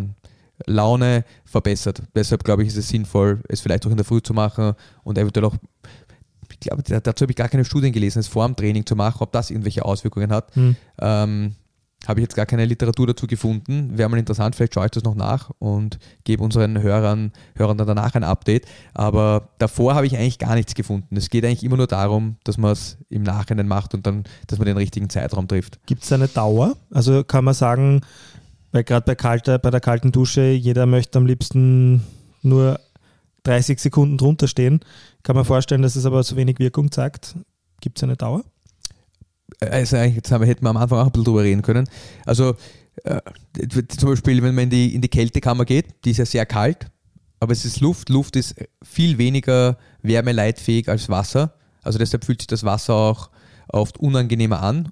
Laune 0.66 1.24
verbessert. 1.44 2.02
Deshalb 2.14 2.42
glaube 2.44 2.62
ich, 2.62 2.68
ist 2.68 2.76
es 2.76 2.88
sinnvoll, 2.88 3.40
es 3.48 3.61
vielleicht 3.61 3.87
auch 3.87 3.90
in 3.90 3.96
der 3.96 4.04
Früh 4.04 4.20
zu 4.20 4.34
machen 4.34 4.74
und 5.04 5.16
eventuell 5.16 5.46
auch, 5.46 5.54
ich 6.50 6.61
glaube, 6.61 6.82
da- 6.82 7.00
dazu 7.00 7.22
habe 7.22 7.32
ich 7.32 7.37
gar 7.37 7.48
keine 7.48 7.64
Studien 7.64 7.92
gelesen, 7.92 8.18
es 8.18 8.26
vor 8.28 8.44
dem 8.46 8.56
Training 8.56 8.84
zu 8.84 8.96
machen, 8.96 9.18
ob 9.22 9.30
das 9.32 9.50
irgendwelche 9.50 9.84
Auswirkungen 9.84 10.32
hat. 10.32 10.54
Hm. 10.56 10.76
Ähm, 11.00 11.54
habe 12.08 12.20
ich 12.20 12.24
jetzt 12.24 12.34
gar 12.34 12.46
keine 12.46 12.64
Literatur 12.64 13.06
dazu 13.06 13.26
gefunden. 13.26 13.98
Wäre 13.98 14.08
mal 14.08 14.18
interessant, 14.18 14.56
vielleicht 14.56 14.74
schaue 14.74 14.86
ich 14.86 14.90
das 14.92 15.04
noch 15.04 15.14
nach 15.14 15.50
und 15.58 15.98
gebe 16.24 16.42
unseren 16.42 16.80
Hörern, 16.80 17.32
Hörern 17.54 17.76
dann 17.76 17.86
danach 17.86 18.14
ein 18.14 18.24
Update. 18.24 18.66
Aber 18.94 19.50
davor 19.58 19.94
habe 19.94 20.06
ich 20.06 20.16
eigentlich 20.16 20.38
gar 20.38 20.54
nichts 20.54 20.74
gefunden. 20.74 21.16
Es 21.16 21.28
geht 21.28 21.44
eigentlich 21.44 21.62
immer 21.62 21.76
nur 21.76 21.86
darum, 21.86 22.36
dass 22.44 22.56
man 22.56 22.72
es 22.72 22.96
im 23.10 23.22
Nachhinein 23.22 23.68
macht 23.68 23.92
und 23.92 24.06
dann, 24.06 24.24
dass 24.46 24.58
man 24.58 24.64
den 24.64 24.78
richtigen 24.78 25.10
Zeitraum 25.10 25.46
trifft. 25.46 25.78
Gibt 25.84 26.02
es 26.02 26.10
eine 26.10 26.28
Dauer? 26.28 26.76
Also 26.90 27.24
kann 27.24 27.44
man 27.44 27.52
sagen, 27.52 28.00
weil 28.72 28.84
gerade 28.84 29.14
bei, 29.14 29.58
bei 29.58 29.70
der 29.70 29.80
kalten 29.80 30.10
Dusche, 30.10 30.50
jeder 30.50 30.86
möchte 30.86 31.18
am 31.18 31.26
liebsten 31.26 32.02
nur 32.40 32.80
30 33.42 33.78
Sekunden 33.78 34.16
drunter 34.16 34.48
stehen. 34.48 34.80
Kann 35.22 35.36
man 35.36 35.44
vorstellen, 35.44 35.82
dass 35.82 35.94
es 35.94 36.06
aber 36.06 36.22
so 36.22 36.36
wenig 36.36 36.58
Wirkung 36.58 36.90
zeigt. 36.90 37.36
Gibt 37.82 37.98
es 37.98 38.02
eine 38.02 38.16
Dauer? 38.16 38.44
Also 39.61 39.96
eigentlich, 39.96 40.16
jetzt 40.16 40.30
haben 40.30 40.42
wir, 40.42 40.48
hätten 40.48 40.64
wir 40.64 40.70
am 40.70 40.76
Anfang 40.76 40.98
auch 40.98 41.06
ein 41.06 41.11
bisschen 41.12 41.24
drüber 41.24 41.42
reden 41.42 41.62
können. 41.62 41.88
Also 42.26 42.54
äh, 43.04 43.20
zum 43.88 44.11
Beispiel, 44.11 44.42
wenn 44.42 44.54
man 44.54 44.64
in 44.64 44.70
die, 44.70 44.94
in 44.94 45.00
die 45.00 45.08
Kältekammer 45.08 45.64
geht, 45.64 46.04
die 46.04 46.11
ist 46.11 46.18
ja 46.18 46.26
sehr 46.26 46.46
kalt, 46.46 46.90
aber 47.40 47.52
es 47.52 47.64
ist 47.64 47.80
Luft. 47.80 48.08
Luft 48.08 48.37
ist 48.37 48.54
viel 48.82 49.18
weniger 49.18 49.78
wärmeleitfähig 50.02 50.88
als 50.88 51.08
Wasser. 51.08 51.54
Also 51.82 51.98
deshalb 51.98 52.24
fühlt 52.24 52.40
sich 52.40 52.46
das 52.48 52.64
Wasser 52.64 52.94
auch 52.94 53.30
oft 53.68 53.98
unangenehmer 53.98 54.61
an. 54.62 54.90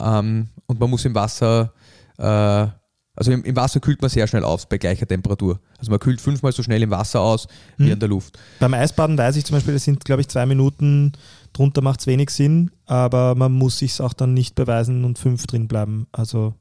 Ähm, 0.00 0.48
und 0.66 0.80
man 0.80 0.90
muss 0.90 1.04
im 1.04 1.14
Wasser, 1.14 1.72
äh, 2.18 2.66
also 3.14 3.30
im, 3.30 3.44
im 3.44 3.54
Wasser 3.56 3.78
kühlt 3.80 4.00
man 4.00 4.08
sehr 4.10 4.26
schnell 4.26 4.42
aus 4.44 4.66
bei 4.66 4.78
gleicher 4.78 5.06
Temperatur. 5.06 5.60
Also 5.78 5.90
man 5.90 6.00
kühlt 6.00 6.20
fünfmal 6.20 6.52
so 6.52 6.62
schnell 6.62 6.82
im 6.82 6.90
Wasser 6.90 7.20
aus 7.20 7.46
wie 7.76 7.86
Mhm. 7.86 7.92
an 7.92 8.00
der 8.00 8.08
Luft. 8.08 8.38
Beim 8.58 8.72
Eisbaden 8.72 9.18
weiß 9.18 9.36
ich 9.36 9.44
zum 9.44 9.56
Beispiel, 9.56 9.74
das 9.74 9.84
sind, 9.84 10.04
glaube 10.04 10.22
ich, 10.22 10.28
zwei 10.28 10.46
Minuten. 10.46 11.12
Drunter 11.52 11.82
macht 11.82 12.00
es 12.00 12.06
wenig 12.06 12.30
Sinn, 12.30 12.70
aber 12.86 13.34
man 13.34 13.52
muss 13.52 13.78
sich 13.78 14.00
auch 14.00 14.12
dann 14.12 14.34
nicht 14.34 14.54
beweisen 14.54 15.04
und 15.04 15.18
fünf 15.18 15.46
drin 15.46 15.68
bleiben. 15.68 16.06
Also 16.12 16.54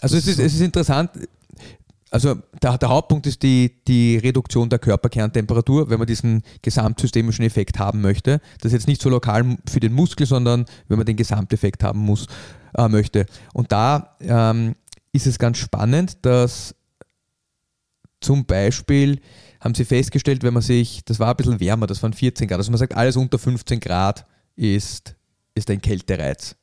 Also 0.00 0.16
es 0.16 0.24
ist, 0.26 0.32
ist 0.32 0.36
so. 0.36 0.42
es 0.42 0.54
ist 0.54 0.60
interessant, 0.60 1.10
also 2.10 2.36
der, 2.62 2.78
der 2.78 2.88
Hauptpunkt 2.88 3.26
ist 3.26 3.42
die, 3.42 3.82
die 3.86 4.16
Reduktion 4.16 4.68
der 4.68 4.78
Körperkerntemperatur, 4.78 5.90
wenn 5.90 5.98
man 5.98 6.06
diesen 6.06 6.42
gesamtsystemischen 6.62 7.44
Effekt 7.44 7.78
haben 7.78 8.00
möchte. 8.00 8.40
Das 8.60 8.66
ist 8.66 8.72
jetzt 8.72 8.88
nicht 8.88 9.02
so 9.02 9.10
lokal 9.10 9.58
für 9.68 9.80
den 9.80 9.92
Muskel, 9.92 10.26
sondern 10.26 10.66
wenn 10.88 10.98
man 10.98 11.06
den 11.06 11.16
Gesamteffekt 11.16 11.82
haben 11.82 12.00
muss, 12.00 12.26
äh, 12.76 12.88
möchte. 12.88 13.26
Und 13.52 13.72
da 13.72 14.16
ähm, 14.20 14.76
ist 15.12 15.26
es 15.26 15.38
ganz 15.38 15.58
spannend, 15.58 16.18
dass 16.22 16.74
zum 18.20 18.46
Beispiel 18.46 19.20
haben 19.60 19.74
sie 19.74 19.84
festgestellt, 19.84 20.42
wenn 20.42 20.54
man 20.54 20.62
sich, 20.62 21.04
das 21.04 21.18
war 21.18 21.30
ein 21.30 21.36
bisschen 21.36 21.60
wärmer, 21.60 21.86
das 21.86 22.02
waren 22.02 22.12
14 22.12 22.48
Grad, 22.48 22.58
also 22.58 22.70
man 22.70 22.78
sagt, 22.78 22.96
alles 22.96 23.16
unter 23.16 23.38
15 23.38 23.80
Grad 23.80 24.24
ist, 24.56 25.16
ist 25.54 25.70
ein 25.70 25.80
Kältereiz. 25.80 26.56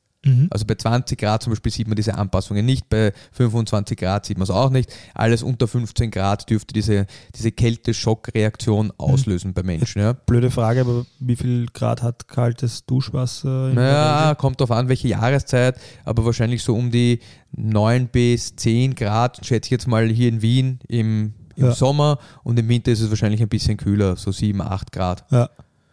Also 0.50 0.64
bei 0.64 0.74
20 0.74 1.18
Grad 1.18 1.42
zum 1.42 1.52
Beispiel 1.52 1.70
sieht 1.70 1.86
man 1.86 1.96
diese 1.96 2.14
Anpassungen 2.14 2.64
nicht, 2.64 2.88
bei 2.88 3.12
25 3.32 3.98
Grad 3.98 4.24
sieht 4.24 4.38
man 4.38 4.44
es 4.44 4.50
auch 4.50 4.70
nicht. 4.70 4.90
Alles 5.12 5.42
unter 5.42 5.68
15 5.68 6.10
Grad 6.10 6.48
dürfte 6.48 6.72
diese, 6.72 7.06
diese 7.34 7.52
Kälte-Schock-Reaktion 7.52 8.92
auslösen 8.96 9.52
bei 9.52 9.62
Menschen. 9.62 10.00
Ja. 10.00 10.12
blöde 10.26 10.50
Frage, 10.50 10.80
aber 10.80 11.04
wie 11.20 11.36
viel 11.36 11.66
Grad 11.72 12.02
hat 12.02 12.26
kaltes 12.26 12.86
Duschwasser? 12.86 13.68
in 13.68 13.74
Naja, 13.74 14.34
kommt 14.34 14.60
darauf 14.60 14.70
an, 14.70 14.88
welche 14.88 15.08
Jahreszeit, 15.08 15.78
aber 16.04 16.24
wahrscheinlich 16.24 16.62
so 16.62 16.74
um 16.74 16.90
die 16.90 17.20
9 17.52 18.08
bis 18.08 18.56
10 18.56 18.94
Grad, 18.94 19.44
schätze 19.44 19.66
ich 19.68 19.72
jetzt 19.72 19.88
mal 19.88 20.08
hier 20.08 20.28
in 20.28 20.40
Wien 20.40 20.78
im, 20.88 21.34
im 21.56 21.66
Ja. 21.66 21.72
Sommer 21.72 22.18
und 22.42 22.58
im 22.58 22.68
Winter 22.68 22.90
ist 22.92 23.00
es 23.00 23.10
wahrscheinlich 23.10 23.40
ein 23.42 23.48
bisschen 23.48 23.76
kühler, 23.76 24.16
so 24.16 24.32
7, 24.32 24.60
8 24.60 24.92
Grad. 24.92 25.24
Ja, 25.30 25.48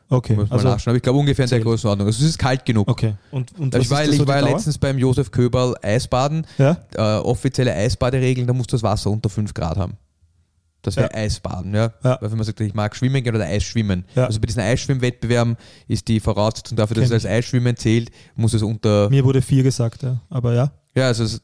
okay. 0.09 0.35
Muss 0.35 0.49
man 0.49 0.57
Also, 0.59 0.69
nachschauen. 0.69 0.91
Aber 0.91 0.97
ich 0.97 1.03
glaube 1.03 1.19
ungefähr 1.19 1.45
in 1.45 1.49
der. 1.49 1.59
Größenordnung. 1.59 2.07
Also 2.07 2.23
es 2.23 2.29
ist 2.31 2.37
kalt 2.39 2.65
genug. 2.65 2.87
okay. 2.89 3.15
Und, 3.31 3.57
und 3.59 3.75
ich 3.75 3.89
war, 3.89 4.03
ich 4.03 4.17
so 4.17 4.23
die 4.23 4.27
war 4.27 4.41
letztens 4.41 4.77
beim 4.77 4.97
Josef 4.97 5.31
Köberl 5.31 5.75
Eisbaden. 5.81 6.45
Ja? 6.57 6.77
Äh, 6.95 7.19
offizielle 7.21 7.73
Eisbaderegeln, 7.73 8.47
da 8.47 8.53
muss 8.53 8.67
das 8.67 8.83
Wasser 8.83 9.09
unter 9.09 9.29
5 9.29 9.53
Grad 9.53 9.77
haben. 9.77 9.97
Das 10.83 10.95
wäre 10.95 11.11
Ja. 11.13 11.17
Eisbaden, 11.19 11.75
ja. 11.75 11.91
Ja. 12.03 12.17
Weil 12.19 12.31
wenn 12.31 12.37
man 12.39 12.43
sagt, 12.43 12.59
ich 12.59 12.73
mag 12.73 12.95
schwimmen 12.95 13.23
gehen 13.23 13.35
oder 13.35 13.45
Eisschwimmen. 13.45 14.03
Ja. 14.15 14.25
Also 14.25 14.39
bei 14.39 14.47
diesen 14.47 14.61
Eisschwimmwettbewerben 14.63 15.55
ist 15.87 16.07
die 16.07 16.19
Voraussetzung 16.19 16.75
dafür, 16.75 16.95
dass 16.95 17.09
Kenn 17.09 17.17
es 17.17 17.23
als 17.25 17.31
Eisschwimmen 17.31 17.77
zählt, 17.77 18.09
muss 18.35 18.55
es 18.55 18.63
unter. 18.63 19.07
Mir 19.11 19.23
wurde 19.23 19.43
vier 19.43 19.61
gesagt, 19.61 20.01
ja. 20.01 20.19
aber 20.31 20.55
ja. 20.55 20.71
Ja, 20.93 21.07
also, 21.07 21.23
es- 21.23 21.41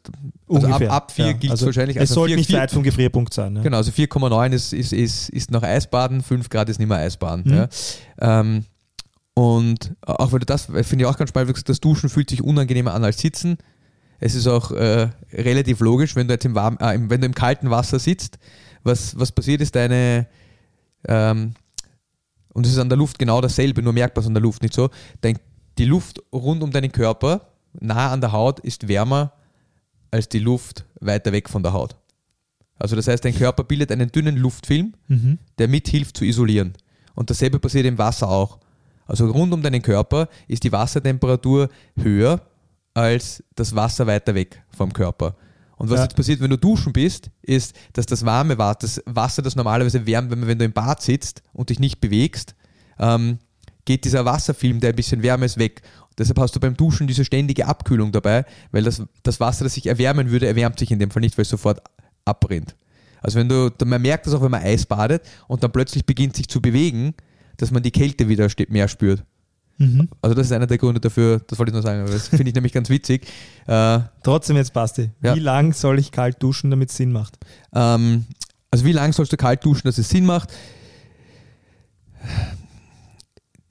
also 0.49 0.67
ab, 0.67 0.81
ab 0.89 1.11
4 1.11 1.25
ja. 1.25 1.31
gilt 1.31 1.43
es 1.45 1.51
also 1.51 1.65
wahrscheinlich. 1.67 1.95
Es 1.95 2.01
Also 2.01 2.15
sollte 2.15 2.31
vier- 2.33 2.37
nicht 2.37 2.53
weit 2.53 2.71
vom 2.71 2.83
Gefrierpunkt 2.83 3.33
sein. 3.33 3.55
Ja. 3.55 3.61
Genau, 3.61 3.77
also 3.77 3.91
4,9 3.91 4.51
ist, 4.51 4.73
ist, 4.73 4.91
ist, 4.93 5.29
ist 5.29 5.51
noch 5.51 5.63
Eisbaden, 5.63 6.21
5 6.21 6.49
Grad 6.49 6.67
ist 6.69 6.79
nicht 6.79 6.87
mehr 6.89 6.97
Eisbaden. 6.97 7.43
Mhm. 7.45 7.53
Ja. 7.53 7.69
Ähm, 8.19 8.65
und 9.35 9.93
auch 10.01 10.31
weil 10.31 10.39
du 10.39 10.45
das, 10.45 10.63
finde 10.65 10.97
ich 10.99 11.05
auch 11.05 11.17
ganz 11.17 11.29
spannend, 11.29 11.69
das 11.69 11.79
Duschen 11.79 12.09
fühlt 12.09 12.29
sich 12.29 12.43
unangenehmer 12.43 12.93
an 12.93 13.03
als 13.03 13.19
Sitzen. 13.19 13.57
Es 14.19 14.33
ist 14.33 14.47
auch 14.47 14.71
äh, 14.71 15.09
relativ 15.31 15.79
logisch, 15.79 16.15
wenn 16.15 16.27
du 16.27 16.33
jetzt 16.33 16.43
im, 16.45 16.55
warm, 16.55 16.77
äh, 16.79 16.97
wenn 16.99 17.21
du 17.21 17.27
im 17.27 17.35
kalten 17.35 17.69
Wasser 17.69 17.99
sitzt, 17.99 18.39
was, 18.83 19.17
was 19.19 19.31
passiert 19.31 19.61
ist, 19.61 19.75
deine, 19.75 20.27
ähm, 21.07 21.53
und 22.53 22.65
es 22.65 22.71
ist 22.73 22.79
an 22.79 22.89
der 22.89 22.97
Luft 22.97 23.19
genau 23.19 23.39
dasselbe, 23.39 23.83
nur 23.83 23.93
merkt 23.93 24.15
man 24.15 24.23
es 24.23 24.27
an 24.27 24.33
der 24.33 24.41
Luft 24.41 24.63
nicht 24.63 24.73
so, 24.73 24.89
dein, 25.21 25.37
die 25.77 25.85
Luft 25.85 26.19
rund 26.33 26.63
um 26.63 26.71
deinen 26.71 26.91
Körper, 26.91 27.49
nah 27.79 28.11
an 28.11 28.21
der 28.21 28.31
Haut, 28.31 28.59
ist 28.61 28.87
wärmer 28.87 29.33
als 30.11 30.29
die 30.29 30.39
Luft 30.39 30.85
weiter 30.99 31.31
weg 31.31 31.49
von 31.49 31.63
der 31.63 31.73
Haut. 31.73 31.95
Also 32.79 32.95
das 32.95 33.07
heißt, 33.07 33.25
dein 33.25 33.35
Körper 33.35 33.63
bildet 33.63 33.91
einen 33.91 34.11
dünnen 34.11 34.37
Luftfilm, 34.37 34.93
Mhm. 35.07 35.39
der 35.57 35.67
mithilft 35.67 36.17
zu 36.17 36.25
isolieren. 36.25 36.73
Und 37.15 37.29
dasselbe 37.29 37.59
passiert 37.59 37.85
im 37.87 37.97
Wasser 37.97 38.29
auch. 38.29 38.59
Also 39.07 39.27
rund 39.31 39.53
um 39.53 39.61
deinen 39.63 39.81
Körper 39.81 40.27
ist 40.47 40.63
die 40.63 40.71
Wassertemperatur 40.71 41.69
höher 41.99 42.41
als 42.93 43.43
das 43.55 43.75
Wasser 43.75 44.05
weiter 44.05 44.35
weg 44.35 44.61
vom 44.75 44.91
Körper. 44.93 45.35
Und 45.77 45.89
was 45.89 45.97
Ja. 45.97 46.03
jetzt 46.03 46.15
passiert, 46.15 46.39
wenn 46.41 46.49
du 46.49 46.57
duschen 46.57 46.91
bist, 46.93 47.29
ist, 47.41 47.75
dass 47.93 48.05
das 48.05 48.25
warme 48.25 48.57
Wasser, 48.57 48.79
das 48.81 49.01
Wasser, 49.05 49.41
das 49.41 49.55
normalerweise 49.55 50.05
wärmt, 50.05 50.31
wenn, 50.31 50.45
wenn 50.47 50.57
du 50.59 50.65
im 50.65 50.73
Bad 50.73 51.01
sitzt 51.01 51.41
und 51.53 51.69
dich 51.69 51.79
nicht 51.79 52.01
bewegst, 52.01 52.55
ähm, 52.99 53.37
geht 53.85 54.03
dieser 54.03 54.25
Wasserfilm, 54.25 54.79
der 54.79 54.89
ein 54.91 54.95
bisschen 54.95 55.21
wärmer 55.23 55.45
ist, 55.45 55.57
weg. 55.57 55.81
Deshalb 56.17 56.39
hast 56.39 56.55
du 56.55 56.59
beim 56.59 56.75
Duschen 56.75 57.07
diese 57.07 57.23
ständige 57.23 57.67
Abkühlung 57.67 58.11
dabei, 58.11 58.45
weil 58.71 58.83
das, 58.83 59.03
das 59.23 59.39
Wasser, 59.39 59.63
das 59.63 59.75
sich 59.75 59.87
erwärmen 59.87 60.31
würde, 60.31 60.47
erwärmt 60.47 60.79
sich 60.79 60.91
in 60.91 60.99
dem 60.99 61.11
Fall 61.11 61.21
nicht, 61.21 61.37
weil 61.37 61.43
es 61.43 61.49
sofort 61.49 61.81
abbrennt. 62.25 62.75
Also 63.21 63.39
wenn 63.39 63.49
du, 63.49 63.71
man 63.85 64.01
merkt 64.01 64.27
das 64.27 64.33
auch, 64.33 64.41
wenn 64.41 64.51
man 64.51 64.63
Eis 64.63 64.85
badet 64.85 65.23
und 65.47 65.63
dann 65.63 65.71
plötzlich 65.71 66.05
beginnt 66.05 66.35
sich 66.35 66.47
zu 66.47 66.61
bewegen, 66.61 67.13
dass 67.57 67.71
man 67.71 67.83
die 67.83 67.91
Kälte 67.91 68.27
wieder 68.29 68.47
mehr 68.69 68.87
spürt. 68.87 69.23
Mhm. 69.77 70.09
Also 70.21 70.35
das 70.35 70.47
ist 70.47 70.53
einer 70.53 70.67
der 70.67 70.77
Gründe 70.77 70.99
dafür, 70.99 71.39
das 71.47 71.59
wollte 71.59 71.69
ich 71.69 71.73
nur 71.73 71.83
sagen, 71.83 72.01
aber 72.01 72.11
das 72.11 72.29
finde 72.29 72.49
ich 72.49 72.55
nämlich 72.55 72.73
ganz 72.73 72.89
witzig. 72.89 73.27
Äh, 73.67 73.99
Trotzdem 74.23 74.55
jetzt, 74.55 74.73
Basti. 74.73 75.11
Ja. 75.21 75.35
Wie 75.35 75.39
lang 75.39 75.73
soll 75.73 75.99
ich 75.99 76.11
kalt 76.11 76.41
duschen, 76.41 76.71
damit 76.71 76.89
es 76.89 76.97
Sinn 76.97 77.11
macht? 77.11 77.37
ähm, 77.73 78.25
also 78.69 78.83
wie 78.85 78.91
lange 78.91 79.13
sollst 79.13 79.31
du 79.31 79.37
kalt 79.37 79.63
duschen, 79.63 79.87
dass 79.87 79.97
es 79.97 80.09
Sinn 80.09 80.25
macht? 80.25 80.53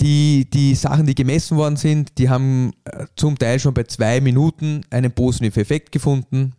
Die, 0.06 0.48
die 0.48 0.76
Sachen, 0.76 1.04
die 1.04 1.16
gemessen 1.16 1.56
worden 1.56 1.74
sind, 1.74 2.16
die 2.18 2.28
haben 2.28 2.70
äh, 2.84 3.06
zum 3.16 3.36
Teil 3.36 3.58
schon 3.58 3.74
bei 3.74 3.82
zwei 3.82 4.20
Minuten 4.20 4.82
einen 4.88 5.10
positiven 5.10 5.60
Effekt 5.60 5.90
gefunden. 5.90 6.52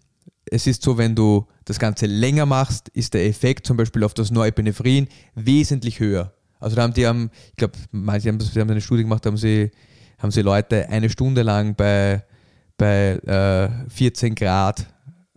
Es 0.43 0.67
ist 0.67 0.83
so, 0.83 0.97
wenn 0.97 1.15
du 1.15 1.47
das 1.63 1.79
Ganze 1.79 2.07
länger 2.07 2.45
machst, 2.45 2.89
ist 2.89 3.13
der 3.13 3.25
Effekt 3.25 3.65
zum 3.65 3.77
Beispiel 3.77 4.03
auf 4.03 4.13
das 4.13 4.31
Norepinephrine 4.31 5.07
wesentlich 5.35 6.01
höher. 6.01 6.33
Also 6.59 6.75
da 6.75 6.81
haben 6.81 6.93
die, 6.93 7.07
haben, 7.07 7.31
ich 7.51 7.55
glaube, 7.55 7.75
manche 7.91 8.27
haben, 8.27 8.37
haben 8.37 8.69
eine 8.69 8.81
Studie 8.81 9.03
gemacht, 9.03 9.25
haben 9.25 9.37
sie, 9.37 9.71
haben 10.17 10.31
sie 10.31 10.41
Leute 10.41 10.89
eine 10.89 11.09
Stunde 11.09 11.41
lang 11.41 11.73
bei, 11.73 12.25
bei 12.77 13.11
äh, 13.11 13.89
14 13.89 14.35
Grad 14.35 14.87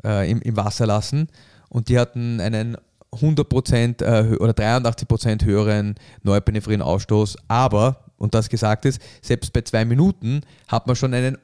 äh, 0.04 0.28
im, 0.28 0.42
im 0.42 0.56
Wasser 0.56 0.84
lassen 0.84 1.28
und 1.68 1.88
die 1.88 1.96
hatten 1.96 2.40
einen 2.40 2.76
100% 3.12 4.02
äh, 4.02 4.36
oder 4.36 4.52
83% 4.52 5.44
höheren 5.44 5.94
Norepinephrinausstoß. 6.22 7.36
Aber, 7.48 8.04
und 8.16 8.34
das 8.34 8.48
gesagt 8.48 8.84
ist, 8.84 9.00
selbst 9.22 9.52
bei 9.52 9.62
zwei 9.62 9.84
Minuten 9.84 10.42
hat 10.68 10.86
man 10.86 10.96
schon 10.96 11.14
einen, 11.14 11.38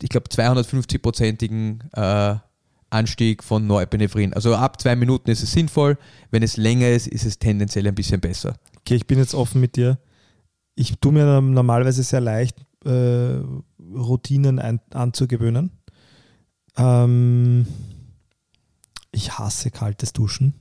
ich 0.00 0.10
glaube, 0.10 0.28
250-prozentigen 0.28 1.80
äh, 1.94 2.38
Anstieg 2.90 3.44
von 3.44 3.66
Norepinephrin. 3.66 4.32
Also 4.32 4.54
ab 4.54 4.80
zwei 4.80 4.96
Minuten 4.96 5.30
ist 5.30 5.42
es 5.42 5.52
sinnvoll. 5.52 5.98
Wenn 6.30 6.42
es 6.42 6.56
länger 6.56 6.88
ist, 6.88 7.06
ist 7.06 7.24
es 7.24 7.38
tendenziell 7.38 7.86
ein 7.86 7.94
bisschen 7.94 8.20
besser. 8.20 8.54
Okay, 8.78 8.94
ich 8.94 9.06
bin 9.06 9.18
jetzt 9.18 9.34
offen 9.34 9.60
mit 9.60 9.76
dir. 9.76 9.98
Ich 10.74 10.98
tue 10.98 11.12
mir 11.12 11.40
normalerweise 11.40 12.02
sehr 12.02 12.20
leicht, 12.20 12.56
äh, 12.84 13.40
Routinen 13.94 14.58
ein, 14.58 14.80
anzugewöhnen. 14.90 15.70
Ähm, 16.76 17.66
ich 19.18 19.38
hasse 19.38 19.70
kaltes 19.70 20.12
Duschen. 20.12 20.54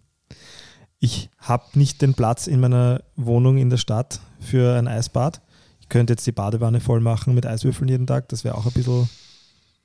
Ich 0.99 1.29
habe 1.37 1.65
nicht 1.75 2.01
den 2.01 2.15
Platz 2.15 2.47
in 2.47 2.59
meiner 2.59 3.03
Wohnung 3.15 3.57
in 3.57 3.69
der 3.69 3.77
Stadt 3.77 4.19
für 4.39 4.75
ein 4.75 4.87
Eisbad. 4.87 5.41
Ich 5.79 5.89
könnte 5.89 6.13
jetzt 6.13 6.25
die 6.25 6.31
Badewanne 6.31 6.81
voll 6.81 6.99
machen 6.99 7.35
mit 7.35 7.45
Eiswürfeln 7.45 7.87
jeden 7.87 8.07
Tag. 8.07 8.29
Das 8.29 8.43
wäre 8.43 8.55
auch 8.55 8.65
ein 8.65 8.73
bisschen 8.73 9.07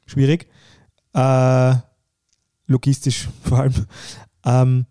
schwierig. 0.07 0.49
Äh, 1.13 1.75
logistisch 2.67 3.29
vor 3.43 3.59
allem. 3.59 3.75
Ähm, 4.45 4.87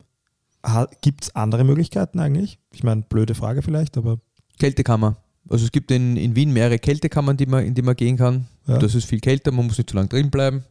Gibt 1.02 1.24
es 1.24 1.36
andere 1.36 1.64
Möglichkeiten 1.64 2.20
eigentlich? 2.20 2.60
Ich 2.72 2.84
meine, 2.84 3.02
blöde 3.02 3.34
Frage 3.34 3.64
vielleicht, 3.64 3.98
aber 3.98 4.20
Kältekammer. 4.60 5.18
Also 5.50 5.66
es 5.66 5.72
gibt 5.72 5.90
in, 5.90 6.18
in 6.18 6.36
Wien 6.36 6.54
mehrere 6.54 6.78
Kältekammern, 6.78 7.36
die 7.36 7.48
man, 7.48 7.66
in 7.66 7.74
die 7.74 7.82
man 7.82 7.96
gehen 7.96 8.16
kann. 8.16 8.46
Ja. 8.68 8.78
Das 8.78 8.94
ist 8.94 9.06
viel 9.06 9.20
kälter, 9.20 9.52
man 9.52 9.66
muss 9.66 9.80
nicht 9.80 9.90
zu 9.90 9.96
lange 9.96 10.10
drin 10.10 10.30
bleiben. 10.30 10.66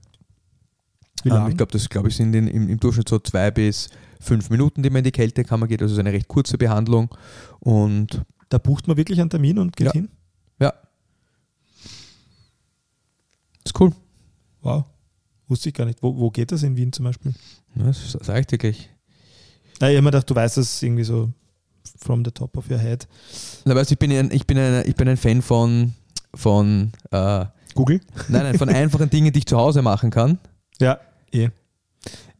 Wie 1.24 1.28
Ähm, 1.28 1.34
lange? 1.36 1.50
ich 1.50 1.56
glaube, 1.56 1.72
das 1.72 1.88
glaube 1.88 2.08
ich, 2.08 2.16
sind 2.16 2.34
in, 2.34 2.46
im, 2.48 2.68
im 2.68 2.80
Durchschnitt 2.80 3.08
so 3.08 3.18
zwei 3.18 3.50
bis 3.50 3.88
fünf 4.20 4.50
Minuten, 4.50 4.82
die 4.82 4.90
man 4.90 4.98
in 4.98 5.04
die 5.04 5.12
Kältekammer 5.12 5.66
geht. 5.66 5.80
Also 5.82 5.92
es 5.92 5.98
ist 5.98 6.00
eine 6.00 6.12
recht 6.12 6.28
kurze 6.28 6.58
Behandlung. 6.58 7.08
Und 7.60 8.22
da 8.48 8.58
bucht 8.58 8.86
man 8.88 8.96
wirklich 8.96 9.20
einen 9.20 9.30
Termin 9.30 9.58
und 9.58 9.76
geht 9.76 9.86
Ja. 9.88 9.92
hin? 9.92 10.08
ja. 10.60 10.72
Ist 13.64 13.78
cool. 13.80 13.92
Wow. 14.62 14.84
Wusste 15.48 15.68
ich 15.68 15.74
gar 15.74 15.84
nicht. 15.84 16.02
Wo, 16.02 16.16
wo 16.16 16.30
geht 16.30 16.52
das 16.52 16.62
in 16.62 16.76
Wien 16.76 16.92
zum 16.92 17.04
Beispiel? 17.04 17.34
Ja, 17.74 17.84
das 17.84 18.12
sage 18.12 18.40
ich 18.40 18.46
dir 18.46 18.58
gleich. 18.58 18.88
Na, 19.80 19.88
ich 19.88 19.94
habe 19.94 19.98
immer 19.98 20.10
gedacht, 20.10 20.28
du 20.30 20.34
weißt 20.34 20.56
das 20.58 20.82
irgendwie 20.82 21.04
so 21.04 21.30
from 21.98 22.24
the 22.24 22.30
top 22.30 22.56
of 22.56 22.70
your 22.70 22.78
head. 22.78 23.06
Na, 23.64 23.74
weißt, 23.74 23.90
ich, 23.92 23.98
bin 23.98 24.12
ein, 24.12 24.30
ich, 24.30 24.46
bin 24.46 24.58
ein, 24.58 24.84
ich 24.86 24.94
bin 24.94 25.08
ein 25.08 25.16
Fan 25.16 25.42
von, 25.42 25.94
von, 26.34 26.92
äh, 27.10 27.46
Google? 27.74 28.00
nein, 28.28 28.42
nein, 28.44 28.58
von 28.58 28.68
einfachen 28.70 29.10
Dingen, 29.10 29.32
die 29.32 29.38
ich 29.40 29.46
zu 29.46 29.56
Hause 29.56 29.82
machen 29.82 30.10
kann. 30.10 30.38
Ja, 30.80 30.98
eh. 31.32 31.48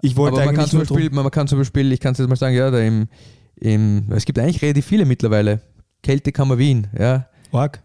Ich 0.03 0.17
wollte 0.17 0.37
Aber 0.37 0.47
man 0.47 0.55
kann, 0.55 0.67
zum 0.69 0.79
Beispiel, 0.81 1.11
man 1.11 1.31
kann 1.31 1.47
zum 1.47 1.59
Beispiel, 1.59 1.93
ich 1.93 2.01
kann 2.01 2.13
es 2.13 2.19
jetzt 2.19 2.29
mal 2.29 2.37
sagen, 2.37 2.55
ja, 2.55 2.71
da 2.71 2.79
im, 2.79 3.09
im, 3.57 4.07
es 4.13 4.25
gibt 4.25 4.39
eigentlich 4.39 4.63
relativ 4.63 4.87
viele 4.87 5.05
mittlerweile. 5.05 5.61
Kältekammer 6.03 6.57
Wien, 6.57 6.87
ja. 6.99 7.27
Org. 7.53 7.81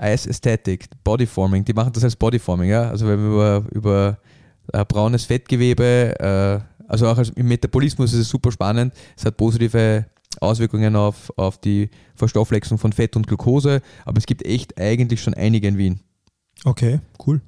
Ice 0.00 0.28
Aesthetic, 0.28 0.88
Bodyforming, 1.04 1.64
die 1.64 1.74
machen 1.74 1.92
das 1.92 2.04
als 2.04 2.16
Bodyforming, 2.16 2.70
ja. 2.70 2.88
Also 2.88 3.06
wenn 3.06 3.18
wir 3.20 3.28
über, 3.28 3.64
über 3.70 4.18
äh, 4.72 4.84
braunes 4.84 5.24
Fettgewebe, 5.26 6.18
äh, 6.18 6.84
also 6.88 7.08
auch 7.08 7.18
als, 7.18 7.30
im 7.30 7.46
Metabolismus 7.48 8.12
ist 8.12 8.20
es 8.20 8.28
super 8.28 8.50
spannend. 8.50 8.94
Es 9.16 9.24
hat 9.24 9.36
positive 9.36 10.06
Auswirkungen 10.40 10.96
auf, 10.96 11.30
auf 11.36 11.60
die 11.60 11.90
Verstoffwechslung 12.14 12.78
von 12.78 12.92
Fett 12.92 13.16
und 13.16 13.26
Glucose, 13.26 13.82
aber 14.04 14.18
es 14.18 14.26
gibt 14.26 14.44
echt 14.44 14.78
eigentlich 14.80 15.22
schon 15.22 15.34
einige 15.34 15.68
in 15.68 15.78
Wien. 15.78 16.00
Okay, 16.64 17.00
cool. 17.26 17.42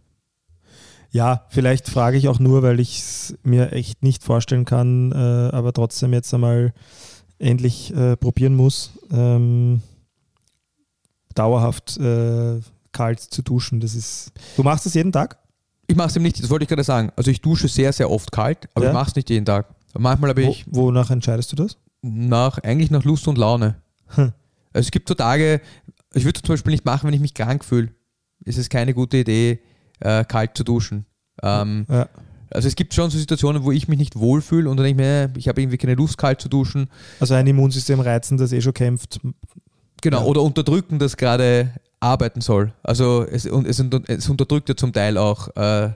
Ja, 1.15 1.47
vielleicht 1.49 1.89
frage 1.89 2.17
ich 2.17 2.27
auch 2.27 2.41
nur, 2.41 2.65
weil 2.65 2.81
ich 2.81 2.99
es 2.99 3.39
mir 3.45 3.71
echt 3.71 4.03
nicht 4.03 4.25
vorstellen 4.25 4.65
kann, 4.65 5.13
äh, 5.13 5.15
aber 5.55 5.73
trotzdem 5.73 6.13
jetzt 6.13 6.35
einmal 6.35 6.73
endlich 7.39 7.95
äh, 7.95 8.17
probieren 8.17 8.57
muss, 8.57 8.91
ähm, 9.13 9.81
dauerhaft 11.37 11.97
äh, 11.99 12.61
kalt 12.91 13.21
zu 13.21 13.43
duschen. 13.43 13.79
Das 13.79 13.95
ist. 13.95 14.33
Du 14.57 14.65
machst 14.65 14.87
das 14.87 14.95
jeden 14.95 15.13
Tag? 15.13 15.39
Ich 15.87 15.95
mache 15.95 16.09
es 16.09 16.17
eben 16.17 16.25
nicht, 16.25 16.43
das 16.43 16.51
wollte 16.51 16.65
ich 16.65 16.69
gerade 16.69 16.83
sagen. 16.83 17.13
Also 17.15 17.31
ich 17.31 17.41
dusche 17.41 17.69
sehr, 17.69 17.93
sehr 17.93 18.11
oft 18.11 18.33
kalt, 18.33 18.69
aber 18.75 18.87
Ja. 18.87 18.91
ich 18.91 18.95
mache 18.95 19.11
es 19.11 19.15
nicht 19.17 19.31
jeden 19.31 19.47
Tag. 19.47 19.67
Manchmal 19.97 20.31
habe 20.31 20.45
Wo, 20.45 20.51
ich 20.51 20.65
wonach 20.69 21.11
entscheidest 21.11 21.53
du 21.53 21.57
das? 21.57 21.77
nach, 22.03 22.59
eigentlich 22.59 22.91
nach 22.91 23.05
Lust 23.05 23.29
und 23.29 23.39
Laune. 23.39 23.77
Hm. 24.09 24.33
Also 24.73 24.87
es 24.87 24.91
gibt 24.91 25.09
so 25.09 25.15
Tage, 25.15 25.61
ich 26.13 26.25
würde 26.25 26.43
zum 26.43 26.55
Beispiel 26.55 26.73
nicht 26.73 26.85
machen, 26.85 27.07
wenn 27.07 27.15
ich 27.15 27.21
mich 27.21 27.35
krank 27.35 27.65
fühle. 27.65 27.91
Es 28.45 28.59
ist 28.59 28.69
keine 28.69 28.95
gute 28.95 29.19
Idee, 29.19 29.61
äh, 30.01 30.25
kalt 30.25 30.57
zu 30.57 30.65
duschen. 30.65 31.07
Ähm, 31.43 31.87
Ja. 31.91 32.09
also 32.51 32.69
es 32.69 32.77
gibt 32.77 32.95
schon 32.95 33.11
so 33.11 33.19
Situationen, 33.19 33.65
wo 33.65 33.73
ich 33.73 33.89
mich 33.89 33.99
nicht 33.99 34.17
wohlfühle 34.17 34.69
und 34.71 34.77
dann 34.77 34.85
denke 34.85 35.03
ich 35.03 35.07
mir, 35.07 35.23
äh, 35.25 35.39
ich 35.39 35.49
habe 35.49 35.61
irgendwie 35.61 35.79
keine 35.79 35.95
Lust, 35.95 36.17
kalt 36.19 36.41
zu 36.41 36.49
duschen. 36.49 36.89
Also 37.21 37.35
ein 37.35 37.47
Immunsystem 37.47 38.01
reizen, 38.01 38.37
das 38.39 38.53
eh 38.53 38.61
schon 38.61 38.75
kämpft. 38.75 39.21
Genau, 40.03 40.19
Ja. 40.21 40.25
oder 40.25 40.43
unterdrücken, 40.43 40.99
das 40.99 41.17
gerade 41.17 41.71
arbeiten 42.01 42.41
soll. 42.43 42.73
Also 42.83 43.25
es, 43.25 43.47
es, 43.47 43.83
es 44.07 44.29
unterdrückt 44.29 44.69
ja 44.69 44.77
zum 44.77 44.93
Teil 44.93 45.17
auch 45.17 45.49
äh, 45.57 45.91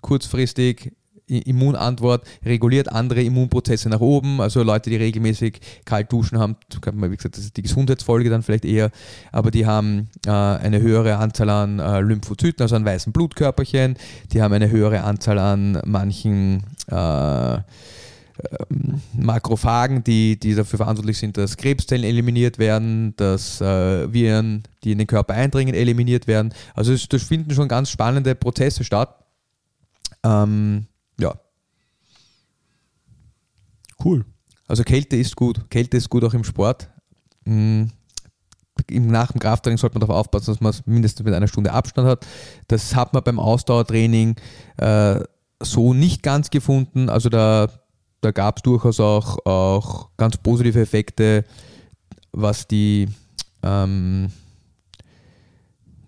kurzfristig 0.00 0.92
Immunantwort, 1.28 2.24
reguliert 2.44 2.90
andere 2.90 3.22
Immunprozesse 3.22 3.88
nach 3.88 4.00
oben. 4.00 4.40
Also 4.40 4.62
Leute, 4.62 4.90
die 4.90 4.96
regelmäßig 4.96 5.60
kalt 5.84 6.12
duschen 6.12 6.38
haben, 6.38 6.56
wie 6.92 7.16
gesagt, 7.16 7.36
das 7.36 7.44
ist 7.44 7.56
die 7.56 7.62
Gesundheitsfolge 7.62 8.30
dann 8.30 8.42
vielleicht 8.42 8.64
eher, 8.64 8.90
aber 9.32 9.50
die 9.50 9.66
haben 9.66 10.08
äh, 10.26 10.30
eine 10.30 10.80
höhere 10.80 11.16
Anzahl 11.16 11.50
an 11.50 11.78
äh, 11.78 12.00
Lymphozyten, 12.00 12.62
also 12.62 12.76
an 12.76 12.84
weißen 12.84 13.12
Blutkörperchen. 13.12 13.96
Die 14.32 14.42
haben 14.42 14.52
eine 14.52 14.70
höhere 14.70 15.02
Anzahl 15.02 15.38
an 15.38 15.80
manchen 15.84 16.64
äh, 16.90 17.58
ähm, 18.38 19.00
Makrophagen, 19.14 20.04
die, 20.04 20.38
die 20.38 20.54
dafür 20.54 20.76
verantwortlich 20.76 21.18
sind, 21.18 21.36
dass 21.36 21.56
Krebszellen 21.56 22.04
eliminiert 22.04 22.58
werden, 22.58 23.14
dass 23.16 23.60
äh, 23.60 24.12
Viren, 24.12 24.62
die 24.84 24.92
in 24.92 24.98
den 24.98 25.06
Körper 25.06 25.34
eindringen, 25.34 25.74
eliminiert 25.74 26.26
werden. 26.26 26.54
Also 26.74 26.92
es, 26.92 27.08
da 27.08 27.18
finden 27.18 27.52
schon 27.52 27.68
ganz 27.68 27.90
spannende 27.90 28.34
Prozesse 28.34 28.84
statt. 28.84 29.24
Ähm, 30.22 30.86
ja, 31.18 31.34
Cool. 34.04 34.24
also 34.66 34.82
Kälte 34.84 35.16
ist 35.16 35.34
gut. 35.36 35.68
Kälte 35.70 35.96
ist 35.96 36.08
gut 36.08 36.24
auch 36.24 36.34
im 36.34 36.44
Sport. 36.44 36.88
Mm, 37.44 37.84
im- 38.90 39.06
Nach 39.08 39.32
dem 39.32 39.40
Krafttraining 39.40 39.78
sollte 39.78 39.98
man 39.98 40.06
darauf 40.06 40.20
aufpassen, 40.26 40.52
dass 40.52 40.60
man 40.60 40.70
es 40.70 40.86
mindestens 40.86 41.24
mit 41.24 41.34
einer 41.34 41.48
Stunde 41.48 41.72
Abstand 41.72 42.06
hat. 42.08 42.26
Das 42.68 42.94
hat 42.94 43.12
man 43.12 43.24
beim 43.24 43.40
Ausdauertraining 43.40 44.36
äh, 44.76 45.20
so 45.60 45.94
nicht 45.94 46.22
ganz 46.22 46.50
gefunden. 46.50 47.08
Also 47.08 47.28
da, 47.28 47.68
da 48.20 48.30
gab 48.30 48.58
es 48.58 48.62
durchaus 48.62 49.00
auch, 49.00 49.44
auch 49.44 50.10
ganz 50.16 50.36
positive 50.36 50.80
Effekte, 50.80 51.44
was 52.30 52.68
die 52.68 53.08
ähm, 53.64 54.28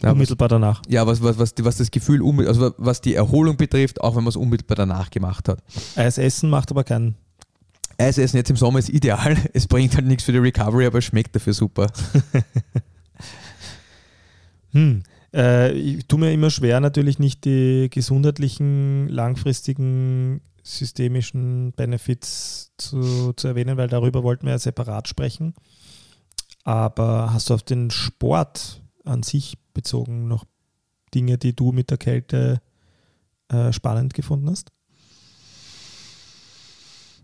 ja, 0.03 0.13
Unmittelbar 0.13 0.49
danach. 0.49 0.81
ja, 0.89 1.07
was, 1.07 1.23
was, 1.23 1.39
was, 1.39 1.53
was 1.61 1.77
das 1.79 1.91
Gefühl, 1.91 2.23
also 2.47 2.73
was 2.79 3.01
die 3.01 3.15
Erholung 3.15 3.57
betrifft, 3.57 4.01
auch 4.01 4.15
wenn 4.17 4.23
man 4.25 4.29
es 4.31 4.37
unmittelbar 4.37 4.77
danach 4.77 5.11
gemacht 5.11 5.49
hat. 5.49 5.63
Eis 5.97 6.17
essen 6.19 6.49
macht 6.49 6.71
aber 6.71 6.85
keinen. 6.85 7.17
Eisessen 8.01 8.39
jetzt 8.39 8.51
im 8.51 8.57
Sommer 8.57 8.79
ist 8.79 8.89
ideal. 8.89 9.37
Es 9.53 9.67
bringt 9.67 9.95
halt 9.95 10.07
nichts 10.07 10.25
für 10.25 10.33
die 10.33 10.39
Recovery, 10.39 10.87
aber 10.87 10.99
es 10.99 11.05
schmeckt 11.05 11.35
dafür 11.35 11.53
super. 11.53 11.87
Hm. 14.73 15.03
Äh, 15.35 15.73
ich 15.73 16.07
tue 16.07 16.21
mir 16.21 16.33
immer 16.33 16.51
schwer, 16.51 16.79
natürlich 16.79 17.19
nicht 17.19 17.45
die 17.45 17.89
gesundheitlichen, 17.91 19.09
langfristigen, 19.09 20.43
systemischen 20.63 21.73
Benefits 21.73 22.73
zu, 22.79 23.33
zu 23.33 23.49
erwähnen, 23.49 23.77
weil 23.77 23.89
darüber 23.89 24.23
wollten 24.23 24.47
wir 24.47 24.53
ja 24.53 24.59
separat 24.59 25.09
sprechen. 25.09 25.55
Aber 26.65 27.33
hast 27.33 27.51
du 27.51 27.55
auf 27.55 27.63
den 27.63 27.91
Sport 27.91 28.83
an 29.05 29.23
sich 29.23 29.59
bezogen 29.73 30.29
noch 30.29 30.45
Dinge, 31.15 31.39
die 31.39 31.57
du 31.57 31.73
mit 31.73 31.91
der 31.91 31.99
Kälte 31.99 32.61
äh, 33.49 33.73
spannend 33.73 34.15
gefunden 34.15 34.51
hast? 34.51 34.71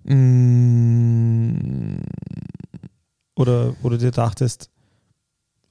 Mm, 0.09 1.98
Oder 3.34 3.74
wo 3.82 3.88
du 3.88 3.98
dir 3.98 4.12
dachtest, 4.12 4.70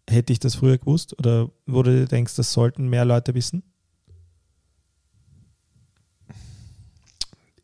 hätte 0.10 0.34
ich 0.34 0.40
das 0.40 0.56
früher 0.56 0.78
gewusst? 0.78 1.18
Oder 1.20 1.50
wo 1.66 1.84
du 1.84 1.92
dir 1.92 2.06
denkst, 2.06 2.36
das 2.36 2.52
sollten 2.54 2.88
mehr 2.90 3.06
Leute 3.06 3.34
wissen? 3.34 3.64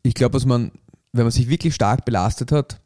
ich 0.02 0.14
glaube, 0.14 0.34
was 0.34 0.46
man, 0.46 0.72
wenn 1.12 1.24
man 1.24 1.30
sich 1.30 1.48
wirklich 1.48 1.74
stark 1.74 2.04
belastet 2.04 2.52
hat, 2.52 2.80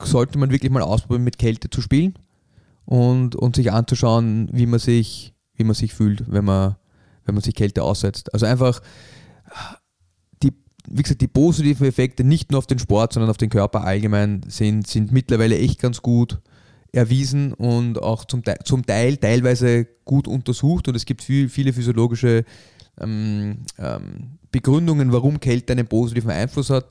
sollte 0.00 0.38
man 0.38 0.50
wirklich 0.50 0.70
mal 0.70 0.82
ausprobieren, 0.82 1.24
mit 1.24 1.38
Kälte 1.38 1.70
zu 1.70 1.80
spielen 1.80 2.14
und, 2.84 3.36
und 3.36 3.56
sich 3.56 3.72
anzuschauen, 3.72 4.48
wie 4.52 4.66
man 4.66 4.80
sich, 4.80 5.34
wie 5.54 5.64
man 5.64 5.74
sich 5.74 5.94
fühlt, 5.94 6.30
wenn 6.30 6.44
man, 6.44 6.76
wenn 7.24 7.34
man 7.34 7.42
sich 7.42 7.54
Kälte 7.54 7.82
aussetzt. 7.82 8.32
Also 8.32 8.46
einfach 8.46 8.80
wie 10.88 11.02
gesagt, 11.02 11.20
die 11.20 11.28
positiven 11.28 11.86
Effekte 11.86 12.24
nicht 12.24 12.50
nur 12.50 12.58
auf 12.58 12.66
den 12.66 12.78
Sport, 12.78 13.12
sondern 13.12 13.30
auf 13.30 13.36
den 13.36 13.50
Körper 13.50 13.84
allgemein 13.84 14.42
sind, 14.48 14.86
sind 14.86 15.12
mittlerweile 15.12 15.58
echt 15.58 15.80
ganz 15.80 16.02
gut 16.02 16.40
erwiesen 16.92 17.54
und 17.54 18.02
auch 18.02 18.24
zum 18.24 18.44
Teil, 18.44 18.58
zum 18.64 18.84
Teil 18.84 19.16
teilweise 19.16 19.86
gut 20.04 20.28
untersucht 20.28 20.88
und 20.88 20.94
es 20.94 21.06
gibt 21.06 21.22
viel, 21.22 21.48
viele 21.48 21.72
physiologische 21.72 22.44
ähm, 23.00 23.60
ähm, 23.78 24.38
Begründungen, 24.50 25.12
warum 25.12 25.40
Kälte 25.40 25.72
einen 25.72 25.86
positiven 25.86 26.30
Einfluss 26.30 26.68
hat. 26.68 26.86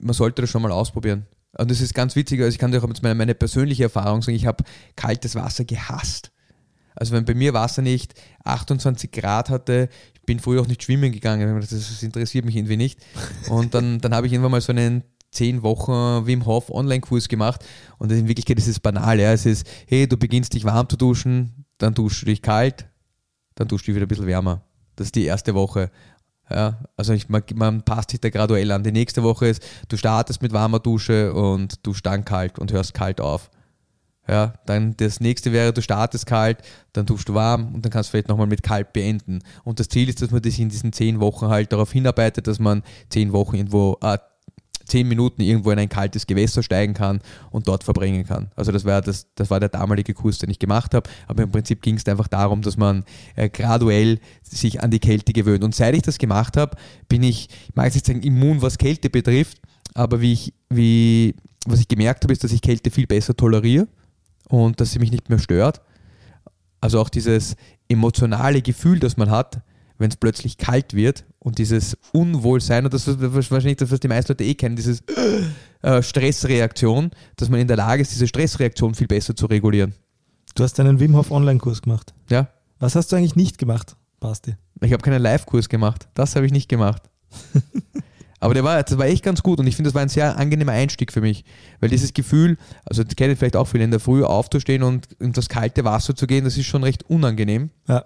Man 0.00 0.12
sollte 0.12 0.42
das 0.42 0.50
schon 0.50 0.62
mal 0.62 0.72
ausprobieren. 0.72 1.26
Und 1.56 1.70
das 1.70 1.80
ist 1.80 1.94
ganz 1.94 2.16
witzig, 2.16 2.40
also 2.40 2.50
ich 2.50 2.58
kann 2.58 2.72
dir 2.72 2.82
auch 2.82 2.88
jetzt 2.88 3.02
meine, 3.02 3.14
meine 3.14 3.34
persönliche 3.34 3.84
Erfahrung 3.84 4.22
sagen, 4.22 4.36
ich 4.36 4.46
habe 4.46 4.64
kaltes 4.96 5.34
Wasser 5.34 5.64
gehasst. 5.64 6.30
Also 6.94 7.14
wenn 7.14 7.24
bei 7.24 7.34
mir 7.34 7.54
Wasser 7.54 7.82
nicht 7.82 8.14
28 8.44 9.10
Grad 9.12 9.50
hatte, 9.50 9.88
bin 10.26 10.38
früher 10.38 10.60
auch 10.60 10.66
nicht 10.66 10.82
schwimmen 10.82 11.12
gegangen, 11.12 11.60
das, 11.60 12.02
interessiert 12.02 12.44
mich 12.44 12.56
irgendwie 12.56 12.76
nicht. 12.76 13.00
Und 13.48 13.74
dann, 13.74 14.00
dann 14.00 14.14
habe 14.14 14.26
ich 14.26 14.32
irgendwann 14.32 14.52
mal 14.52 14.60
so 14.60 14.72
einen 14.72 15.02
10 15.32 15.62
Wochen 15.62 16.26
Wim 16.26 16.46
Hof 16.46 16.70
Online-Kurs 16.70 17.28
gemacht 17.28 17.64
und 17.98 18.12
in 18.12 18.28
Wirklichkeit 18.28 18.58
ist 18.58 18.68
es 18.68 18.80
banal. 18.80 19.18
Ja. 19.18 19.32
Es 19.32 19.46
ist, 19.46 19.66
hey, 19.86 20.06
du 20.06 20.16
beginnst 20.16 20.52
dich 20.54 20.64
warm 20.64 20.88
zu 20.88 20.96
duschen, 20.96 21.64
dann 21.78 21.94
duschst 21.94 22.22
du 22.22 22.26
dich 22.26 22.42
kalt, 22.42 22.86
dann 23.54 23.66
duschst 23.68 23.86
du 23.86 23.90
dich 23.90 23.96
wieder 23.96 24.06
ein 24.06 24.08
bisschen 24.08 24.26
wärmer. 24.26 24.62
Das 24.96 25.08
ist 25.08 25.14
die 25.14 25.24
erste 25.24 25.54
Woche. 25.54 25.90
Ja, 26.50 26.84
also 26.96 27.14
ich, 27.14 27.28
man, 27.30 27.42
man 27.54 27.82
passt 27.82 28.10
sich 28.10 28.20
da 28.20 28.28
graduell 28.28 28.70
an. 28.72 28.84
Die 28.84 28.92
nächste 28.92 29.22
Woche 29.22 29.46
ist, 29.46 29.62
du 29.88 29.96
startest 29.96 30.42
mit 30.42 30.52
warmer 30.52 30.80
Dusche 30.80 31.32
und 31.32 31.86
du 31.86 31.94
dann 32.02 32.24
kalt 32.24 32.58
und 32.58 32.72
hörst 32.72 32.92
kalt 32.92 33.20
auf. 33.20 33.50
Ja, 34.28 34.54
dann 34.66 34.96
das 34.96 35.18
nächste 35.18 35.52
wäre, 35.52 35.72
du 35.72 35.82
startest 35.82 36.26
kalt, 36.26 36.58
dann 36.92 37.06
tust 37.06 37.28
du 37.28 37.34
warm 37.34 37.74
und 37.74 37.84
dann 37.84 37.90
kannst 37.90 38.08
du 38.08 38.12
vielleicht 38.12 38.28
nochmal 38.28 38.46
mit 38.46 38.62
kalt 38.62 38.92
beenden. 38.92 39.40
Und 39.64 39.80
das 39.80 39.88
Ziel 39.88 40.08
ist, 40.08 40.22
dass 40.22 40.30
man 40.30 40.40
das 40.40 40.58
in 40.58 40.68
diesen 40.68 40.92
zehn 40.92 41.18
Wochen 41.18 41.48
halt 41.48 41.72
darauf 41.72 41.90
hinarbeitet, 41.90 42.46
dass 42.46 42.60
man 42.60 42.84
zehn 43.08 43.32
Wochen 43.32 43.56
irgendwo, 43.56 43.98
äh, 44.00 44.18
zehn 44.86 45.08
Minuten 45.08 45.42
irgendwo 45.42 45.72
in 45.72 45.78
ein 45.80 45.88
kaltes 45.88 46.28
Gewässer 46.28 46.62
steigen 46.62 46.94
kann 46.94 47.20
und 47.50 47.66
dort 47.66 47.82
verbringen 47.82 48.24
kann. 48.24 48.52
Also 48.54 48.70
das 48.70 48.84
war, 48.84 49.00
das, 49.00 49.26
das 49.34 49.50
war 49.50 49.58
der 49.58 49.70
damalige 49.70 50.14
Kurs, 50.14 50.38
den 50.38 50.50
ich 50.50 50.60
gemacht 50.60 50.94
habe. 50.94 51.10
Aber 51.26 51.42
im 51.42 51.50
Prinzip 51.50 51.82
ging 51.82 51.96
es 51.96 52.06
einfach 52.06 52.28
darum, 52.28 52.62
dass 52.62 52.76
man 52.76 53.04
äh, 53.34 53.48
graduell 53.48 54.20
sich 54.42 54.82
an 54.82 54.92
die 54.92 55.00
Kälte 55.00 55.32
gewöhnt. 55.32 55.64
Und 55.64 55.74
seit 55.74 55.96
ich 55.96 56.02
das 56.02 56.18
gemacht 56.18 56.56
habe, 56.56 56.76
bin 57.08 57.24
ich, 57.24 57.48
ich 57.68 57.74
mag 57.74 57.92
jetzt 57.92 58.06
sagen 58.06 58.22
immun, 58.22 58.62
was 58.62 58.78
Kälte 58.78 59.10
betrifft, 59.10 59.60
aber 59.94 60.20
wie 60.20 60.32
ich, 60.32 60.54
wie, 60.70 61.34
was 61.66 61.80
ich 61.80 61.88
gemerkt 61.88 62.22
habe, 62.22 62.32
ist, 62.32 62.44
dass 62.44 62.52
ich 62.52 62.62
Kälte 62.62 62.90
viel 62.92 63.08
besser 63.08 63.36
toleriere 63.36 63.88
und 64.48 64.80
dass 64.80 64.92
sie 64.92 64.98
mich 64.98 65.10
nicht 65.10 65.28
mehr 65.28 65.38
stört. 65.38 65.80
Also 66.80 67.00
auch 67.00 67.08
dieses 67.08 67.56
emotionale 67.88 68.62
Gefühl, 68.62 68.98
das 68.98 69.16
man 69.16 69.30
hat, 69.30 69.62
wenn 69.98 70.10
es 70.10 70.16
plötzlich 70.16 70.58
kalt 70.58 70.94
wird 70.94 71.24
und 71.38 71.58
dieses 71.58 71.96
Unwohlsein, 72.12 72.84
und 72.84 72.92
das 72.92 73.06
ist 73.06 73.20
wahrscheinlich 73.20 73.76
das, 73.76 73.90
was 73.92 74.00
die 74.00 74.08
meisten 74.08 74.32
Leute 74.32 74.44
eh 74.44 74.54
kennen, 74.54 74.74
dieses 74.74 75.02
äh, 75.82 76.02
Stressreaktion, 76.02 77.10
dass 77.36 77.48
man 77.48 77.60
in 77.60 77.68
der 77.68 77.76
Lage 77.76 78.02
ist, 78.02 78.12
diese 78.12 78.26
Stressreaktion 78.26 78.94
viel 78.94 79.06
besser 79.06 79.36
zu 79.36 79.46
regulieren. 79.46 79.94
Du 80.54 80.64
hast 80.64 80.78
einen 80.80 80.98
Wim 80.98 81.14
Hof 81.16 81.30
Online-Kurs 81.30 81.82
gemacht. 81.82 82.12
Ja, 82.30 82.48
Was 82.78 82.96
hast 82.96 83.12
du 83.12 83.16
eigentlich 83.16 83.36
nicht 83.36 83.58
gemacht, 83.58 83.96
Basti? 84.18 84.56
ich 84.80 84.92
habe 84.92 85.02
keinen 85.02 85.22
Live-Kurs 85.22 85.68
gemacht. 85.68 86.08
Das 86.14 86.34
habe 86.34 86.46
ich 86.46 86.52
nicht 86.52 86.68
gemacht. 86.68 87.02
Aber 88.42 88.54
der 88.54 88.64
war, 88.64 88.82
das 88.82 88.98
war 88.98 89.06
echt 89.06 89.22
ganz 89.22 89.40
gut 89.44 89.60
und 89.60 89.68
ich 89.68 89.76
finde, 89.76 89.88
das 89.88 89.94
war 89.94 90.02
ein 90.02 90.08
sehr 90.08 90.36
angenehmer 90.36 90.72
Einstieg 90.72 91.12
für 91.12 91.20
mich. 91.20 91.44
Weil 91.78 91.90
dieses 91.90 92.12
Gefühl, 92.12 92.58
also 92.84 93.04
das 93.04 93.14
kennen 93.14 93.36
vielleicht 93.36 93.54
auch 93.54 93.68
viele, 93.68 93.84
in 93.84 93.92
der 93.92 94.00
Früh 94.00 94.24
aufzustehen 94.24 94.82
und 94.82 95.06
in 95.20 95.32
das 95.32 95.48
kalte 95.48 95.84
Wasser 95.84 96.16
zu 96.16 96.26
gehen, 96.26 96.42
das 96.42 96.56
ist 96.56 96.66
schon 96.66 96.82
recht 96.82 97.08
unangenehm. 97.08 97.70
Ja. 97.86 98.04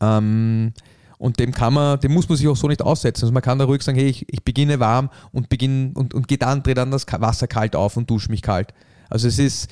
Ähm, 0.00 0.72
und 1.18 1.38
dem 1.38 1.52
kann 1.52 1.74
man, 1.74 2.00
dem 2.00 2.14
muss 2.14 2.30
man 2.30 2.38
sich 2.38 2.48
auch 2.48 2.56
so 2.56 2.66
nicht 2.66 2.80
aussetzen. 2.80 3.24
Also 3.24 3.34
man 3.34 3.42
kann 3.42 3.58
da 3.58 3.66
ruhig 3.66 3.82
sagen, 3.82 3.98
hey, 3.98 4.08
ich, 4.08 4.32
ich 4.32 4.42
beginne 4.42 4.80
warm 4.80 5.10
und 5.32 5.50
beginne 5.50 5.90
und, 5.92 6.14
und 6.14 6.28
gehe 6.28 6.38
dann, 6.38 6.62
drehe 6.62 6.74
dann 6.74 6.90
das 6.90 7.04
Wasser 7.06 7.46
kalt 7.46 7.76
auf 7.76 7.98
und 7.98 8.08
dusche 8.08 8.30
mich 8.30 8.40
kalt. 8.40 8.72
Also 9.10 9.28
es 9.28 9.38
ist, 9.38 9.70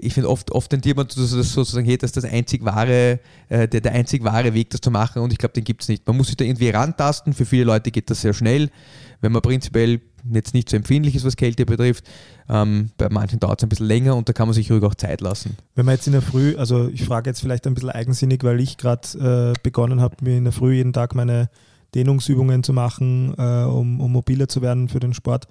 ich 0.00 0.14
finde 0.14 0.28
oft, 0.28 0.50
oft 0.52 0.70
tendiert 0.70 0.96
man 0.96 1.08
sozusagen, 1.08 1.86
hey, 1.86 1.98
das 1.98 2.08
ist 2.10 2.16
das 2.16 2.24
einzig 2.24 2.64
wahre, 2.64 3.20
äh, 3.48 3.68
der, 3.68 3.80
der 3.80 3.92
einzig 3.92 4.24
wahre 4.24 4.54
Weg, 4.54 4.70
das 4.70 4.80
zu 4.80 4.90
machen 4.90 5.22
und 5.22 5.32
ich 5.32 5.38
glaube, 5.38 5.52
den 5.52 5.64
gibt 5.64 5.82
es 5.82 5.88
nicht. 5.88 6.06
Man 6.06 6.16
muss 6.16 6.28
sich 6.28 6.36
da 6.36 6.44
irgendwie 6.44 6.70
rantasten. 6.70 7.32
Für 7.32 7.44
viele 7.44 7.64
Leute 7.64 7.90
geht 7.90 8.10
das 8.10 8.20
sehr 8.20 8.34
schnell. 8.34 8.70
Wenn 9.20 9.32
man 9.32 9.42
prinzipiell 9.42 10.00
jetzt 10.32 10.54
nicht 10.54 10.68
so 10.68 10.76
empfindlich 10.76 11.14
ist, 11.14 11.24
was 11.24 11.36
Kälte 11.36 11.66
betrifft, 11.66 12.04
ähm, 12.48 12.90
bei 12.98 13.08
manchen 13.08 13.40
dauert 13.40 13.60
es 13.60 13.64
ein 13.64 13.68
bisschen 13.68 13.86
länger 13.86 14.16
und 14.16 14.28
da 14.28 14.32
kann 14.32 14.48
man 14.48 14.54
sich 14.54 14.70
ruhig 14.70 14.82
auch 14.82 14.94
Zeit 14.94 15.20
lassen. 15.20 15.56
Wenn 15.74 15.86
man 15.86 15.94
jetzt 15.94 16.06
in 16.06 16.12
der 16.12 16.22
Früh, 16.22 16.56
also 16.56 16.88
ich 16.88 17.04
frage 17.04 17.30
jetzt 17.30 17.40
vielleicht 17.40 17.66
ein 17.66 17.74
bisschen 17.74 17.90
eigensinnig, 17.90 18.42
weil 18.44 18.60
ich 18.60 18.76
gerade 18.76 19.52
äh, 19.54 19.60
begonnen 19.62 20.00
habe, 20.00 20.16
mir 20.22 20.36
in 20.36 20.44
der 20.44 20.52
Früh 20.52 20.74
jeden 20.74 20.92
Tag 20.92 21.14
meine 21.14 21.48
Dehnungsübungen 21.94 22.62
zu 22.62 22.72
machen, 22.72 23.34
äh, 23.38 23.64
um, 23.64 24.00
um 24.00 24.12
mobiler 24.12 24.48
zu 24.48 24.62
werden 24.62 24.88
für 24.88 25.00
den 25.00 25.14
Sport. 25.14 25.48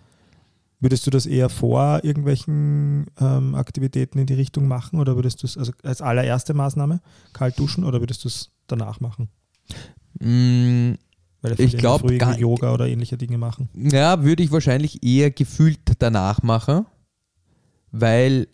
Würdest 0.85 1.07
du 1.07 1.09
das 1.09 1.25
eher 1.25 1.49
vor 1.49 2.01
irgendwelchen 2.03 3.07
ähm, 3.19 3.55
Aktivitäten 3.55 4.19
in 4.19 4.27
die 4.27 4.35
Richtung 4.35 4.67
machen 4.67 4.99
oder 4.99 5.15
würdest 5.15 5.41
du 5.41 5.47
es 5.47 5.57
also 5.57 5.71
als 5.81 5.99
allererste 5.99 6.53
Maßnahme 6.53 7.01
kalt 7.33 7.57
duschen 7.57 7.83
oder 7.83 8.01
würdest 8.01 8.23
du 8.23 8.27
es 8.27 8.51
danach 8.67 8.99
machen? 8.99 9.29
Mm, 10.19 10.91
Ich 10.93 10.99
viele 11.41 11.63
in 11.63 11.69
der 11.71 11.79
glaub, 11.79 12.01
Früh 12.01 12.07
irgendwie 12.13 12.19
gar- 12.19 12.37
Yoga 12.37 12.71
oder 12.71 12.87
ähnliche 12.87 13.17
Dinge 13.17 13.39
machen. 13.39 13.67
Ja, 13.73 14.23
würde 14.23 14.43
ich 14.43 14.51
wahrscheinlich 14.51 15.01
eher 15.03 15.31
gefühlt 15.31 15.79
danach 15.97 16.43
machen, 16.43 16.85
weil, 17.91 18.47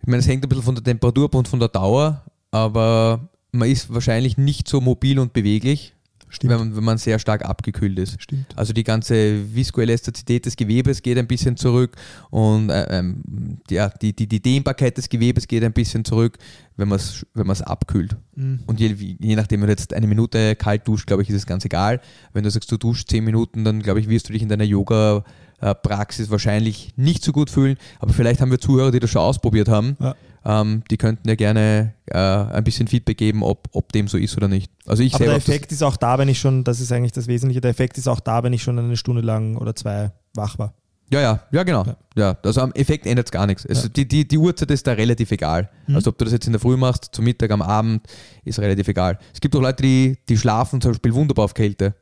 ich 0.00 0.06
meine, 0.06 0.18
es 0.18 0.26
hängt 0.26 0.44
ein 0.44 0.48
bisschen 0.48 0.64
von 0.64 0.74
der 0.74 0.82
Temperatur 0.82 1.26
ab 1.26 1.34
und 1.36 1.46
von 1.46 1.60
der 1.60 1.68
Dauer, 1.68 2.24
aber 2.50 3.28
man 3.52 3.68
ist 3.70 3.94
wahrscheinlich 3.94 4.36
nicht 4.36 4.66
so 4.66 4.80
mobil 4.80 5.20
und 5.20 5.32
beweglich, 5.32 5.94
Stimmt. 6.30 6.52
wenn 6.52 6.58
man, 6.58 6.76
wenn 6.76 6.84
man 6.84 6.98
sehr 6.98 7.18
stark 7.18 7.44
abgekühlt 7.44 7.98
ist. 7.98 8.22
Stimmt. 8.22 8.46
Also 8.56 8.72
die 8.72 8.84
ganze 8.84 9.54
Viskoelastizität 9.54 10.46
des 10.46 10.56
Gewebes 10.56 11.02
geht 11.02 11.18
ein 11.18 11.26
bisschen 11.26 11.56
zurück 11.56 11.96
und 12.30 12.70
äh, 12.70 12.98
ähm, 12.98 13.58
ja, 13.68 13.88
die, 13.88 14.14
die, 14.14 14.26
die 14.26 14.40
Dehnbarkeit 14.40 14.96
des 14.96 15.08
Gewebes 15.08 15.48
geht 15.48 15.64
ein 15.64 15.72
bisschen 15.72 16.04
zurück, 16.04 16.38
wenn 16.76 16.88
man 16.88 16.96
es 16.96 17.26
wenn 17.34 17.46
man's 17.46 17.62
abkühlt. 17.62 18.16
Mhm. 18.36 18.60
Und 18.66 18.80
je, 18.80 18.94
je 18.94 19.36
nachdem, 19.36 19.60
wenn 19.60 19.66
du 19.66 19.72
jetzt 19.72 19.92
eine 19.92 20.06
Minute 20.06 20.56
kalt 20.56 20.86
duscht, 20.86 21.06
glaube 21.06 21.22
ich, 21.22 21.30
ist 21.30 21.36
es 21.36 21.46
ganz 21.46 21.64
egal. 21.64 22.00
Wenn 22.32 22.44
du 22.44 22.50
sagst, 22.50 22.70
du 22.70 22.76
duschst 22.76 23.10
zehn 23.10 23.24
Minuten, 23.24 23.64
dann 23.64 23.82
glaube 23.82 24.00
ich, 24.00 24.08
wirst 24.08 24.28
du 24.28 24.32
dich 24.32 24.42
in 24.42 24.48
deiner 24.48 24.64
Yoga-Praxis 24.64 26.30
wahrscheinlich 26.30 26.94
nicht 26.96 27.24
so 27.24 27.32
gut 27.32 27.50
fühlen. 27.50 27.76
Aber 27.98 28.12
vielleicht 28.12 28.40
haben 28.40 28.50
wir 28.50 28.60
Zuhörer, 28.60 28.92
die 28.92 29.00
das 29.00 29.10
schon 29.10 29.22
ausprobiert 29.22 29.68
haben. 29.68 29.96
Ja. 30.00 30.14
Ähm, 30.44 30.82
die 30.90 30.96
könnten 30.96 31.28
ja 31.28 31.34
gerne 31.34 31.92
äh, 32.06 32.16
ein 32.18 32.64
bisschen 32.64 32.88
Feedback 32.88 33.18
geben, 33.18 33.42
ob, 33.42 33.68
ob 33.72 33.92
dem 33.92 34.08
so 34.08 34.16
ist 34.16 34.36
oder 34.36 34.48
nicht. 34.48 34.72
Also 34.86 35.02
ich 35.02 35.14
Aber 35.14 35.26
der 35.26 35.34
Effekt 35.34 35.70
ist 35.70 35.82
auch 35.82 35.96
da, 35.98 36.18
wenn 36.18 36.28
ich 36.28 36.38
schon, 36.40 36.64
das 36.64 36.80
ist 36.80 36.90
eigentlich 36.92 37.12
das 37.12 37.26
Wesentliche, 37.26 37.60
der 37.60 37.70
Effekt 37.70 37.98
ist 37.98 38.08
auch 38.08 38.20
da, 38.20 38.42
wenn 38.42 38.52
ich 38.54 38.62
schon 38.62 38.78
eine 38.78 38.96
Stunde 38.96 39.20
lang 39.20 39.56
oder 39.56 39.76
zwei 39.76 40.12
wach 40.34 40.58
war. 40.58 40.72
Ja, 41.12 41.20
ja, 41.20 41.40
ja, 41.50 41.62
genau. 41.64 41.84
Ja. 41.84 41.96
Ja. 42.16 42.36
also 42.42 42.60
am 42.60 42.72
Effekt 42.72 43.04
ändert 43.04 43.26
es 43.26 43.32
gar 43.32 43.46
nichts. 43.46 43.66
Also 43.66 43.82
Ja. 43.82 43.88
die, 43.88 44.06
die, 44.08 44.26
die 44.28 44.38
Uhrzeit 44.38 44.70
ist 44.70 44.86
da 44.86 44.92
relativ 44.92 45.30
egal. 45.32 45.68
Mhm. 45.88 45.96
Also 45.96 46.10
ob 46.10 46.16
du 46.18 46.24
das 46.24 46.32
jetzt 46.32 46.46
in 46.46 46.52
der 46.52 46.60
Früh 46.60 46.76
machst, 46.76 47.08
zum 47.12 47.24
Mittag, 47.24 47.50
am 47.50 47.60
Abend, 47.62 48.06
ist 48.44 48.60
relativ 48.60 48.86
egal. 48.88 49.18
Es 49.34 49.40
gibt 49.40 49.54
auch 49.56 49.60
Leute, 49.60 49.82
die, 49.82 50.16
die 50.28 50.38
schlafen 50.38 50.80
zum 50.80 50.92
Beispiel 50.92 51.12
wunderbar 51.12 51.44
auf 51.46 51.54
Kälte. 51.54 51.94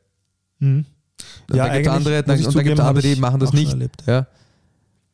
Mhm. 0.59 0.85
Und 1.49 1.55
Ja, 1.57 1.65
dann 1.65 1.73
gibt 1.73 1.87
es 1.87 1.91
andere, 1.93 2.13
dann, 2.13 2.19
und 2.21 2.27
dann 2.29 2.37
gibt's 2.37 2.53
zugeben, 2.53 2.79
andere, 2.79 3.01
die 3.15 3.19
machen 3.19 3.39
das 3.41 3.51
nicht. 3.51 3.71
erlebt. 3.71 4.03
Ja. 4.05 4.27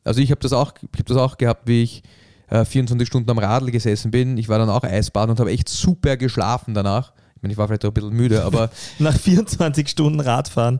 Also 0.03 0.19
ich 0.21 0.29
habe 0.29 0.41
das, 0.41 0.53
auch- 0.53 0.73
ich 0.93 0.99
hab 0.99 1.05
das 1.07 1.17
auch 1.17 1.37
gehabt, 1.37 1.67
wie 1.67 1.81
ich 1.81 2.03
äh, 2.49 2.65
24 2.65 3.07
Stunden 3.07 3.29
am 3.29 3.37
Radl 3.39 3.71
gesessen 3.71 4.11
bin. 4.11 4.37
Ich 4.37 4.49
war 4.49 4.57
dann 4.59 4.69
auch 4.69 4.83
Eisbaden 4.83 5.31
und 5.31 5.39
habe 5.39 5.51
echt 5.51 5.69
super 5.69 6.17
geschlafen 6.17 6.73
danach. 6.73 7.13
Ich 7.35 7.41
meine, 7.41 7.51
ich 7.53 7.57
war 7.57 7.67
vielleicht 7.67 7.85
auch 7.85 7.89
ein 7.89 7.93
bisschen 7.93 8.13
müde, 8.15 8.43
aber 8.43 8.69
Nach 8.99 9.15
24 9.17 9.87
Stunden 9.89 10.19
Radfahren 10.19 10.79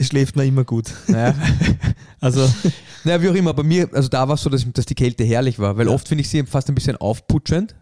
schläft 0.00 0.36
man 0.36 0.46
immer 0.46 0.64
gut. 0.64 0.92
naja. 1.08 1.34
Also, 2.22 2.46
naja, 3.04 3.22
wie 3.22 3.28
auch 3.30 3.34
immer. 3.34 3.54
Bei 3.54 3.62
mir, 3.62 3.88
also 3.94 4.08
da 4.08 4.28
war 4.28 4.34
es 4.34 4.42
so, 4.42 4.50
dass, 4.50 4.64
dass 4.74 4.84
die 4.84 4.94
Kälte 4.94 5.24
herrlich 5.24 5.58
war, 5.58 5.76
weil 5.78 5.86
Ja. 5.86 5.92
oft 5.92 6.06
finde 6.06 6.20
ich 6.20 6.28
sie 6.28 6.44
fast 6.44 6.68
ein 6.68 6.74
bisschen 6.74 6.96
aufputschend. 6.98 7.74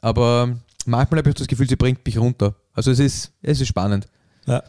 Aber 0.00 0.56
manchmal 0.84 1.18
habe 1.18 1.28
ich 1.30 1.36
das 1.36 1.46
Gefühl, 1.46 1.68
sie 1.68 1.76
bringt 1.76 2.04
mich 2.04 2.18
runter. 2.18 2.56
Also 2.72 2.90
es 2.90 2.98
ist, 2.98 3.32
es 3.40 3.60
ist 3.60 3.68
spannend. 3.68 4.08
Ja. 4.46 4.62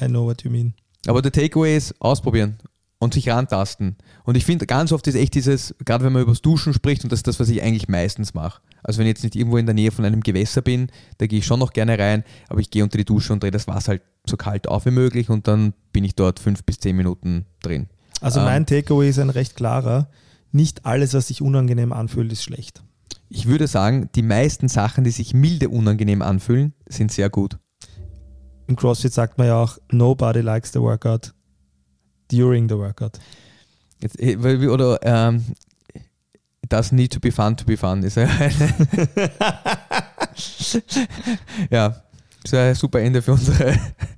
I 0.00 0.06
know 0.06 0.24
what 0.26 0.42
you 0.44 0.50
mean. 0.50 0.74
Aber 1.08 1.20
der 1.22 1.32
Takeaway 1.32 1.76
ist 1.76 1.94
ausprobieren 2.00 2.56
und 2.98 3.14
sich 3.14 3.28
rantasten. 3.28 3.96
Und 4.24 4.36
ich 4.36 4.44
finde, 4.44 4.66
ganz 4.66 4.92
oft 4.92 5.06
ist 5.06 5.14
echt 5.14 5.34
dieses, 5.34 5.74
gerade 5.84 6.04
wenn 6.04 6.12
man 6.12 6.22
über 6.22 6.32
das 6.32 6.42
Duschen 6.42 6.74
spricht, 6.74 7.04
und 7.04 7.12
das 7.12 7.20
ist 7.20 7.26
das, 7.28 7.38
was 7.38 7.48
ich 7.48 7.62
eigentlich 7.62 7.88
meistens 7.88 8.34
mache. 8.34 8.60
Also 8.82 8.98
wenn 8.98 9.06
ich 9.06 9.10
jetzt 9.10 9.22
nicht 9.22 9.36
irgendwo 9.36 9.56
in 9.56 9.66
der 9.66 9.74
Nähe 9.74 9.92
von 9.92 10.04
einem 10.04 10.20
Gewässer 10.20 10.62
bin, 10.62 10.88
da 11.18 11.26
gehe 11.26 11.38
ich 11.38 11.46
schon 11.46 11.60
noch 11.60 11.72
gerne 11.72 11.98
rein, 11.98 12.24
aber 12.48 12.60
ich 12.60 12.70
gehe 12.70 12.82
unter 12.82 12.98
die 12.98 13.04
Dusche 13.04 13.32
und 13.32 13.42
drehe 13.42 13.50
das 13.50 13.68
Wasser 13.68 13.90
halt 13.90 14.02
so 14.26 14.36
kalt 14.36 14.68
auf 14.68 14.84
wie 14.86 14.90
möglich 14.90 15.30
und 15.30 15.46
dann 15.48 15.74
bin 15.92 16.04
ich 16.04 16.14
dort 16.14 16.40
fünf 16.40 16.64
bis 16.64 16.78
zehn 16.80 16.96
Minuten 16.96 17.46
drin. 17.62 17.88
Also 18.20 18.40
Ähm. 18.40 18.46
mein 18.46 18.66
Takeaway 18.66 19.08
ist 19.08 19.18
ein 19.18 19.30
recht 19.30 19.54
klarer. 19.56 20.10
Nicht 20.50 20.84
alles, 20.86 21.14
was 21.14 21.28
sich 21.28 21.40
unangenehm 21.42 21.92
anfühlt, 21.92 22.32
ist 22.32 22.42
schlecht. 22.42 22.82
Ich 23.28 23.46
würde 23.46 23.66
sagen, 23.66 24.08
die 24.14 24.22
meisten 24.22 24.68
Sachen, 24.68 25.04
die 25.04 25.10
sich 25.10 25.34
milde 25.34 25.68
unangenehm 25.68 26.22
anfühlen, 26.22 26.72
sind 26.88 27.12
sehr 27.12 27.28
gut. 27.30 27.58
Im 28.66 28.76
CrossFit 28.76 29.12
sagt 29.12 29.38
man 29.38 29.46
ja 29.46 29.62
auch, 29.62 29.78
nobody 29.92 30.40
likes 30.40 30.72
the 30.72 30.80
workout 30.80 31.32
during 32.30 32.68
the 32.68 32.76
workout. 32.76 33.18
Jetzt, 34.00 34.20
eh, 34.20 34.36
oder 34.36 34.98
ähm, 35.02 35.44
it 36.62 36.72
doesn't 36.72 36.94
need 36.94 37.12
to 37.12 37.20
be 37.20 37.32
fun 37.32 37.56
to 37.56 37.64
be 37.64 37.76
fun 37.76 38.02
ist 38.02 38.16
ja 38.16 38.28
ja, 41.70 41.88
das 42.42 42.52
ist 42.52 42.54
ein 42.54 42.74
super 42.74 43.00
Ende 43.00 43.22
für 43.22 43.32
unsere 43.32 43.76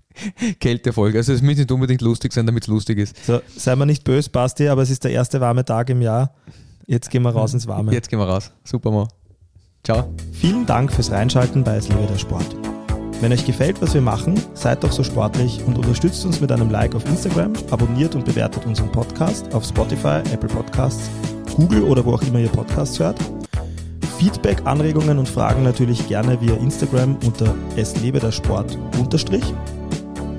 Kältefolge. 0.60 1.18
Also 1.18 1.32
es 1.32 1.42
muss 1.42 1.56
nicht 1.56 1.72
unbedingt 1.72 2.02
lustig 2.02 2.32
sein, 2.32 2.46
damit 2.46 2.64
es 2.64 2.68
lustig 2.68 2.98
ist. 2.98 3.24
So, 3.24 3.40
sei 3.56 3.74
mal 3.76 3.86
nicht 3.86 4.04
böse, 4.04 4.28
Basti, 4.30 4.68
aber 4.68 4.82
es 4.82 4.90
ist 4.90 5.04
der 5.04 5.12
erste 5.12 5.40
warme 5.40 5.64
Tag 5.64 5.88
im 5.90 6.02
Jahr. 6.02 6.34
Jetzt 6.86 7.10
gehen 7.10 7.22
wir 7.22 7.30
raus 7.30 7.54
ins 7.54 7.66
Warme. 7.66 7.92
Jetzt 7.92 8.08
gehen 8.08 8.18
wir 8.18 8.26
raus. 8.26 8.50
Super 8.64 8.90
mal. 8.90 9.08
Ciao. 9.84 10.12
Vielen 10.32 10.66
Dank 10.66 10.92
fürs 10.92 11.10
Reinschalten 11.10 11.64
bei 11.64 11.76
Es 11.76 11.88
lebe 11.88 12.06
der 12.06 12.18
Sport. 12.18 12.79
Wenn 13.20 13.32
euch 13.32 13.44
gefällt, 13.44 13.82
was 13.82 13.92
wir 13.92 14.00
machen, 14.00 14.40
seid 14.54 14.82
doch 14.82 14.92
so 14.92 15.04
sportlich 15.04 15.62
und 15.66 15.76
unterstützt 15.76 16.24
uns 16.24 16.40
mit 16.40 16.50
einem 16.50 16.70
Like 16.70 16.94
auf 16.94 17.04
Instagram, 17.04 17.52
abonniert 17.70 18.14
und 18.14 18.24
bewertet 18.24 18.64
unseren 18.64 18.90
Podcast 18.90 19.54
auf 19.54 19.64
Spotify, 19.64 20.22
Apple 20.32 20.48
Podcasts, 20.48 21.10
Google 21.54 21.82
oder 21.82 22.02
wo 22.04 22.14
auch 22.14 22.22
immer 22.22 22.38
ihr 22.38 22.48
Podcasts 22.48 22.98
hört. 22.98 23.18
Feedback, 24.18 24.62
Anregungen 24.64 25.18
und 25.18 25.28
Fragen 25.28 25.62
natürlich 25.62 26.08
gerne 26.08 26.40
via 26.40 26.54
Instagram 26.54 27.18
unter 27.26 27.54
Es 27.76 28.00
lebe 28.00 28.20
der 28.20 28.32
Sport 28.32 28.78
unterstrich. 28.98 29.44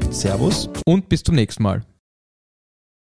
Servus 0.09 0.67
Und 0.85 1.07
bis 1.07 1.21
zum 1.21 1.35
nächsten 1.35 1.61
Mal. 1.61 1.83